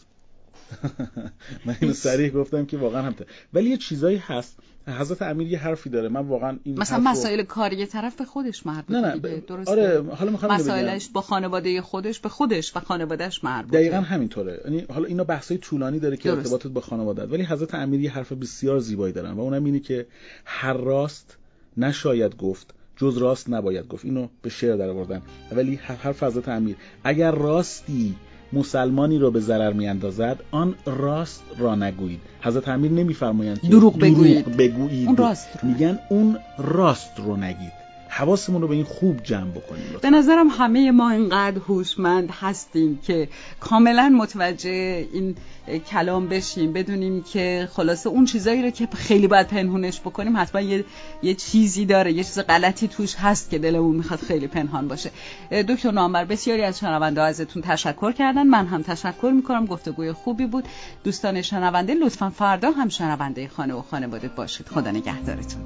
من 1.67 1.77
اینو 1.81 1.95
سریع 1.95 2.31
گفتم 2.31 2.67
که 2.67 2.77
واقعا 2.77 3.03
هم 3.03 3.15
ولی 3.53 3.71
یه 3.71 3.77
چیزایی 3.77 4.17
هست. 4.17 4.57
حضرت 4.87 5.23
امیر 5.23 5.49
یه 5.49 5.59
حرفی 5.59 5.91
داره. 5.91 6.09
من 6.09 6.21
واقعا 6.21 6.59
این 6.65 6.79
مثلا 6.79 6.99
مسائل 6.99 7.43
کاری 7.43 7.87
طرف 7.87 8.17
به 8.17 8.25
خودش 8.25 8.67
مربوطه 8.67 9.01
نه 9.01 9.15
نه 9.15 9.17
ب... 9.17 9.47
درسته؟ 9.47 9.71
آره 9.71 10.15
حالا 10.15 10.31
می‌خوام 10.31 10.53
مسائلش 10.53 11.09
با 11.09 11.21
خانواده 11.21 11.83
خودش 11.83 12.21
به 12.21 12.29
خودش 12.29 12.77
و 12.77 12.81
خانوادهش 12.81 13.45
مربوطه. 13.45 13.79
دقیقا 13.79 13.97
همینطوره. 13.97 14.61
یعنی 14.65 14.87
حالا 14.93 15.07
اینا 15.09 15.25
بحثای 15.25 15.59
طولانی 15.59 15.99
داره 15.99 16.17
که 16.17 16.31
ارتباطت 16.31 16.67
با 16.67 16.81
خانواده 16.81 17.27
ولی 17.27 17.43
حضرت 17.43 17.75
امیر 17.75 18.01
یه 18.01 18.11
حرف 18.11 18.33
بسیار 18.33 18.79
زیبایی 18.79 19.13
دارن 19.13 19.31
و 19.31 19.41
اونم 19.41 19.65
اینه 19.65 19.81
که 19.81 20.07
هر 20.45 20.73
راست 20.73 21.37
نشاید 21.77 22.37
گفت 22.37 22.75
جز 22.99 23.19
راست 23.19 23.51
نباید 23.51 23.89
گفت. 23.89 24.05
اینو 24.05 24.29
به 24.43 24.51
شعر 24.51 24.77
در 24.77 24.89
آوردن 24.89 25.23
ولی 25.53 25.75
حرف 25.75 26.23
حضرت 26.23 26.49
امیر. 26.49 26.77
اگر 27.05 27.31
راستی 27.31 28.15
مسلمانی 28.53 29.19
را 29.19 29.31
به 29.31 29.41
ضرر 29.41 29.73
میاندازد 29.73 30.41
آن 30.51 30.75
راست 30.87 31.43
را 31.59 31.75
نگویید. 31.75 32.21
حضرت 32.41 32.69
امیر 32.69 32.93
نمیفرمایند 32.93 33.61
که 33.61 33.69
دروغ 33.69 33.99
بگویید, 33.99 34.57
بگویید. 34.57 35.07
اون 35.07 35.17
راست 35.17 35.65
میگن 35.65 35.99
اون 36.11 36.39
راست 36.59 37.21
رو 37.21 37.37
نگید 37.37 37.88
حواسمون 38.19 38.63
رو 38.63 38.69
به 38.69 38.75
این 38.75 38.85
خوب 38.85 39.23
جمع 39.23 39.51
بکنیم 39.51 39.85
به 40.03 40.11
نظرم 40.11 40.49
همه 40.49 40.91
ما 40.91 41.11
اینقدر 41.11 41.59
هوشمند 41.59 42.31
هستیم 42.31 42.99
که 43.03 43.29
کاملا 43.61 44.09
متوجه 44.09 45.07
این 45.13 45.37
کلام 45.91 46.29
بشیم 46.29 46.73
بدونیم 46.73 47.23
که 47.23 47.69
خلاصه 47.73 48.09
اون 48.09 48.25
چیزایی 48.25 48.63
رو 48.63 48.71
که 48.71 48.89
خیلی 48.95 49.27
باید 49.27 49.47
پنهونش 49.47 50.01
بکنیم 50.01 50.37
حتما 50.37 50.61
یه, 50.61 50.85
یه 51.23 51.35
چیزی 51.35 51.87
داره 51.87 52.13
یه 52.13 52.25
چیز 52.25 52.39
غلطی 52.39 52.89
توش 52.89 53.15
هست 53.15 53.51
که 53.51 53.59
دلمون 53.59 53.97
می‌خواد 53.97 54.21
خیلی 54.21 54.47
پنهان 54.47 54.89
باشه. 54.89 55.11
دکتر 55.69 55.91
نامبر 55.91 56.25
بسیاری 56.25 56.63
از 56.63 56.79
شنونده 56.79 57.23
ازتون 57.23 57.63
تشکر 57.63 58.13
کردن. 58.13 58.47
من 58.47 58.67
هم 58.67 58.83
تشکر 58.83 59.33
می‌کنم. 59.37 59.67
گفتگوی 59.67 60.13
خوبی 60.13 60.47
بود. 60.47 60.65
دوستان 61.05 61.43
شنونده 61.43 61.95
لطفا 61.95 62.31
فردا 62.31 62.71
هم 62.71 62.89
شنونده 62.89 63.49
خانه 63.49 63.75
و 63.75 63.83
خانواده 63.83 64.29
باشید. 64.29 64.69
خدا 64.69 64.91
نگهدارتون. 64.91 65.63